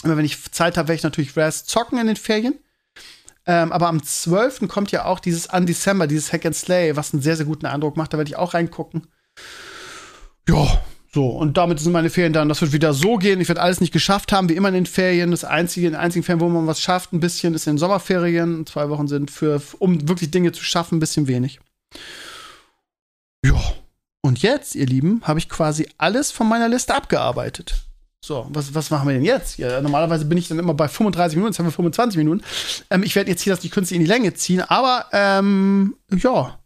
Immer 0.03 0.15
wenn 0.15 0.25
ich 0.25 0.51
Zeit 0.51 0.77
habe, 0.77 0.89
werde 0.89 0.97
ich 0.97 1.03
natürlich 1.03 1.35
Raz 1.35 1.65
zocken 1.65 1.97
in 1.97 2.07
den 2.07 2.15
Ferien. 2.17 2.55
Ähm, 3.47 3.71
aber 3.71 3.87
am 3.87 4.03
12. 4.03 4.67
kommt 4.67 4.91
ja 4.91 5.05
auch 5.05 5.19
dieses 5.19 5.47
Undecember, 5.47 6.05
dieses 6.05 6.31
Hack 6.31 6.45
and 6.45 6.55
Slay, 6.55 6.95
was 6.95 7.13
einen 7.13 7.23
sehr, 7.23 7.35
sehr 7.35 7.47
guten 7.47 7.65
Eindruck 7.65 7.97
macht. 7.97 8.13
Da 8.13 8.17
werde 8.17 8.29
ich 8.29 8.35
auch 8.35 8.53
reingucken. 8.53 9.07
Ja, 10.47 10.83
so. 11.13 11.28
Und 11.28 11.58
damit 11.58 11.80
sind 11.80 11.91
meine 11.91 12.10
Ferien 12.10 12.34
dann. 12.34 12.50
Das 12.50 12.62
wird 12.62 12.71
wieder 12.71 12.93
so 12.93 13.17
gehen. 13.17 13.41
Ich 13.41 13.50
werde 13.50 13.62
alles 13.62 13.82
nicht 13.82 13.91
geschafft 13.91 14.32
haben, 14.32 14.47
wie 14.50 14.56
immer 14.56 14.69
in 14.69 14.76
den 14.76 14.86
Ferien. 14.86 15.32
Das 15.32 15.43
einzige, 15.43 15.88
in 15.88 15.93
den 15.93 16.00
einzigen 16.00 16.24
Ferien, 16.24 16.41
wo 16.41 16.47
man 16.47 16.67
was 16.67 16.80
schafft, 16.80 17.12
ein 17.12 17.19
bisschen, 17.19 17.54
ist 17.54 17.67
in 17.67 17.74
den 17.74 17.80
Sommerferien. 17.80 18.65
Zwei 18.65 18.89
Wochen 18.89 19.08
sind 19.08 19.30
für, 19.30 19.62
um 19.80 20.08
wirklich 20.08 20.32
Dinge 20.32 20.54
zu 20.54 20.63
schaffen, 20.63 20.97
ein 20.97 21.00
bisschen 21.00 21.28
wenig. 21.28 21.60
Ja. 23.45 23.60
Und 24.21 24.41
jetzt, 24.41 24.76
ihr 24.76 24.86
Lieben, 24.86 25.21
habe 25.24 25.39
ich 25.39 25.50
quasi 25.50 25.88
alles 25.97 26.32
von 26.32 26.47
meiner 26.47 26.69
Liste 26.69 26.95
abgearbeitet. 26.95 27.88
So, 28.24 28.45
was, 28.52 28.74
was 28.76 28.91
machen 28.91 29.08
wir 29.08 29.15
denn 29.15 29.26
jetzt? 29.26 29.58
Ja, 29.58 29.82
normalerweise 29.82 30.26
bin 30.26 30.38
ich 30.38 30.47
dann 30.47 30.60
immer 30.60 30.76
bei 30.76 30.88
35 30.88 31.36
Minuten, 31.36 31.54
jetzt 31.54 31.60
haben 31.60 31.65
wir 31.65 31.71
25 31.71 32.17
Minuten. 32.17 32.43
Ähm, 32.91 33.02
ich 33.02 33.15
werde 33.15 33.32
jetzt 33.32 33.41
hier 33.41 33.52
das 33.52 33.62
die 33.62 33.69
Künste 33.69 33.95
in 33.95 34.02
die 34.02 34.08
Länge 34.08 34.36
ziehen, 34.36 34.62
aber 34.62 35.08
ähm, 35.12 35.95
ja. 36.15 36.60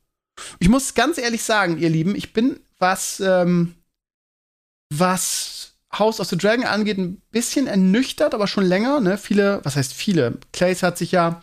Ich 0.60 0.68
muss 0.68 0.96
ganz 0.96 1.18
ehrlich 1.18 1.44
sagen, 1.44 1.78
ihr 1.78 1.90
Lieben, 1.90 2.14
ich 2.14 2.34
bin, 2.34 2.60
was, 2.78 3.22
ähm, 3.22 3.76
was 4.90 5.74
House 5.94 6.20
of 6.20 6.28
the 6.28 6.38
Dragon 6.38 6.66
angeht, 6.66 6.98
ein 6.98 7.22
bisschen 7.32 7.68
ernüchtert, 7.68 8.34
aber 8.34 8.48
schon 8.48 8.66
länger. 8.66 9.00
Ne? 9.00 9.18
Viele, 9.18 9.62
was 9.64 9.76
heißt 9.76 9.94
viele? 9.94 10.40
Clays 10.52 10.84
hat 10.84 10.98
sich 10.98 11.12
ja 11.12 11.42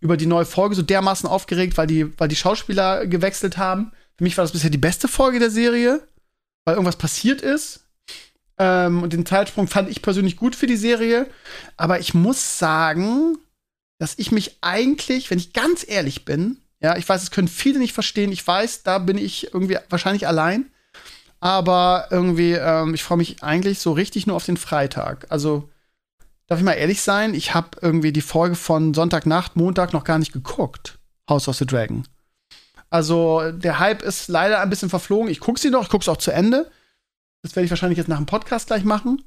über 0.00 0.16
die 0.16 0.26
neue 0.26 0.44
Folge 0.44 0.74
so 0.74 0.82
dermaßen 0.82 1.28
aufgeregt, 1.28 1.78
weil 1.78 1.86
die, 1.86 2.18
weil 2.18 2.28
die 2.28 2.36
Schauspieler 2.36 3.06
gewechselt 3.06 3.56
haben. 3.56 3.92
Für 4.16 4.24
mich 4.24 4.36
war 4.36 4.44
das 4.44 4.52
bisher 4.52 4.70
die 4.70 4.78
beste 4.78 5.08
Folge 5.08 5.38
der 5.38 5.50
Serie, 5.50 6.06
weil 6.64 6.74
irgendwas 6.74 6.96
passiert 6.96 7.40
ist. 7.40 7.86
Ähm, 8.58 9.02
und 9.02 9.12
den 9.12 9.26
Zeitsprung 9.26 9.66
fand 9.66 9.88
ich 9.88 10.02
persönlich 10.02 10.36
gut 10.36 10.54
für 10.54 10.66
die 10.66 10.76
Serie. 10.76 11.26
Aber 11.76 12.00
ich 12.00 12.14
muss 12.14 12.58
sagen, 12.58 13.38
dass 13.98 14.18
ich 14.18 14.30
mich 14.30 14.58
eigentlich, 14.60 15.30
wenn 15.30 15.38
ich 15.38 15.52
ganz 15.52 15.84
ehrlich 15.88 16.24
bin, 16.24 16.58
ja, 16.80 16.96
ich 16.96 17.08
weiß, 17.08 17.22
es 17.22 17.30
können 17.30 17.48
viele 17.48 17.78
nicht 17.78 17.94
verstehen. 17.94 18.30
Ich 18.30 18.46
weiß, 18.46 18.82
da 18.82 18.98
bin 18.98 19.16
ich 19.16 19.54
irgendwie 19.54 19.78
wahrscheinlich 19.88 20.26
allein. 20.26 20.70
Aber 21.44 22.06
irgendwie, 22.10 22.52
ähm, 22.52 22.94
ich 22.94 23.04
freue 23.04 23.18
mich 23.18 23.42
eigentlich 23.42 23.78
so 23.78 23.92
richtig 23.92 24.26
nur 24.26 24.34
auf 24.34 24.46
den 24.46 24.56
Freitag. 24.56 25.26
Also, 25.28 25.68
darf 26.46 26.58
ich 26.58 26.64
mal 26.64 26.72
ehrlich 26.72 27.02
sein, 27.02 27.34
ich 27.34 27.52
habe 27.52 27.68
irgendwie 27.82 28.14
die 28.14 28.22
Folge 28.22 28.54
von 28.54 28.94
Sonntagnacht, 28.94 29.54
Montag 29.54 29.92
noch 29.92 30.04
gar 30.04 30.18
nicht 30.18 30.32
geguckt. 30.32 30.98
House 31.28 31.46
of 31.46 31.56
the 31.56 31.66
Dragon. 31.66 32.08
Also, 32.88 33.52
der 33.52 33.78
Hype 33.78 34.00
ist 34.00 34.28
leider 34.28 34.62
ein 34.62 34.70
bisschen 34.70 34.88
verflogen. 34.88 35.30
Ich 35.30 35.38
gucke 35.38 35.60
sie 35.60 35.68
noch, 35.68 35.82
ich 35.82 35.90
gucke 35.90 36.00
es 36.00 36.08
auch 36.08 36.16
zu 36.16 36.30
Ende. 36.30 36.70
Das 37.42 37.54
werde 37.54 37.66
ich 37.66 37.70
wahrscheinlich 37.70 37.98
jetzt 37.98 38.08
nach 38.08 38.16
dem 38.16 38.24
Podcast 38.24 38.68
gleich 38.68 38.84
machen. 38.84 39.22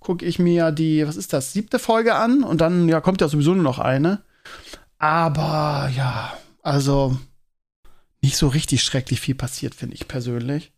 Gucke 0.00 0.24
ich 0.24 0.38
mir 0.38 0.72
die, 0.72 1.06
was 1.06 1.16
ist 1.16 1.34
das, 1.34 1.52
siebte 1.52 1.78
Folge 1.78 2.14
an 2.14 2.44
und 2.44 2.62
dann 2.62 2.88
ja, 2.88 3.02
kommt 3.02 3.20
ja 3.20 3.28
sowieso 3.28 3.52
nur 3.52 3.64
noch 3.64 3.78
eine. 3.78 4.22
Aber 4.98 5.90
ja, 5.94 6.32
also 6.62 7.18
nicht 8.22 8.38
so 8.38 8.48
richtig 8.48 8.82
schrecklich 8.82 9.20
viel 9.20 9.34
passiert, 9.34 9.74
finde 9.74 9.96
ich 9.96 10.08
persönlich. 10.08 10.72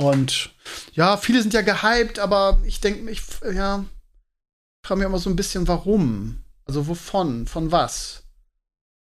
Und 0.00 0.54
ja, 0.94 1.18
viele 1.18 1.42
sind 1.42 1.52
ja 1.52 1.60
gehypt, 1.60 2.18
aber 2.18 2.58
ich 2.64 2.80
denke, 2.80 3.10
ich, 3.10 3.20
ja, 3.52 3.84
frage 4.82 4.98
mich 4.98 5.06
immer 5.06 5.18
so 5.18 5.28
ein 5.28 5.36
bisschen, 5.36 5.68
warum? 5.68 6.42
Also 6.64 6.88
wovon? 6.88 7.46
Von 7.46 7.70
was? 7.70 8.22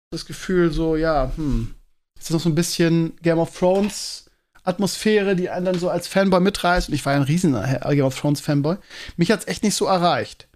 Das 0.09 0.25
Gefühl 0.25 0.71
so, 0.71 0.95
ja, 0.95 1.31
hm, 1.35 1.75
ist 2.17 2.29
das 2.29 2.33
noch 2.33 2.41
so 2.41 2.49
ein 2.49 2.55
bisschen 2.55 3.15
Game 3.17 3.37
of 3.37 3.55
Thrones 3.55 4.31
Atmosphäre, 4.63 5.35
die 5.35 5.51
einen 5.51 5.67
dann 5.67 5.77
so 5.77 5.87
als 5.87 6.07
Fanboy 6.07 6.39
mitreißt. 6.39 6.89
Und 6.89 6.95
ich 6.95 7.05
war 7.05 7.13
ja 7.13 7.19
ein 7.19 7.25
riesen 7.25 7.53
Game 7.53 8.05
of 8.05 8.19
Thrones 8.19 8.41
Fanboy. 8.41 8.77
Mich 9.17 9.29
hat's 9.29 9.47
echt 9.47 9.61
nicht 9.61 9.75
so 9.75 9.85
erreicht. 9.85 10.49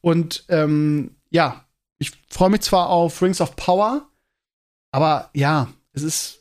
Und 0.00 0.44
ähm, 0.48 1.16
ja, 1.28 1.66
ich 1.98 2.12
freue 2.30 2.48
mich 2.48 2.62
zwar 2.62 2.88
auf 2.88 3.20
Rings 3.20 3.42
of 3.42 3.56
Power, 3.56 4.08
aber 4.90 5.28
ja, 5.34 5.68
es 5.92 6.02
ist 6.02 6.39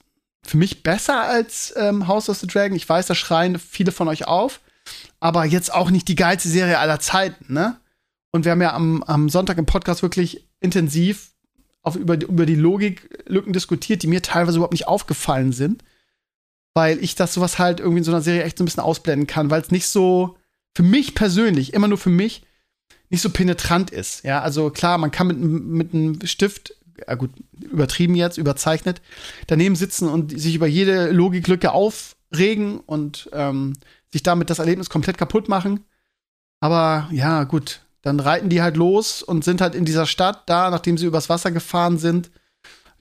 für 0.49 0.57
mich 0.57 0.83
besser 0.83 1.21
als 1.21 1.73
ähm, 1.77 2.07
House 2.07 2.29
of 2.29 2.38
the 2.38 2.47
Dragon. 2.47 2.75
Ich 2.75 2.88
weiß, 2.88 3.07
da 3.07 3.15
schreien 3.15 3.59
viele 3.59 3.91
von 3.91 4.07
euch 4.07 4.27
auf, 4.27 4.59
aber 5.19 5.45
jetzt 5.45 5.73
auch 5.73 5.91
nicht 5.91 6.07
die 6.07 6.15
geilste 6.15 6.49
Serie 6.49 6.79
aller 6.79 6.99
Zeiten, 6.99 7.53
ne? 7.53 7.77
Und 8.31 8.45
wir 8.45 8.51
haben 8.51 8.62
ja 8.62 8.73
am, 8.73 9.01
am 9.03 9.29
Sonntag 9.29 9.57
im 9.57 9.65
Podcast 9.65 10.03
wirklich 10.03 10.47
intensiv 10.59 11.31
auf, 11.81 11.95
über, 11.95 12.13
über 12.21 12.45
die 12.45 12.55
Logiklücken 12.55 13.53
diskutiert, 13.53 14.03
die 14.03 14.07
mir 14.07 14.21
teilweise 14.21 14.57
überhaupt 14.57 14.73
nicht 14.73 14.88
aufgefallen 14.88 15.51
sind 15.51 15.83
weil 16.73 17.03
ich 17.03 17.15
das 17.15 17.33
sowas 17.33 17.59
halt 17.59 17.79
irgendwie 17.79 17.99
in 17.99 18.03
so 18.03 18.12
einer 18.12 18.21
Serie 18.21 18.43
echt 18.43 18.57
so 18.57 18.63
ein 18.63 18.65
bisschen 18.65 18.83
ausblenden 18.83 19.27
kann, 19.27 19.49
weil 19.49 19.62
es 19.62 19.71
nicht 19.71 19.88
so 19.88 20.38
für 20.75 20.83
mich 20.83 21.15
persönlich, 21.15 21.73
immer 21.73 21.88
nur 21.88 21.97
für 21.97 22.09
mich, 22.09 22.43
nicht 23.09 23.21
so 23.21 23.29
penetrant 23.31 23.91
ist. 23.91 24.23
Ja, 24.23 24.41
also 24.41 24.69
klar, 24.69 24.97
man 24.97 25.12
kann 25.12 25.27
mit, 25.27 25.39
mit 25.39 25.93
einem 25.93 26.25
Stift, 26.25 26.75
ja 27.07 27.15
gut, 27.15 27.31
übertrieben 27.59 28.15
jetzt, 28.15 28.38
überzeichnet, 28.38 29.01
daneben 29.47 29.75
sitzen 29.75 30.07
und 30.09 30.39
sich 30.39 30.55
über 30.55 30.67
jede 30.67 31.12
Logiklücke 31.12 31.71
aufregen 31.71 32.79
und 32.79 33.29
ähm, 33.33 33.73
sich 34.12 34.23
damit 34.23 34.49
das 34.49 34.59
Erlebnis 34.59 34.89
komplett 34.89 35.17
kaputt 35.17 35.49
machen. 35.49 35.85
Aber 36.59 37.07
ja, 37.12 37.43
gut, 37.43 37.81
dann 38.01 38.19
reiten 38.19 38.49
die 38.49 38.62
halt 38.62 38.77
los 38.77 39.23
und 39.23 39.43
sind 39.43 39.62
halt 39.62 39.75
in 39.75 39.85
dieser 39.85 40.05
Stadt 40.05 40.43
da, 40.47 40.69
nachdem 40.69 40.97
sie 40.97 41.05
übers 41.05 41.29
Wasser 41.29 41.51
gefahren 41.51 41.97
sind 41.97 42.31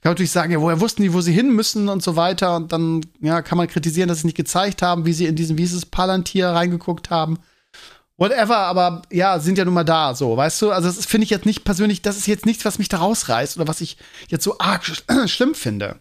kann 0.01 0.11
man 0.11 0.13
natürlich 0.13 0.31
sagen, 0.31 0.53
ja, 0.53 0.61
woher 0.61 0.79
wussten 0.79 1.01
die, 1.01 1.13
wo 1.13 1.19
sie 1.19 1.33
hin 1.33 1.53
müssen 1.53 1.89
und 1.89 2.01
so 2.01 2.15
weiter. 2.15 2.55
Und 2.55 2.71
dann 2.71 3.01
ja, 3.19 3.41
kann 3.41 3.57
man 3.57 3.67
kritisieren, 3.67 4.07
dass 4.07 4.19
sie 4.21 4.27
nicht 4.27 4.37
gezeigt 4.37 4.81
haben, 4.81 5.05
wie 5.05 5.11
sie 5.11 5.25
in 5.25 5.35
diesen, 5.35 5.57
wie 5.57 5.63
ist 5.63 5.91
Palantir 5.91 6.47
reingeguckt 6.47 7.09
haben. 7.09 7.37
Whatever, 8.19 8.57
aber 8.57 9.01
ja, 9.09 9.39
sind 9.39 9.57
ja 9.57 9.63
nun 9.63 9.73
mal 9.73 9.85
da, 9.85 10.13
so, 10.13 10.35
weißt 10.35 10.61
du? 10.61 10.71
Also, 10.71 10.89
das 10.89 11.05
finde 11.05 11.23
ich 11.23 11.29
jetzt 11.29 11.45
nicht 11.45 11.63
persönlich, 11.63 12.01
das 12.01 12.17
ist 12.17 12.27
jetzt 12.27 12.45
nichts, 12.45 12.65
was 12.65 12.77
mich 12.77 12.89
da 12.89 12.97
rausreißt 12.97 13.55
oder 13.55 13.67
was 13.67 13.79
ich 13.79 13.97
jetzt 14.27 14.43
so 14.43 14.59
arg 14.59 14.85
sch 14.85 15.03
schlimm 15.27 15.55
finde. 15.55 15.99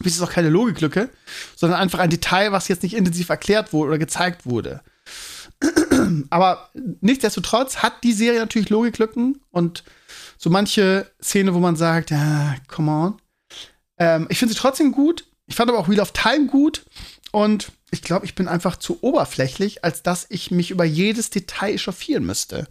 Das 0.00 0.14
ist 0.14 0.20
auch 0.20 0.32
keine 0.32 0.48
Logiklücke, 0.48 1.10
sondern 1.54 1.78
einfach 1.78 2.00
ein 2.00 2.10
Detail, 2.10 2.50
was 2.50 2.66
jetzt 2.66 2.82
nicht 2.82 2.94
intensiv 2.94 3.28
erklärt 3.28 3.72
wurde 3.72 3.90
oder 3.90 3.98
gezeigt 3.98 4.46
wurde. 4.46 4.82
aber 6.30 6.70
nichtsdestotrotz 7.00 7.76
hat 7.78 8.02
die 8.02 8.12
Serie 8.12 8.40
natürlich 8.40 8.70
Logiklücken 8.70 9.40
und 9.50 9.84
so 10.38 10.50
manche 10.50 11.08
Szene, 11.22 11.54
wo 11.54 11.60
man 11.60 11.76
sagt, 11.76 12.10
ja, 12.10 12.56
come 12.66 12.90
on. 12.90 13.14
Ähm, 13.96 14.26
ich 14.28 14.40
finde 14.40 14.54
sie 14.54 14.60
trotzdem 14.60 14.90
gut. 14.90 15.24
Ich 15.46 15.54
fand 15.54 15.70
aber 15.70 15.78
auch 15.78 15.88
Wheel 15.88 16.00
of 16.00 16.10
Time 16.10 16.46
gut. 16.46 16.84
Und 17.30 17.70
ich 17.92 18.02
glaube, 18.02 18.24
ich 18.24 18.34
bin 18.34 18.48
einfach 18.48 18.76
zu 18.76 18.98
oberflächlich, 19.02 19.84
als 19.84 20.02
dass 20.02 20.26
ich 20.30 20.50
mich 20.50 20.70
über 20.70 20.84
jedes 20.84 21.30
Detail 21.30 21.74
echauffieren 21.74 22.24
müsste. 22.24 22.66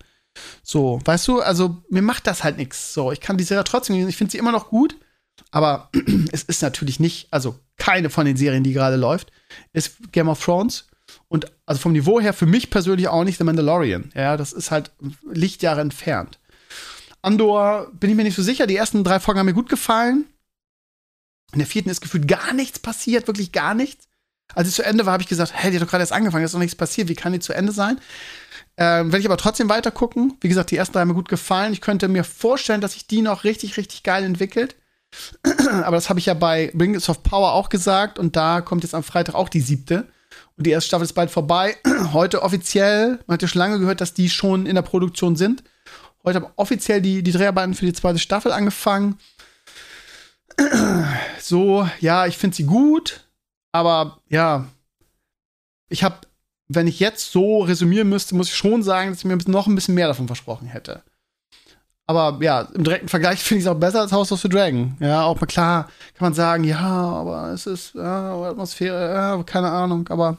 So, 0.64 1.00
weißt 1.06 1.28
du, 1.28 1.42
also 1.42 1.84
mir 1.90 2.02
macht 2.02 2.26
das 2.26 2.44
halt 2.44 2.58
nichts. 2.58 2.94
So, 2.94 3.12
ich 3.12 3.22
kann 3.22 3.38
die 3.38 3.44
Serie 3.44 3.64
trotzdem, 3.64 4.08
ich 4.08 4.18
finde 4.18 4.32
sie 4.32 4.40
immer 4.40 4.52
noch 4.52 4.70
gut, 4.70 4.96
aber 5.52 5.90
es 6.32 6.44
ist 6.44 6.64
natürlich 6.64 7.00
nicht, 7.00 7.28
also 7.32 7.60
keine 7.78 8.10
von 8.10 8.26
den 8.26 8.36
Serien, 8.36 8.64
die 8.64 8.74
gerade 8.74 8.96
läuft, 8.96 9.32
ist 9.74 10.12
Game 10.12 10.28
of 10.28 10.44
Thrones. 10.44 10.88
Und 11.28 11.52
also 11.66 11.80
vom 11.80 11.92
Niveau 11.92 12.20
her 12.20 12.34
für 12.34 12.46
mich 12.46 12.70
persönlich 12.70 13.08
auch 13.08 13.24
nicht 13.24 13.38
The 13.38 13.44
Mandalorian. 13.44 14.12
Ja, 14.16 14.38
das 14.38 14.54
ist 14.54 14.72
halt 14.72 14.92
Lichtjahre 15.32 15.82
entfernt. 15.82 16.40
Andor 17.22 17.92
bin 17.94 18.10
ich 18.10 18.16
mir 18.16 18.24
nicht 18.24 18.36
so 18.36 18.42
sicher. 18.42 18.66
Die 18.66 18.76
ersten 18.76 19.04
drei 19.04 19.20
Folgen 19.20 19.40
haben 19.40 19.46
mir 19.46 19.54
gut 19.54 19.70
gefallen. 19.70 20.26
In 21.52 21.60
der 21.60 21.68
vierten 21.68 21.90
ist 21.90 22.02
gefühlt 22.02 22.28
gar 22.28 22.54
nichts 22.54 22.80
passiert, 22.80 23.28
wirklich 23.28 23.52
gar 23.52 23.76
nichts. 23.76 24.08
Als 24.56 24.68
es 24.68 24.76
zu 24.76 24.84
Ende 24.84 25.06
war, 25.06 25.14
habe 25.14 25.24
ich 25.24 25.30
gesagt, 25.30 25.54
hey, 25.56 25.72
die 25.72 25.78
hat 25.78 25.84
doch 25.84 25.90
gerade 25.90 26.04
erst 26.04 26.14
angefangen, 26.14 26.44
ist 26.44 26.54
noch 26.54 26.60
nichts 26.60 26.76
passiert, 26.76 27.08
wie 27.08 27.16
kann 27.16 27.34
die 27.34 27.40
zu 27.40 27.54
Ende 27.54 27.72
sein? 27.72 28.00
Ähm, 28.78 29.12
werde 29.12 29.20
ich 29.20 29.26
aber 29.26 29.38
trotzdem 29.38 29.70
weiter 29.70 29.92
gucken. 29.92 30.38
Wie 30.42 30.48
gesagt, 30.48 30.72
die 30.72 30.78
ersten 30.78 30.94
drei 30.94 31.02
haben 31.02 31.10
mir 31.10 31.14
gut 31.14 31.30
gefallen. 31.30 31.74
Ich 31.74 31.82
könnte 31.82 32.08
mir 32.08 32.24
vorstellen, 32.24 32.82
dass 32.82 32.94
sich 32.94 33.08
die 33.08 33.22
noch 33.22 33.44
richtig, 33.44 33.78
richtig 33.78 34.04
geil 34.04 34.24
entwickelt. 34.24 34.76
aber 35.84 35.98
das 35.98 36.10
habe 36.10 36.20
ich 36.20 36.26
ja 36.26 36.34
bei 36.34 36.72
Rings 36.80 37.10
of 37.10 37.24
Power 37.24 37.54
auch 37.54 37.70
gesagt 37.70 38.18
und 38.18 38.36
da 38.36 38.62
kommt 38.62 38.84
jetzt 38.84 38.96
am 38.96 39.04
Freitag 39.04 39.36
auch 39.36 39.50
die 39.50 39.62
siebte. 39.62 40.08
Und 40.58 40.66
die 40.66 40.72
erste 40.72 40.88
Staffel 40.88 41.04
ist 41.04 41.14
bald 41.14 41.32
vorbei. 41.32 41.76
Heute 42.14 42.42
offiziell, 42.44 43.20
man 43.28 43.36
hat 43.36 43.42
ja 43.42 43.48
schon 43.48 43.60
lange 43.60 43.80
gehört, 43.80 44.02
dass 44.02 44.14
die 44.14 44.30
schon 44.30 44.66
in 44.66 44.76
der 44.76 44.82
Produktion 44.82 45.36
sind. 45.36 45.64
Heute 46.24 46.42
haben 46.42 46.52
offiziell 46.56 47.02
die, 47.02 47.24
die 47.24 47.32
Dreharbeiten 47.32 47.74
für 47.74 47.86
die 47.86 47.94
zweite 47.94 48.20
Staffel 48.20 48.52
angefangen. 48.52 49.18
So, 51.40 51.90
ja, 52.00 52.28
ich 52.28 52.38
finde 52.38 52.56
sie 52.56 52.66
gut, 52.66 53.26
aber 53.72 54.20
ja, 54.30 54.68
ich 55.90 56.04
habe, 56.04 56.18
wenn 56.68 56.88
ich 56.88 57.00
jetzt 57.00 57.32
so 57.32 57.60
resümieren 57.62 58.10
müsste, 58.10 58.36
muss 58.36 58.48
ich 58.48 58.56
schon 58.56 58.84
sagen, 58.84 59.10
dass 59.10 59.20
ich 59.20 59.26
mir 59.26 59.38
noch 59.48 59.68
ein 59.68 59.76
bisschen 59.76 59.96
mehr 59.96 60.08
davon 60.08 60.28
versprochen 60.28 60.68
hätte. 60.68 61.04
Aber 62.08 62.44
ja, 62.44 62.62
im 62.74 62.84
direkten 62.84 63.10
Vergleich 63.10 63.40
finde 63.44 63.60
ich 63.60 63.66
es 63.66 63.72
auch 63.72 63.80
besser 63.80 64.02
als 64.02 64.12
House 64.12 64.32
of 64.32 64.42
the 64.42 64.50
Dragon. 64.50 64.98
Ja, 65.00 65.24
auch 65.24 65.40
mal 65.40 65.48
klar 65.48 65.84
kann 66.16 66.28
man 66.28 66.34
sagen, 66.34 66.64
ja, 66.64 66.80
aber 66.80 67.52
es 67.52 67.66
ist 67.66 67.96
ja, 67.96 68.50
Atmosphäre, 68.50 69.14
ja, 69.14 69.44
keine 69.44 69.70
Ahnung, 69.70 70.08
aber 70.10 70.38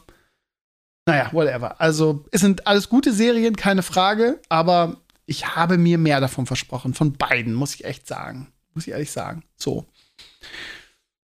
naja, 1.07 1.31
whatever. 1.33 1.81
Also, 1.81 2.25
es 2.31 2.41
sind 2.41 2.67
alles 2.67 2.89
gute 2.89 3.13
Serien, 3.13 3.57
keine 3.57 3.83
Frage, 3.83 4.39
aber 4.49 4.99
ich 5.27 5.57
habe 5.57 5.79
mir 5.79 5.99
mehr 5.99 6.21
davon 6.21 6.47
versprochen. 6.47 6.95
Von 6.95 7.15
beiden, 7.15 7.55
muss 7.55 7.75
ich 7.75 7.85
echt 7.85 8.07
sagen. 8.07 8.53
Muss 8.75 8.87
ich 8.87 8.93
ehrlich 8.93 9.11
sagen. 9.11 9.43
So. 9.57 9.87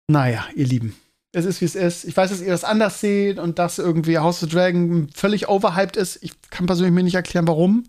Naja, 0.08 0.46
ihr 0.56 0.66
Lieben. 0.66 0.96
Es 1.32 1.46
ist, 1.46 1.62
wie 1.62 1.66
es 1.66 1.76
ist. 1.76 2.06
Ich 2.06 2.18
weiß, 2.18 2.32
dass 2.32 2.42
ihr 2.42 2.50
das 2.52 2.64
anders 2.64 3.00
seht 3.02 3.38
und 3.38 3.60
dass 3.60 3.78
irgendwie 3.78 4.18
House 4.18 4.44
of 4.44 4.50
Dragon 4.50 5.10
völlig 5.14 5.48
overhyped 5.48 5.96
ist. 5.96 6.24
Ich 6.24 6.34
kann 6.50 6.66
persönlich 6.66 6.94
mir 6.94 7.04
nicht 7.04 7.16
erklären, 7.16 7.48
warum. 7.48 7.84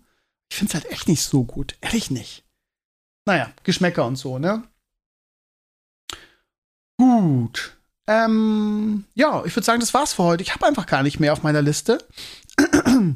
Ich 0.49 0.57
finde 0.57 0.71
es 0.71 0.73
halt 0.75 0.91
echt 0.91 1.07
nicht 1.07 1.23
so 1.23 1.43
gut. 1.43 1.75
Ehrlich 1.81 2.11
nicht. 2.11 2.43
Naja, 3.25 3.51
Geschmäcker 3.63 4.05
und 4.05 4.15
so, 4.15 4.37
ne? 4.37 4.63
Gut. 6.97 7.77
Ähm, 8.07 9.05
ja, 9.15 9.43
ich 9.45 9.55
würde 9.55 9.65
sagen, 9.65 9.79
das 9.79 9.93
war's 9.93 10.13
für 10.13 10.23
heute. 10.23 10.43
Ich 10.43 10.53
habe 10.53 10.67
einfach 10.67 10.85
gar 10.85 11.01
nicht 11.01 11.19
mehr 11.19 11.33
auf 11.33 11.43
meiner 11.43 11.61
Liste. 11.61 12.05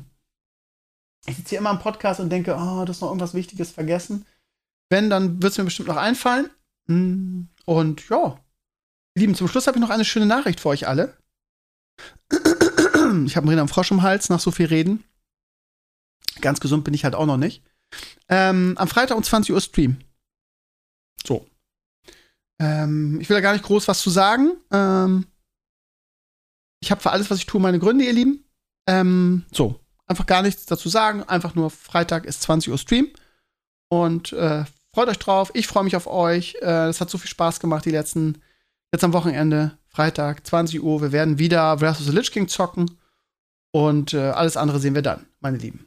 Ich 1.27 1.37
sitze 1.37 1.49
hier 1.49 1.57
immer 1.59 1.71
im 1.71 1.79
Podcast 1.79 2.19
und 2.19 2.29
denke, 2.29 2.55
oh, 2.55 2.85
das 2.85 2.97
ist 2.97 3.01
noch 3.01 3.09
irgendwas 3.09 3.33
Wichtiges 3.33 3.71
vergessen. 3.71 4.27
Wenn, 4.89 5.09
dann 5.09 5.41
wird 5.41 5.53
es 5.53 5.57
mir 5.57 5.63
bestimmt 5.63 5.87
noch 5.87 5.97
einfallen. 5.97 6.51
Hm, 6.87 7.49
und 7.65 8.07
ja, 8.09 8.37
Lieben, 9.17 9.35
zum 9.35 9.47
Schluss 9.47 9.67
habe 9.67 9.77
ich 9.77 9.81
noch 9.81 9.89
eine 9.89 10.05
schöne 10.05 10.25
Nachricht 10.25 10.59
für 10.59 10.69
euch 10.69 10.87
alle. 10.87 11.17
Ich 13.25 13.37
habe 13.37 13.47
einen 13.47 13.59
am 13.59 13.67
Frosch 13.67 13.91
im 13.91 14.01
Hals 14.01 14.29
nach 14.29 14.39
so 14.39 14.49
viel 14.49 14.65
Reden. 14.65 15.03
Ganz 16.41 16.59
gesund 16.59 16.83
bin 16.83 16.93
ich 16.95 17.03
halt 17.03 17.13
auch 17.13 17.27
noch 17.27 17.37
nicht. 17.37 17.63
Ähm, 18.29 18.73
am 18.77 18.87
Freitag 18.87 19.15
um 19.15 19.23
20 19.23 19.53
Uhr 19.53 19.61
Stream. 19.61 19.99
So. 21.23 21.47
Ähm, 22.59 23.21
ich 23.21 23.29
will 23.29 23.35
da 23.35 23.41
gar 23.41 23.53
nicht 23.53 23.63
groß 23.63 23.87
was 23.87 24.01
zu 24.01 24.09
sagen. 24.09 24.53
Ähm, 24.71 25.27
ich 26.81 26.89
habe 26.89 26.99
für 26.99 27.11
alles, 27.11 27.29
was 27.29 27.37
ich 27.37 27.45
tue, 27.45 27.61
meine 27.61 27.79
Gründe, 27.79 28.05
ihr 28.05 28.13
Lieben. 28.13 28.43
Ähm, 28.87 29.45
so. 29.51 29.79
Einfach 30.07 30.25
gar 30.25 30.41
nichts 30.41 30.65
dazu 30.65 30.89
sagen. 30.89 31.23
Einfach 31.23 31.53
nur 31.53 31.69
Freitag 31.69 32.25
ist 32.25 32.41
20 32.41 32.71
Uhr 32.71 32.77
Stream. 32.79 33.11
Und 33.87 34.33
äh, 34.33 34.65
freut 34.93 35.09
euch 35.09 35.19
drauf. 35.19 35.51
Ich 35.53 35.67
freue 35.67 35.83
mich 35.83 35.95
auf 35.95 36.07
euch. 36.07 36.55
Äh, 36.61 36.87
es 36.87 37.01
hat 37.01 37.09
so 37.11 37.19
viel 37.19 37.29
Spaß 37.29 37.59
gemacht, 37.59 37.85
die 37.85 37.91
letzten 37.91 38.41
Jetzt 38.93 39.03
am 39.03 39.13
Wochenende, 39.13 39.77
Freitag, 39.87 40.45
20 40.45 40.81
Uhr. 40.81 41.01
Wir 41.01 41.11
werden 41.11 41.39
wieder 41.39 41.79
Versus 41.79 42.07
the 42.07 42.11
Lich 42.11 42.31
King 42.31 42.47
zocken. 42.47 42.97
Und 43.71 44.13
äh, 44.13 44.29
alles 44.29 44.55
andere 44.55 44.79
sehen 44.79 44.95
wir 44.95 45.01
dann, 45.01 45.25
meine 45.41 45.57
Lieben. 45.57 45.85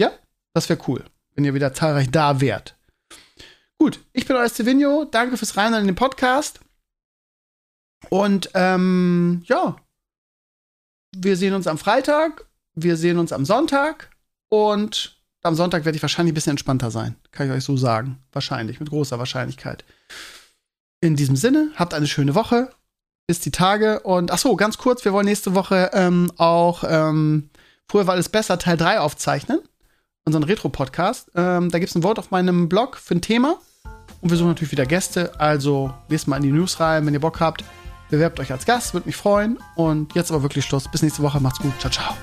Ja, 0.00 0.10
das 0.54 0.68
wäre 0.68 0.80
cool, 0.88 1.04
wenn 1.34 1.44
ihr 1.44 1.54
wieder 1.54 1.72
zahlreich 1.72 2.10
da 2.10 2.40
wärt. 2.40 2.76
Gut, 3.78 4.00
ich 4.12 4.26
bin 4.26 4.36
euer 4.36 4.48
Stevenio. 4.48 5.04
Danke 5.04 5.36
fürs 5.36 5.56
Reinhören 5.56 5.82
in 5.82 5.88
den 5.88 5.94
Podcast. 5.94 6.60
Und 8.08 8.50
ähm, 8.54 9.42
ja, 9.46 9.76
wir 11.14 11.36
sehen 11.36 11.54
uns 11.54 11.66
am 11.66 11.78
Freitag, 11.78 12.46
wir 12.74 12.96
sehen 12.96 13.18
uns 13.18 13.32
am 13.32 13.44
Sonntag 13.44 14.10
und 14.48 15.20
am 15.42 15.54
Sonntag 15.54 15.84
werde 15.84 15.96
ich 15.96 16.02
wahrscheinlich 16.02 16.32
ein 16.32 16.34
bisschen 16.34 16.52
entspannter 16.52 16.90
sein. 16.90 17.16
Kann 17.32 17.46
ich 17.46 17.52
euch 17.52 17.64
so 17.64 17.76
sagen. 17.76 18.18
Wahrscheinlich, 18.32 18.80
mit 18.80 18.90
großer 18.90 19.18
Wahrscheinlichkeit. 19.18 19.84
In 21.00 21.16
diesem 21.16 21.36
Sinne, 21.36 21.70
habt 21.76 21.94
eine 21.94 22.06
schöne 22.06 22.34
Woche. 22.34 22.70
Bis 23.26 23.40
die 23.40 23.50
Tage. 23.50 24.00
Und 24.00 24.30
ach 24.32 24.38
so, 24.38 24.56
ganz 24.56 24.76
kurz, 24.76 25.04
wir 25.04 25.12
wollen 25.12 25.26
nächste 25.26 25.54
Woche 25.54 25.90
ähm, 25.94 26.32
auch 26.36 26.84
ähm, 26.86 27.50
Früher 27.90 28.06
war 28.06 28.14
alles 28.14 28.28
besser, 28.28 28.56
Teil 28.56 28.76
3 28.76 29.00
aufzeichnen. 29.00 29.58
Unseren 30.24 30.44
Retro-Podcast. 30.44 31.32
Ähm, 31.34 31.70
da 31.70 31.80
gibt 31.80 31.90
es 31.90 31.96
ein 31.96 32.04
Wort 32.04 32.20
auf 32.20 32.30
meinem 32.30 32.68
Blog 32.68 32.96
für 32.96 33.16
ein 33.16 33.20
Thema. 33.20 33.58
Und 34.20 34.30
wir 34.30 34.36
suchen 34.36 34.50
natürlich 34.50 34.70
wieder 34.70 34.86
Gäste. 34.86 35.32
Also 35.40 35.92
lest 36.08 36.28
mal 36.28 36.36
in 36.36 36.44
die 36.44 36.52
News 36.52 36.78
rein, 36.78 37.04
wenn 37.04 37.14
ihr 37.14 37.20
Bock 37.20 37.40
habt. 37.40 37.64
Bewerbt 38.08 38.38
euch 38.38 38.52
als 38.52 38.64
Gast, 38.64 38.94
würde 38.94 39.08
mich 39.08 39.16
freuen. 39.16 39.58
Und 39.74 40.14
jetzt 40.14 40.30
aber 40.30 40.44
wirklich 40.44 40.64
Schluss. 40.64 40.88
Bis 40.88 41.02
nächste 41.02 41.24
Woche. 41.24 41.40
Macht's 41.40 41.58
gut. 41.58 41.72
Ciao, 41.80 41.90
ciao. 41.90 42.14